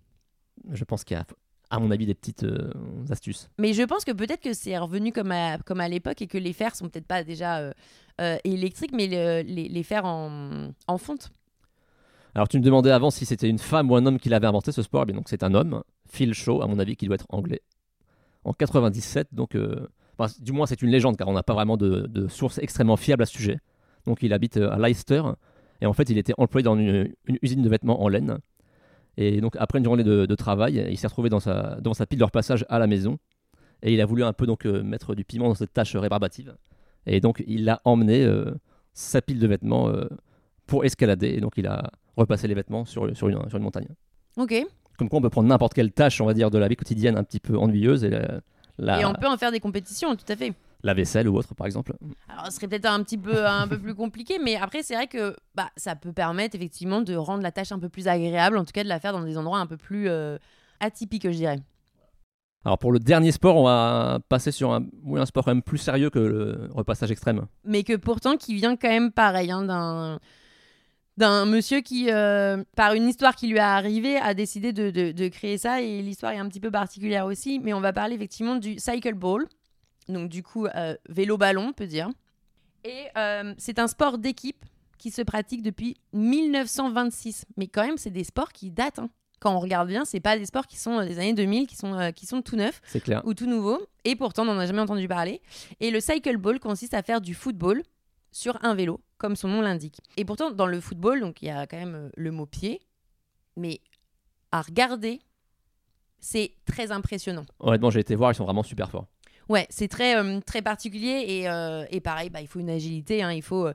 Je 0.70 0.84
pense 0.84 1.04
qu'il 1.04 1.16
y 1.16 1.20
a 1.20 1.26
à 1.70 1.78
mon 1.78 1.90
avis, 1.90 2.06
des 2.06 2.14
petites 2.14 2.44
euh, 2.44 2.72
astuces. 3.10 3.48
Mais 3.58 3.72
je 3.72 3.82
pense 3.82 4.04
que 4.04 4.12
peut-être 4.12 4.42
que 4.42 4.52
c'est 4.52 4.76
revenu 4.78 5.12
comme 5.12 5.32
à, 5.32 5.58
comme 5.58 5.80
à 5.80 5.88
l'époque 5.88 6.22
et 6.22 6.26
que 6.26 6.38
les 6.38 6.52
fers 6.52 6.74
sont 6.74 6.88
peut-être 6.88 7.06
pas 7.06 7.24
déjà 7.24 7.58
euh, 7.58 7.72
euh, 8.20 8.36
électriques, 8.44 8.92
mais 8.92 9.06
les, 9.06 9.42
les, 9.42 9.82
fers 9.82 10.04
en, 10.04 10.70
en, 10.86 10.98
fonte. 10.98 11.30
Alors, 12.34 12.48
tu 12.48 12.58
me 12.58 12.62
demandais 12.62 12.90
avant 12.90 13.10
si 13.10 13.26
c'était 13.26 13.48
une 13.48 13.58
femme 13.58 13.90
ou 13.90 13.96
un 13.96 14.06
homme 14.06 14.18
qui 14.18 14.28
l'avait 14.28 14.46
inventé 14.46 14.72
ce 14.72 14.82
sport. 14.82 15.02
Eh 15.02 15.06
bien, 15.06 15.16
donc, 15.16 15.28
c'est 15.28 15.42
un 15.42 15.54
homme, 15.54 15.82
Phil 16.08 16.34
Shaw, 16.34 16.62
à 16.62 16.66
mon 16.66 16.78
avis, 16.78 16.96
qui 16.96 17.06
doit 17.06 17.14
être 17.14 17.26
anglais. 17.30 17.62
En 18.44 18.52
97, 18.52 19.28
donc, 19.32 19.56
du 20.40 20.52
moins, 20.52 20.66
c'est 20.66 20.82
une 20.82 20.90
légende 20.90 21.16
car 21.16 21.28
on 21.28 21.32
n'a 21.32 21.42
pas 21.42 21.54
vraiment 21.54 21.76
de, 21.76 22.06
de 22.06 22.28
source 22.28 22.58
extrêmement 22.58 22.96
fiable 22.96 23.22
à 23.22 23.26
ce 23.26 23.32
sujet. 23.32 23.58
Donc, 24.06 24.22
il 24.22 24.32
habite 24.32 24.58
à 24.58 24.78
Leicester 24.78 25.22
et 25.80 25.86
en 25.86 25.92
fait, 25.92 26.10
il 26.10 26.18
était 26.18 26.34
employé 26.38 26.62
dans 26.62 26.76
une, 26.76 27.12
une 27.26 27.38
usine 27.42 27.62
de 27.62 27.68
vêtements 27.68 28.02
en 28.02 28.08
laine. 28.08 28.38
Et 29.16 29.40
donc, 29.40 29.54
après 29.58 29.78
une 29.78 29.84
journée 29.84 30.04
de, 30.04 30.34
travail, 30.34 30.84
il 30.90 30.98
s'est 30.98 31.06
retrouvé 31.06 31.28
dans 31.30 31.40
sa, 31.40 31.76
dans 31.80 31.94
sa 31.94 32.06
pile 32.06 32.18
de 32.18 32.24
repassage 32.24 32.64
à 32.68 32.78
la 32.78 32.86
maison. 32.86 33.18
Et 33.82 33.92
il 33.92 34.00
a 34.00 34.06
voulu 34.06 34.24
un 34.24 34.32
peu 34.32 34.46
donc 34.46 34.66
euh, 34.66 34.82
mettre 34.82 35.14
du 35.14 35.24
piment 35.24 35.48
dans 35.48 35.54
cette 35.54 35.72
tâche 35.72 35.94
rébarbative. 35.94 36.54
Et 37.06 37.20
donc, 37.20 37.42
il 37.46 37.68
a 37.68 37.80
emmené 37.84 38.24
euh, 38.24 38.52
sa 38.92 39.20
pile 39.20 39.38
de 39.38 39.46
vêtements 39.46 39.88
euh, 39.88 40.08
pour 40.66 40.84
escalader. 40.84 41.28
Et 41.28 41.40
donc, 41.40 41.52
il 41.56 41.66
a 41.66 41.90
repassé 42.16 42.48
les 42.48 42.54
vêtements 42.54 42.84
sur, 42.84 43.14
sur, 43.16 43.28
une, 43.28 43.48
sur 43.48 43.58
une 43.58 43.64
montagne. 43.64 43.88
Ok. 44.36 44.54
Comme 44.98 45.08
quoi, 45.08 45.18
on 45.18 45.22
peut 45.22 45.30
prendre 45.30 45.48
n'importe 45.48 45.74
quelle 45.74 45.92
tâche, 45.92 46.20
on 46.20 46.26
va 46.26 46.34
dire, 46.34 46.50
de 46.50 46.58
la 46.58 46.68
vie 46.68 46.76
quotidienne 46.76 47.16
un 47.16 47.24
petit 47.24 47.40
peu 47.40 47.56
ennuyeuse 47.58 48.04
et 48.04 48.10
la, 48.10 48.40
la- 48.78 49.00
Et 49.00 49.04
on 49.04 49.12
peut 49.12 49.26
en 49.26 49.36
faire 49.36 49.52
des 49.52 49.60
compétitions, 49.60 50.16
tout 50.16 50.24
à 50.28 50.36
fait. 50.36 50.52
La 50.84 50.94
vaisselle 50.94 51.28
ou 51.28 51.36
autre, 51.36 51.54
par 51.54 51.66
exemple. 51.66 51.94
Alors, 52.28 52.46
ce 52.46 52.52
serait 52.52 52.68
peut-être 52.68 52.86
un 52.86 53.02
petit 53.02 53.18
peu, 53.18 53.46
un 53.46 53.66
peu 53.66 53.78
plus 53.78 53.94
compliqué, 53.94 54.38
mais 54.42 54.54
après, 54.56 54.82
c'est 54.82 54.94
vrai 54.94 55.06
que 55.08 55.34
bah, 55.54 55.70
ça 55.76 55.96
peut 55.96 56.12
permettre 56.12 56.54
effectivement 56.54 57.00
de 57.00 57.14
rendre 57.16 57.42
la 57.42 57.50
tâche 57.50 57.72
un 57.72 57.78
peu 57.78 57.88
plus 57.88 58.06
agréable, 58.06 58.56
en 58.58 58.64
tout 58.64 58.72
cas 58.72 58.84
de 58.84 58.88
la 58.88 59.00
faire 59.00 59.12
dans 59.12 59.22
des 59.24 59.36
endroits 59.38 59.58
un 59.58 59.66
peu 59.66 59.76
plus 59.78 60.08
euh, 60.08 60.36
atypiques, 60.80 61.24
je 61.24 61.36
dirais. 61.36 61.60
Alors, 62.66 62.78
pour 62.78 62.92
le 62.92 62.98
dernier 62.98 63.32
sport, 63.32 63.56
on 63.56 63.64
va 63.64 64.20
passer 64.28 64.50
sur 64.50 64.72
un, 64.72 64.86
oui, 65.02 65.20
un 65.20 65.26
sport 65.26 65.44
quand 65.44 65.50
même 65.50 65.62
plus 65.62 65.78
sérieux 65.78 66.08
que 66.10 66.18
le 66.18 66.68
repassage 66.72 67.10
extrême. 67.10 67.46
Mais 67.64 67.82
que 67.82 67.96
pourtant, 67.96 68.36
qui 68.36 68.54
vient 68.54 68.76
quand 68.76 68.88
même 68.88 69.10
pareil, 69.12 69.50
hein, 69.50 69.62
d'un 69.64 70.18
d'un 71.16 71.44
monsieur 71.46 71.80
qui, 71.80 72.10
euh, 72.10 72.64
par 72.76 72.94
une 72.94 73.06
histoire 73.08 73.36
qui 73.36 73.46
lui 73.46 73.56
est 73.56 73.60
arrivée, 73.60 74.16
a 74.16 74.34
décidé 74.34 74.72
de, 74.72 74.90
de- 74.90 75.12
de 75.12 75.28
créer 75.28 75.58
ça. 75.58 75.80
Et 75.80 76.02
l'histoire 76.02 76.32
est 76.32 76.38
un 76.38 76.48
petit 76.48 76.58
peu 76.58 76.70
particulière 76.72 77.26
aussi. 77.26 77.60
Mais 77.60 77.72
on 77.72 77.80
va 77.80 77.92
parler 77.92 78.16
effectivement 78.16 78.56
du 78.56 78.78
cycle 78.78 79.14
ball. 79.14 79.46
Donc, 80.08 80.28
du 80.28 80.42
coup, 80.42 80.66
euh, 80.66 80.96
vélo-ballon, 81.08 81.68
on 81.68 81.72
peut 81.72 81.86
dire. 81.86 82.10
Et 82.84 83.04
euh, 83.16 83.54
c'est 83.58 83.78
un 83.78 83.86
sport 83.86 84.18
d'équipe 84.18 84.64
qui 84.98 85.10
se 85.10 85.22
pratique 85.22 85.62
depuis 85.62 85.96
1926. 86.12 87.46
Mais 87.56 87.66
quand 87.68 87.84
même, 87.86 87.98
c'est 87.98 88.10
des 88.10 88.24
sports 88.24 88.52
qui 88.52 88.70
datent. 88.70 88.98
hein. 88.98 89.10
Quand 89.40 89.54
on 89.54 89.58
regarde 89.60 89.88
bien, 89.88 90.04
c'est 90.04 90.20
pas 90.20 90.38
des 90.38 90.46
sports 90.46 90.66
qui 90.66 90.76
sont 90.78 90.98
euh, 91.00 91.04
des 91.06 91.18
années 91.18 91.34
2000, 91.34 91.66
qui 91.66 91.76
sont, 91.76 91.94
euh, 91.94 92.10
qui 92.12 92.24
sont 92.26 92.40
tout 92.42 92.56
neufs 92.56 92.80
C'est 92.86 93.00
clair. 93.00 93.22
ou 93.26 93.34
tout 93.34 93.46
nouveau. 93.46 93.78
Et 94.04 94.16
pourtant, 94.16 94.42
on 94.42 94.46
n'en 94.46 94.58
a 94.58 94.66
jamais 94.66 94.80
entendu 94.80 95.06
parler. 95.08 95.42
Et 95.80 95.90
le 95.90 96.00
cycle 96.00 96.36
ball 96.38 96.60
consiste 96.60 96.94
à 96.94 97.02
faire 97.02 97.20
du 97.20 97.34
football 97.34 97.82
sur 98.32 98.58
un 98.64 98.74
vélo, 98.74 99.00
comme 99.18 99.36
son 99.36 99.48
nom 99.48 99.60
l'indique. 99.60 99.98
Et 100.16 100.24
pourtant, 100.24 100.50
dans 100.50 100.66
le 100.66 100.80
football, 100.80 101.20
donc 101.20 101.42
il 101.42 101.46
y 101.46 101.50
a 101.50 101.66
quand 101.66 101.76
même 101.76 102.10
le 102.16 102.30
mot 102.32 102.46
pied, 102.46 102.80
mais 103.56 103.80
à 104.50 104.62
regarder, 104.62 105.20
c'est 106.20 106.54
très 106.64 106.90
impressionnant. 106.90 107.44
Honnêtement, 107.60 107.90
j'ai 107.90 108.00
été 108.00 108.14
voir, 108.16 108.32
ils 108.32 108.34
sont 108.34 108.44
vraiment 108.44 108.62
super 108.62 108.90
forts. 108.90 109.06
Ouais, 109.48 109.66
c'est 109.68 109.88
très, 109.88 110.16
euh, 110.16 110.40
très 110.40 110.62
particulier 110.62 111.24
et, 111.26 111.48
euh, 111.48 111.84
et 111.90 112.00
pareil, 112.00 112.30
bah, 112.30 112.40
il 112.40 112.48
faut 112.48 112.60
une 112.60 112.70
agilité, 112.70 113.22
hein, 113.22 113.32
il, 113.32 113.42
faut, 113.42 113.66
euh, 113.66 113.74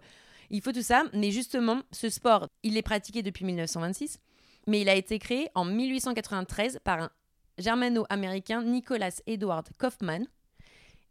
il 0.49 0.62
faut 0.62 0.71
tout 0.71 0.82
ça. 0.82 1.03
Mais 1.13 1.32
justement, 1.32 1.82
ce 1.91 2.10
sport, 2.10 2.47
il 2.63 2.77
est 2.77 2.82
pratiqué 2.82 3.21
depuis 3.21 3.45
1926, 3.45 4.19
mais 4.67 4.82
il 4.82 4.89
a 4.89 4.95
été 4.95 5.19
créé 5.19 5.49
en 5.55 5.65
1893 5.65 6.79
par 6.84 7.01
un 7.03 7.10
germano-américain 7.58 8.63
Nicholas 8.63 9.21
Edward 9.27 9.67
Kaufman 9.77 10.25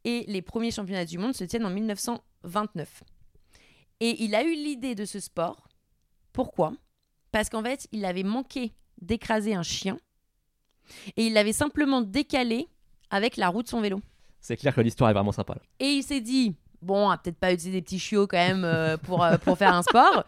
et 0.05 0.25
les 0.27 0.43
premiers 0.43 0.71
championnats 0.71 1.05
du 1.05 1.19
monde 1.19 1.35
se 1.35 1.45
tiennent 1.45 1.67
en 1.67 1.71
1929. 1.71 3.05
Et 4.01 4.23
il 4.25 4.35
a 4.35 4.43
eu 4.43 4.55
l'idée 4.55 4.95
de 4.95 5.05
ce 5.05 5.21
sport. 5.21 5.69
Pourquoi? 6.33 6.73
Parce 7.33 7.49
qu'en 7.49 7.63
fait, 7.63 7.87
il 7.93 8.05
avait 8.05 8.23
manqué 8.23 8.73
d'écraser 9.01 9.55
un 9.55 9.63
chien 9.63 9.99
et 11.17 11.27
il 11.27 11.33
l'avait 11.35 11.53
simplement 11.53 12.01
décalé 12.01 12.69
avec 13.11 13.37
la 13.37 13.49
roue 13.49 13.63
de 13.63 13.69
son 13.69 13.81
vélo. 13.81 14.01
C'est 14.41 14.57
clair 14.57 14.75
que 14.75 14.81
l'histoire 14.81 15.11
est 15.11 15.15
vraiment 15.15 15.33
sympa. 15.33 15.57
Et 15.81 15.87
il 15.87 16.03
s'est 16.03 16.21
dit, 16.21 16.55
bon, 16.83 17.07
on 17.07 17.09
va 17.09 17.19
peut-être 17.19 17.39
pas 17.39 17.53
utiliser 17.53 17.79
des 17.79 17.83
petits 17.83 17.99
chiots 17.99 18.27
quand 18.27 18.37
même 18.37 18.65
euh, 18.65 18.97
pour, 18.97 19.23
euh, 19.23 19.37
pour 19.39 19.59
faire 19.59 19.75
un 19.75 19.83
sport. 19.83 20.25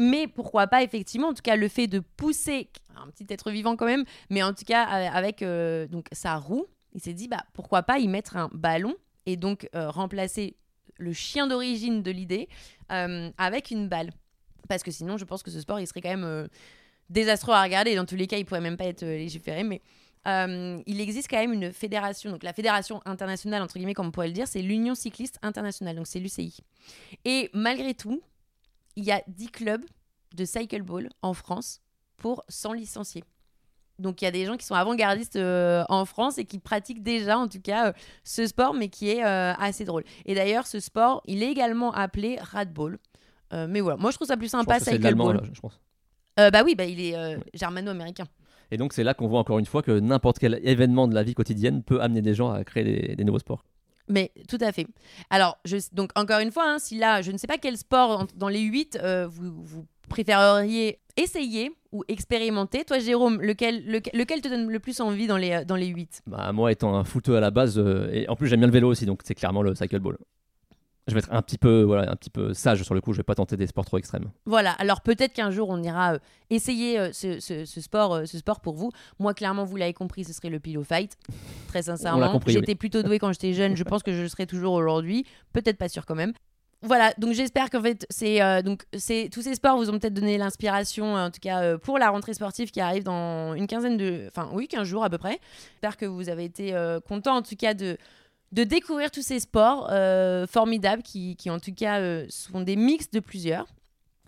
Mais 0.00 0.26
pourquoi 0.26 0.66
pas, 0.66 0.82
effectivement, 0.82 1.28
en 1.28 1.34
tout 1.34 1.42
cas, 1.42 1.56
le 1.56 1.68
fait 1.68 1.86
de 1.86 2.00
pousser 2.00 2.70
un 2.96 3.08
petit 3.08 3.26
être 3.28 3.50
vivant 3.50 3.76
quand 3.76 3.86
même, 3.86 4.04
mais 4.30 4.42
en 4.42 4.52
tout 4.52 4.64
cas, 4.64 4.86
euh, 4.86 5.08
avec 5.12 5.44
donc, 5.90 6.06
sa 6.12 6.36
roue, 6.36 6.66
il 6.94 7.00
s'est 7.00 7.14
dit, 7.14 7.28
bah, 7.28 7.44
pourquoi 7.52 7.82
pas 7.82 7.98
y 7.98 8.08
mettre 8.08 8.36
un 8.36 8.48
ballon 8.52 8.94
et 9.26 9.36
donc 9.36 9.68
remplacer 9.74 10.56
le 10.98 11.12
chien 11.12 11.46
d'origine 11.46 12.02
de 12.02 12.10
l'idée 12.10 12.48
avec 12.88 13.70
une 13.70 13.88
balle. 13.88 14.10
Parce 14.68 14.82
que 14.82 14.90
sinon, 14.90 15.16
je 15.16 15.24
pense 15.24 15.42
que 15.42 15.50
ce 15.50 15.60
sport, 15.60 15.80
il 15.80 15.86
serait 15.86 16.00
quand 16.00 16.16
même 16.16 16.48
désastreux 17.08 17.54
à 17.54 17.62
regarder. 17.62 17.94
Dans 17.94 18.04
tous 18.04 18.16
les 18.16 18.26
cas, 18.26 18.36
il 18.36 18.44
pourrait 18.44 18.60
même 18.60 18.76
pas 18.76 18.86
être 18.86 19.04
légiféré. 19.04 19.62
Mais 19.62 19.80
euh, 20.26 20.80
il 20.86 21.00
existe 21.00 21.28
quand 21.28 21.38
même 21.38 21.52
une 21.52 21.72
fédération, 21.72 22.30
donc 22.30 22.42
la 22.42 22.52
fédération 22.52 23.00
internationale, 23.04 23.62
entre 23.62 23.74
guillemets, 23.74 23.94
comme 23.94 24.06
on 24.06 24.10
pourrait 24.12 24.28
le 24.28 24.32
dire, 24.32 24.46
c'est 24.46 24.62
l'Union 24.62 24.94
cycliste 24.94 25.38
internationale, 25.42 25.96
donc 25.96 26.06
c'est 26.06 26.20
l'UCI. 26.20 26.58
Et 27.24 27.50
malgré 27.52 27.94
tout, 27.94 28.22
il 28.96 29.04
y 29.04 29.10
a 29.10 29.22
10 29.26 29.48
clubs 29.48 29.84
de 30.34 30.44
cycleball 30.44 31.08
en 31.22 31.34
France 31.34 31.80
pour 32.16 32.44
100 32.48 32.74
licenciés. 32.74 33.24
Donc 33.98 34.22
il 34.22 34.24
y 34.24 34.28
a 34.28 34.30
des 34.30 34.46
gens 34.46 34.56
qui 34.56 34.64
sont 34.64 34.74
avant-gardistes 34.74 35.36
euh, 35.36 35.84
en 35.88 36.04
France 36.04 36.38
et 36.38 36.44
qui 36.44 36.58
pratiquent 36.58 37.02
déjà, 37.02 37.38
en 37.38 37.48
tout 37.48 37.60
cas, 37.60 37.88
euh, 37.88 37.92
ce 38.24 38.46
sport, 38.46 38.74
mais 38.74 38.88
qui 38.88 39.10
est 39.10 39.22
assez 39.22 39.84
drôle. 39.84 40.04
Et 40.24 40.34
d'ailleurs, 40.34 40.66
ce 40.66 40.80
sport, 40.80 41.22
il 41.26 41.42
est 41.42 41.50
également 41.50 41.92
appelé 41.92 42.38
radball. 42.40 42.98
Mais 43.52 43.80
voilà, 43.80 43.98
moi 43.98 44.10
je 44.10 44.16
trouve 44.16 44.28
ça 44.28 44.38
plus 44.38 44.46
Je 44.46 44.52
pense 44.52 44.62
sympa, 44.62 44.78
que 44.78 44.84
cycleball. 44.86 45.36
là, 45.36 45.42
je 45.52 45.60
pense. 45.60 45.78
Bah 46.38 46.62
oui, 46.64 46.74
bah, 46.74 46.86
il 46.86 46.98
est 47.00 47.38
germano-américain. 47.52 48.24
Et 48.72 48.76
donc, 48.78 48.92
c'est 48.92 49.04
là 49.04 49.14
qu'on 49.14 49.28
voit 49.28 49.38
encore 49.38 49.58
une 49.58 49.66
fois 49.66 49.82
que 49.82 50.00
n'importe 50.00 50.38
quel 50.38 50.60
événement 50.64 51.06
de 51.06 51.14
la 51.14 51.22
vie 51.22 51.34
quotidienne 51.34 51.82
peut 51.82 52.00
amener 52.00 52.22
des 52.22 52.34
gens 52.34 52.50
à 52.50 52.64
créer 52.64 52.84
des, 52.84 53.16
des 53.16 53.24
nouveaux 53.24 53.38
sports. 53.38 53.64
Mais 54.08 54.32
tout 54.48 54.58
à 54.60 54.72
fait. 54.72 54.86
Alors, 55.30 55.58
je, 55.64 55.76
donc 55.92 56.10
encore 56.16 56.40
une 56.40 56.50
fois, 56.50 56.64
hein, 56.66 56.78
si 56.80 56.98
là, 56.98 57.22
je 57.22 57.30
ne 57.30 57.38
sais 57.38 57.46
pas 57.46 57.58
quel 57.58 57.76
sport 57.76 58.26
dans 58.34 58.48
les 58.48 58.60
8 58.60 58.98
vous, 59.30 59.62
vous 59.62 59.86
préféreriez 60.08 60.98
essayer 61.16 61.72
ou 61.92 62.04
expérimenter. 62.08 62.84
Toi, 62.84 62.98
Jérôme, 62.98 63.40
lequel, 63.40 63.84
lequel, 63.86 64.18
lequel 64.18 64.40
te 64.40 64.48
donne 64.48 64.68
le 64.70 64.78
plus 64.78 65.00
envie 65.00 65.26
dans 65.26 65.36
les, 65.36 65.52
euh, 65.52 65.64
dans 65.64 65.76
les 65.76 65.86
8 65.86 66.22
Bah, 66.26 66.52
moi, 66.52 66.72
étant 66.72 66.94
un 66.96 67.04
footeux 67.04 67.36
à 67.36 67.40
la 67.40 67.50
base, 67.50 67.78
euh, 67.78 68.10
et 68.12 68.28
en 68.28 68.36
plus, 68.36 68.48
j'aime 68.48 68.60
bien 68.60 68.66
le 68.66 68.72
vélo 68.72 68.88
aussi, 68.88 69.06
donc 69.06 69.20
c'est 69.24 69.34
clairement 69.34 69.62
le 69.62 69.74
cycleball. 69.74 70.16
Je 71.08 71.14
vais 71.14 71.18
être 71.18 71.32
un 71.32 71.42
petit 71.42 71.58
peu, 71.58 71.82
voilà, 71.82 72.10
un 72.10 72.14
petit 72.14 72.30
peu 72.30 72.54
sage 72.54 72.82
sur 72.84 72.94
le 72.94 73.00
coup. 73.00 73.12
Je 73.12 73.16
vais 73.18 73.22
pas 73.24 73.34
tenter 73.34 73.56
des 73.56 73.66
sports 73.66 73.84
trop 73.84 73.98
extrêmes. 73.98 74.30
Voilà, 74.46 74.70
alors 74.72 75.00
peut-être 75.00 75.32
qu'un 75.32 75.50
jour 75.50 75.68
on 75.68 75.82
ira 75.82 76.14
euh, 76.14 76.18
essayer 76.48 76.96
euh, 76.98 77.10
ce, 77.12 77.40
ce- 77.40 77.64
ce 77.64 77.80
sport, 77.80 78.14
euh, 78.14 78.24
ce 78.24 78.38
sport 78.38 78.60
pour 78.60 78.74
vous. 78.74 78.92
Moi, 79.18 79.34
clairement, 79.34 79.64
vous 79.64 79.76
l'avez 79.76 79.94
compris, 79.94 80.22
ce 80.24 80.32
serait 80.32 80.48
le 80.50 80.60
pillow 80.60 80.84
fight. 80.84 81.16
Très 81.68 81.82
sincèrement, 81.90 82.40
j'étais 82.46 82.72
oui. 82.72 82.74
plutôt 82.76 83.02
douée 83.02 83.18
quand 83.18 83.32
j'étais 83.32 83.52
jeune. 83.52 83.76
Je 83.76 83.82
pense 83.82 84.04
que 84.04 84.12
je 84.12 84.22
le 84.22 84.28
serai 84.28 84.46
toujours 84.46 84.74
aujourd'hui. 84.74 85.26
Peut-être 85.52 85.76
pas 85.76 85.88
sûr 85.88 86.06
quand 86.06 86.14
même. 86.14 86.32
Voilà, 86.84 87.12
donc 87.18 87.32
j'espère 87.32 87.70
qu'en 87.70 87.80
fait, 87.82 88.04
c'est 88.10 88.42
euh, 88.42 88.60
donc 88.60 88.82
c'est 88.96 89.28
tous 89.32 89.42
ces 89.42 89.54
sports 89.54 89.76
vous 89.76 89.88
ont 89.88 89.98
peut-être 90.00 90.14
donné 90.14 90.36
l'inspiration, 90.36 91.14
en 91.14 91.30
tout 91.30 91.38
cas 91.40 91.62
euh, 91.62 91.78
pour 91.78 91.96
la 91.98 92.10
rentrée 92.10 92.34
sportive 92.34 92.72
qui 92.72 92.80
arrive 92.80 93.04
dans 93.04 93.54
une 93.54 93.68
quinzaine 93.68 93.96
de, 93.96 94.24
enfin 94.28 94.50
oui, 94.52 94.66
15 94.66 94.84
jours 94.86 95.04
à 95.04 95.08
peu 95.10 95.16
près. 95.18 95.38
J'espère 95.74 95.96
que 95.96 96.06
vous 96.06 96.28
avez 96.28 96.44
été 96.44 96.74
euh, 96.74 96.98
content 96.98 97.36
en 97.36 97.42
tout 97.42 97.54
cas 97.54 97.74
de 97.74 97.98
de 98.52 98.64
découvrir 98.64 99.10
tous 99.10 99.22
ces 99.22 99.40
sports 99.40 99.88
euh, 99.90 100.46
formidables 100.46 101.02
qui, 101.02 101.36
qui 101.36 101.50
en 101.50 101.58
tout 101.58 101.74
cas 101.74 102.00
euh, 102.00 102.26
sont 102.28 102.60
des 102.60 102.76
mix 102.76 103.10
de 103.10 103.20
plusieurs. 103.20 103.66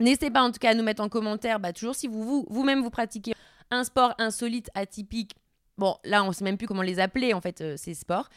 N'hésitez 0.00 0.30
pas 0.30 0.42
en 0.42 0.50
tout 0.50 0.58
cas 0.58 0.70
à 0.70 0.74
nous 0.74 0.82
mettre 0.82 1.02
en 1.02 1.08
commentaire, 1.08 1.60
bah, 1.60 1.72
toujours 1.72 1.94
si 1.94 2.08
vous, 2.08 2.22
vous, 2.24 2.46
vous-même 2.48 2.82
vous 2.82 2.90
pratiquez 2.90 3.34
un 3.70 3.84
sport 3.84 4.14
insolite, 4.18 4.68
atypique. 4.74 5.34
Bon, 5.78 5.96
là 6.04 6.24
on 6.24 6.32
sait 6.32 6.44
même 6.44 6.56
plus 6.56 6.66
comment 6.66 6.82
les 6.82 6.98
appeler 7.00 7.34
en 7.34 7.40
fait 7.40 7.60
euh, 7.60 7.74
ces 7.76 7.94
sports. 7.94 8.28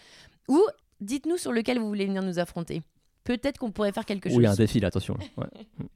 Ou 0.49 0.61
dites-nous 1.01 1.37
sur 1.37 1.51
lequel 1.51 1.79
vous 1.79 1.87
voulez 1.87 2.05
venir 2.05 2.21
nous 2.21 2.37
affronter. 2.39 2.81
Peut-être 3.23 3.57
qu'on 3.57 3.71
pourrait 3.71 3.91
faire 3.91 4.05
quelque 4.05 4.29
Oui, 4.29 4.43
y 4.43 4.45
a 4.45 4.49
un 4.49 4.51
chose. 4.53 4.57
défi 4.59 4.79
là, 4.79 4.87
attention. 4.87 5.17
Ouais. 5.35 5.47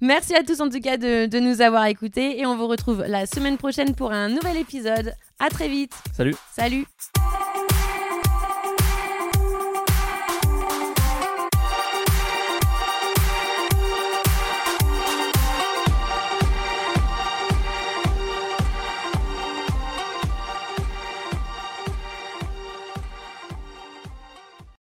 Merci 0.00 0.34
à 0.34 0.42
tous 0.42 0.60
en 0.60 0.68
tout 0.70 0.80
cas 0.80 0.96
de, 0.96 1.26
de 1.26 1.38
nous 1.38 1.60
avoir 1.60 1.84
écoutés 1.86 2.38
et 2.40 2.46
on 2.46 2.56
vous 2.56 2.66
retrouve 2.66 3.02
la 3.06 3.26
semaine 3.26 3.58
prochaine 3.58 3.94
pour 3.94 4.12
un 4.12 4.28
nouvel 4.28 4.56
épisode. 4.56 5.12
À 5.38 5.48
très 5.50 5.68
vite. 5.68 5.94
Salut 6.14 6.34
Salut. 6.54 6.86